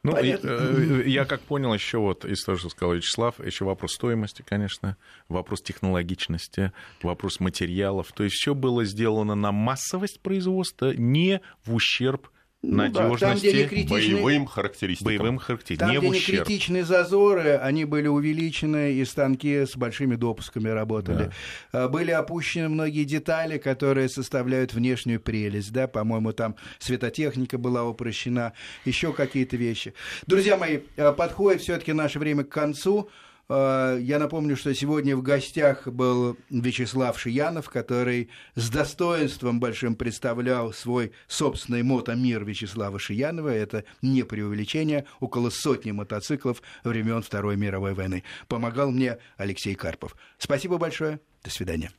Ну, 0.01 0.17
и, 0.17 0.37
э, 0.41 1.03
я 1.07 1.25
как 1.25 1.41
понял, 1.41 1.73
еще 1.73 1.97
вот 1.97 2.23
из 2.23 2.43
того, 2.43 2.57
что 2.57 2.69
сказал 2.69 2.95
Вячеслав, 2.95 3.45
еще 3.45 3.65
вопрос 3.65 3.95
стоимости, 3.95 4.43
конечно, 4.47 4.95
вопрос 5.27 5.61
технологичности, 5.61 6.71
вопрос 7.01 7.41
материалов. 7.41 8.11
То 8.13 8.23
есть 8.23 8.35
все 8.35 8.55
было 8.55 8.85
сделано 8.85 9.35
на 9.35 9.51
массовость 9.51 10.21
производства, 10.21 10.93
не 10.95 11.41
в 11.65 11.73
ущерб 11.73 12.29
надежности, 12.61 13.01
ну, 13.01 13.17
да, 13.17 13.27
там, 13.27 13.37
где 13.37 13.67
критичны... 13.67 13.93
боевым 13.93 14.45
характеристикам. 14.45 15.05
Боевым 15.05 15.37
характеристикам. 15.37 15.93
Там, 15.93 16.03
не 16.03 16.09
где 16.09 16.19
не 16.19 16.25
критичные 16.25 16.83
зазоры, 16.83 17.55
они 17.55 17.85
были 17.85 18.07
увеличены, 18.07 18.93
и 18.93 19.05
станки 19.05 19.65
с 19.65 19.77
большими 19.77 20.15
допусками 20.15 20.67
работали. 20.67 21.31
Да. 21.71 21.85
А, 21.85 21.87
были 21.87 22.11
опущены 22.11 22.69
многие 22.69 23.05
детали, 23.05 23.57
которые 23.57 24.09
составляют 24.09 24.73
внешнюю 24.73 25.21
прелесть. 25.21 25.71
Да? 25.71 25.87
По-моему, 25.87 26.33
там 26.33 26.55
светотехника 26.79 27.57
была 27.57 27.85
упрощена, 27.85 28.53
еще 28.83 29.13
какие-то 29.13 29.55
вещи. 29.55 29.93
Друзья 30.27 30.57
мои, 30.57 30.79
а, 30.97 31.13
подходит 31.13 31.61
все-таки 31.61 31.93
наше 31.93 32.19
время 32.19 32.43
к 32.43 32.49
концу. 32.49 33.09
А, 33.49 33.97
я 33.97 34.19
напомню, 34.19 34.55
что 34.55 34.73
сегодня 34.75 35.17
в 35.17 35.23
гостях 35.23 35.87
был 35.87 36.37
Вячеслав 36.51 37.19
Шиянов, 37.19 37.69
который 37.69 38.29
с 38.53 38.69
достоинством 38.69 39.59
большим 39.59 39.95
представлял 39.95 40.71
свой 40.71 41.11
собственный 41.27 41.81
мотомир 41.81 42.45
Вячеслава 42.45 42.99
Шиянова. 42.99 43.49
Это 43.49 43.85
не 44.03 44.23
преувеличение, 44.23 45.05
около 45.19 45.49
сотни 45.49 45.91
мотоциклов 45.91 46.61
времен 46.83 47.23
Второй 47.23 47.57
мировой 47.57 47.95
войны. 47.95 48.23
Помогал 48.47 48.91
мне 48.91 49.17
Алексей 49.37 49.73
Карпов. 49.73 50.15
Спасибо 50.37 50.77
большое. 50.77 51.19
До 51.43 51.49
свидания. 51.49 51.91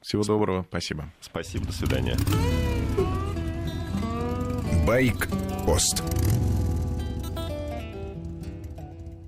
Всего 0.00 0.24
доброго. 0.24 0.64
Спасибо. 0.68 1.12
Спасибо. 1.20 1.66
До 1.66 1.72
свидания. 1.72 2.16
Байк-пост. 4.86 6.02